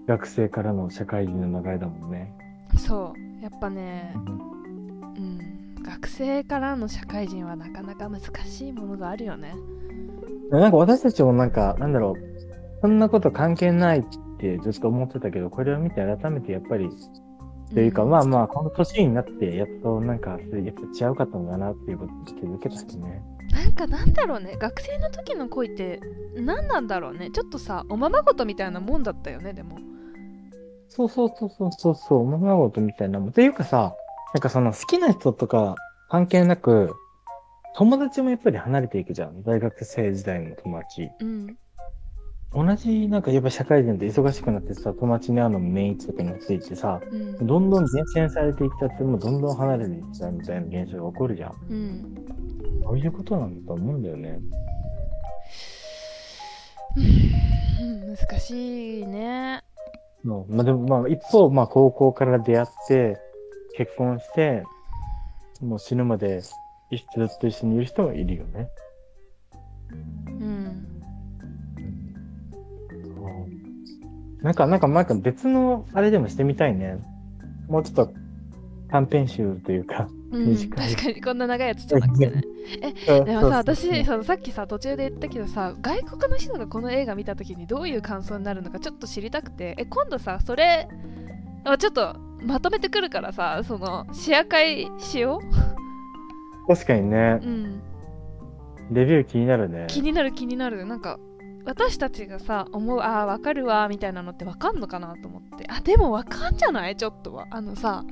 [0.08, 2.34] 学生からの社会人の流れだもんね。
[2.78, 3.44] そう。
[3.44, 9.54] やっぱね、うん、学生からの社会人はなかなか難しいものがあるよね。
[10.50, 12.33] なんか私たちもなんか、なんだろう、
[12.84, 14.04] そんなこと関係ないっ
[14.40, 16.90] てずっと思ってたけど、これを見て改めてやっぱり、
[17.74, 23.24] というか、んまあまあ、この年になって、やっとなんか、やっぱ違うかったのだなっていうことに気づけたしね。
[23.54, 26.02] なんかなんだろうね学生の時の恋って
[26.36, 29.78] 何なんだろうねちょっとさおままごとみたいなもんだったよねでも
[30.88, 33.30] そうそうそうそうそうそう、おままごとみたいなもん。
[33.30, 33.96] っていうかさ、
[34.34, 35.76] なんかその好きな人とか
[36.10, 36.94] 関係なく、
[37.76, 39.42] 友達もやっぱり離れていくじゃん。
[39.44, 41.10] 大学生時代の友達。
[41.22, 41.58] うん
[42.56, 51.54] 同じ、なんかやっぱ社会人って忙しくなってさ、友達に会うのも年一とかになっていってさ、うんどんどん前線されていっちゃって、もうどんどん離れていっちゃうみたいな現象が起こるじゃん。
[51.70, 52.16] うん
[52.86, 54.40] そういうことなんだと思うんだよね。
[56.96, 57.02] う
[58.12, 59.62] ん難しいね
[60.24, 63.18] まあでもまあ一方、まあ高校から出会って、
[63.76, 64.64] 結婚して、
[65.62, 66.42] もう死ぬまで
[66.92, 68.70] 一緒ずっと一緒にいる人もいるよね。
[70.28, 70.93] うん
[74.44, 76.98] なんか、なんか、なんか別のあれでもしてみたいね。
[77.68, 78.14] もうちょっと
[78.90, 80.08] 短編集というか。
[80.32, 80.90] うん、短い。
[80.90, 82.44] 確かにこんな長いやつじゃなくてね。
[83.06, 89.76] でもさ私そのさっきさ途中で言ったけどさ外国の人がこの映画見た時にどういう感想になるのかちょっと知りたくて。
[89.78, 90.88] え今度さそれ
[91.64, 92.16] あちょっと
[92.46, 95.40] まとめてくるからさそのシェア会しよ
[96.68, 97.40] 確かにね。
[97.42, 97.82] う、うん。
[98.92, 99.86] レビュー気になるね。
[99.88, 100.86] 気になる気になる。
[100.86, 101.20] なんか
[101.66, 105.66] 私たちがさ思うああわかるわみたいなのってわかんのかなと思って。
[105.70, 106.96] あでもわかんじゃない？
[106.96, 107.48] ちょっとは。
[107.52, 108.04] あのさ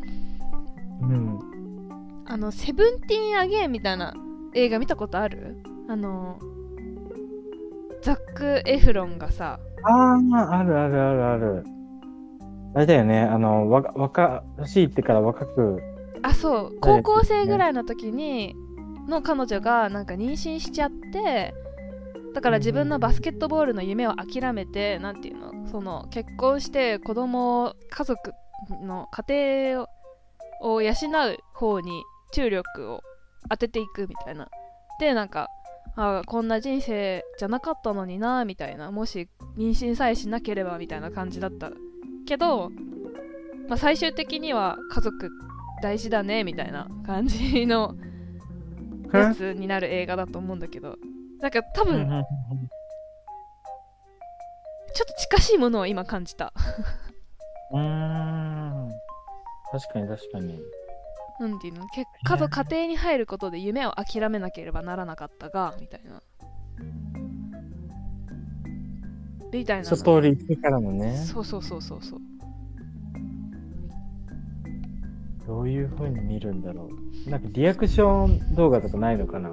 [1.01, 1.39] うん。
[2.25, 4.13] あのセブンティーンアゲインみたいな
[4.53, 5.57] 映画見たことある？
[5.89, 6.39] あの
[8.01, 11.65] ザック・エフロンがさああ、あるあるあるある。
[12.73, 15.81] あれだよね、あの、わ若しいってから若く、
[16.21, 16.77] あそう。
[16.79, 18.55] 高校生ぐらいの時に
[19.09, 21.53] の彼女がなんか妊娠しちゃって
[22.33, 28.33] だから自分のバスケットボールの夢を諦めてなんていうのその結婚して子供を家族
[28.83, 29.87] の家庭を
[30.63, 33.01] を養う方に注力を
[33.49, 34.47] 当てていくみたいな
[34.99, 35.47] でなんか
[35.95, 39.27] あこんな人生じゃなかったのになみたいなもし
[39.57, 41.71] 妊娠さえしなければみたいな感じだった。
[42.25, 42.69] けど、
[43.67, 45.31] まあ、最終的には家族
[45.81, 47.95] 大事だねみたいな感じの
[49.11, 50.97] やつになる映画だと思うんだけど
[51.41, 52.07] なんか多分
[54.93, 56.53] ちょっと近しいものを今感じた。
[57.71, 58.91] うーん。
[59.71, 60.61] 確かに確かに。
[61.39, 61.87] なんていうの？
[61.87, 66.21] 結家族家庭に入ることで夢を諦めなければならなかったがみたいな。
[69.51, 72.19] みたいな一通り行ってからのね、そうそうそうそうそう。
[75.47, 76.89] どういう風に見るんだろ
[77.25, 77.29] う。
[77.29, 79.49] なんかリアクション動画とかないのかな？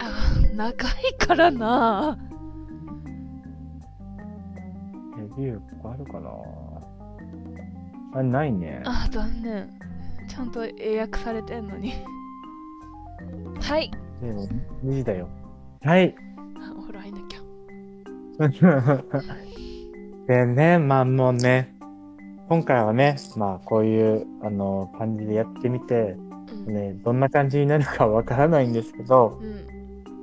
[0.00, 2.18] あー長いからな。
[5.16, 6.30] レビューとかあるかな。
[8.14, 8.82] あ、ないね。
[8.84, 9.70] あー残念。
[10.28, 11.94] ちゃんと英訳されてんのに。
[13.60, 13.90] はい。
[14.20, 14.46] でも、
[14.84, 15.28] 2時だよ。
[15.82, 16.14] はい。
[16.56, 17.42] あお風呂入んなきゃ。
[20.26, 21.74] でね、まあもうね、
[22.48, 26.16] 今回はね、まあこういう、あの、感じでやってみて、
[26.66, 29.66] うん、ね、どんな感じになるかわからないんですけど、うん、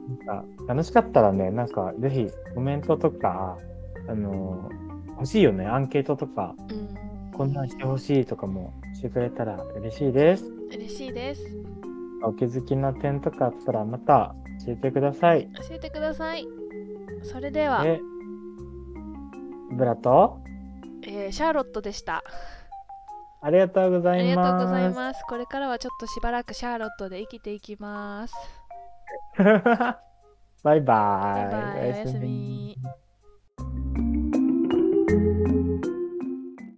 [0.09, 3.57] なんか楽しかったらね、なんかぜひコメントとか、
[4.07, 4.69] あの、
[5.11, 10.45] 欲しいよね、アンケートとか、うん、こんなんしてほしいとかもしてくれたら嬉しいです。
[10.71, 11.43] 嬉しいです。
[12.23, 15.47] お気づきの点とかあったらまた教えてください。
[15.55, 16.47] 教えてください。
[17.23, 17.99] それでは、で、
[19.71, 20.39] ブラと、
[21.03, 22.23] えーシャーロットでした。
[23.41, 24.51] ありがとうござありいます。
[24.51, 25.23] がとうございます。
[25.29, 28.33] これからはちょっとしばらくシャーロットで生きていきます
[30.63, 30.81] バイバイ。
[30.81, 32.77] バイバイおやすみ。